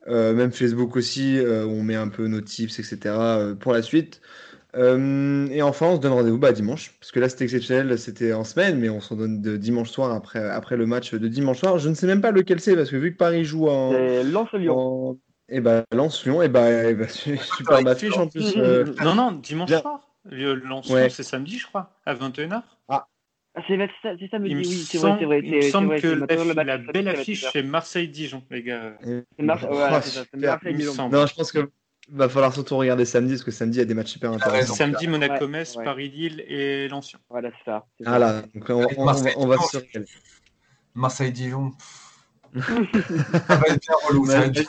euh, 0.07 0.33
même 0.33 0.51
Facebook 0.51 0.95
aussi, 0.95 1.39
euh, 1.39 1.65
où 1.65 1.69
on 1.71 1.83
met 1.83 1.95
un 1.95 2.09
peu 2.09 2.27
nos 2.27 2.41
tips, 2.41 2.77
etc. 2.79 2.97
euh, 3.05 3.55
pour 3.55 3.73
la 3.73 3.81
suite. 3.81 4.21
Euh, 4.75 5.47
et 5.51 5.61
enfin, 5.61 5.87
on 5.87 5.95
se 5.97 6.01
donne 6.01 6.13
rendez-vous 6.13 6.39
bah, 6.39 6.51
dimanche, 6.51 6.93
parce 6.99 7.11
que 7.11 7.19
là 7.19 7.29
c'était 7.29 7.43
exceptionnel, 7.43 7.97
c'était 7.99 8.33
en 8.33 8.43
semaine, 8.43 8.79
mais 8.79 8.89
on 8.89 9.01
se 9.01 9.13
donne 9.13 9.41
de 9.41 9.55
dimanche 9.55 9.89
soir 9.91 10.11
après, 10.11 10.39
après 10.49 10.77
le 10.77 10.85
match 10.87 11.13
de 11.13 11.27
dimanche 11.27 11.59
soir. 11.59 11.77
Je 11.77 11.89
ne 11.89 11.93
sais 11.93 12.07
même 12.07 12.21
pas 12.21 12.31
lequel 12.31 12.59
c'est, 12.59 12.75
parce 12.75 12.89
que 12.89 12.95
vu 12.95 13.11
que 13.13 13.17
Paris 13.17 13.45
joue 13.45 13.67
en, 13.67 13.91
C'est 13.91 14.23
Lens-Lyon. 14.23 14.75
en- 14.77 15.17
Et 15.49 15.59
bah, 15.61 15.83
Lens-Lyon, 15.91 16.41
et 16.41 16.47
bah, 16.49 16.89
et 16.89 16.95
bah, 16.95 17.07
su- 17.07 17.37
superbe 17.57 17.87
affiche 17.87 18.17
en 18.17 18.27
plus. 18.27 18.55
euh, 18.57 18.85
Non, 19.03 19.13
non, 19.13 19.31
dimanche 19.31 19.69
Bien. 19.69 19.81
soir. 19.81 20.09
Le 20.25 20.55
lancement, 20.55 20.95
Ouais. 20.95 21.09
c'est 21.09 21.23
samedi, 21.23 21.57
je 21.59 21.67
crois, 21.67 21.91
à 22.05 22.15
21h. 22.15 22.61
Ah, 23.55 23.61
c'est 23.67 23.77
c'est 24.01 24.15
dit, 24.17 24.29
oui, 24.55 24.65
c'est 24.65 24.97
vrai, 24.97 25.09
semble, 25.09 25.19
c'est 25.19 25.25
vrai. 25.25 25.41
il 25.43 25.55
me 25.55 25.61
semble 25.61 26.01
que 26.01 26.07
la, 26.07 26.77
belle 26.79 27.07
affiche, 27.07 27.45
c'est 27.53 27.61
Marseille-Dijon, 27.61 28.41
les 28.49 28.63
gars. 28.63 28.97
Oh, 29.39 29.45
ça, 30.01 30.01
super. 30.01 30.25
Marseille 30.53 30.73
Dijon. 30.73 30.93
semble. 30.93 31.15
Non, 31.15 31.27
je 31.27 31.35
pense 31.35 31.51
que 31.51 31.69
va 32.09 32.29
falloir 32.29 32.53
surtout 32.53 32.77
regarder 32.77 33.05
samedi, 33.05 33.33
parce 33.33 33.43
que 33.43 33.51
samedi, 33.51 33.77
il 33.77 33.79
y 33.79 33.83
a 33.83 33.85
des 33.85 33.93
matchs 33.93 34.11
super 34.11 34.31
intéressants. 34.31 34.75
Samedi, 34.75 35.07
Monaco-Metz, 35.07 35.75
ouais. 35.75 35.83
Paris-Lille 35.83 36.41
et 36.47 36.87
Lens. 36.87 37.15
Voilà, 37.29 37.49
c'est 37.57 37.71
ça. 37.71 37.85
Voilà, 38.01 38.41
donc 38.53 38.65
on, 38.69 38.83
on- 38.83 39.01
on 39.37 39.47
va, 39.47 39.57
se. 39.57 39.77
Marseille-Dijon. 40.95 41.71
ça 42.53 42.61
va 43.55 43.67
être 43.67 43.81
bien 43.81 43.95
relou. 44.07 44.25
ça 44.27 44.39
va 44.39 44.45
être 44.45 44.51
bien. 44.51 44.63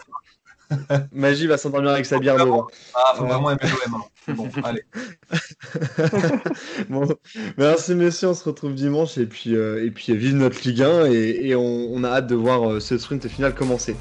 Magie 1.12 1.46
va 1.46 1.58
s'endormir 1.58 1.90
avec 1.92 2.06
sa 2.06 2.18
bière 2.18 2.36
devant. 2.36 2.66
Ah, 2.94 3.14
faut 3.16 3.26
vraiment 3.26 3.50
aimer 3.50 3.60
l'OM. 3.62 3.94
hein. 3.94 4.04
Bon, 4.34 4.48
allez. 4.64 4.82
Bon, 6.88 7.06
merci 7.58 7.94
messieurs, 7.94 8.28
on 8.28 8.34
se 8.34 8.44
retrouve 8.44 8.74
dimanche 8.74 9.18
et 9.18 9.26
puis, 9.26 9.54
euh, 9.54 9.84
et 9.84 9.90
puis 9.90 10.16
vive 10.16 10.34
notre 10.36 10.66
Ligue 10.66 10.82
1 10.82 11.06
et, 11.06 11.48
et 11.48 11.54
on, 11.56 11.62
on 11.92 12.04
a 12.04 12.08
hâte 12.08 12.26
de 12.26 12.34
voir 12.34 12.70
euh, 12.70 12.80
ce 12.80 12.96
sprint 12.96 13.28
final 13.28 13.54
commencer. 13.54 13.96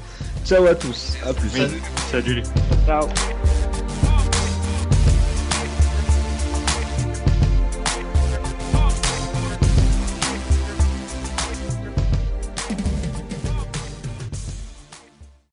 Ciao 0.46 0.64
à 0.66 0.74
tous, 0.74 1.14
à 1.26 1.34
plus. 1.34 1.50
Oui. 1.54 1.66
Salut 2.10 2.36
les 2.36 2.42
Ciao. 2.86 3.06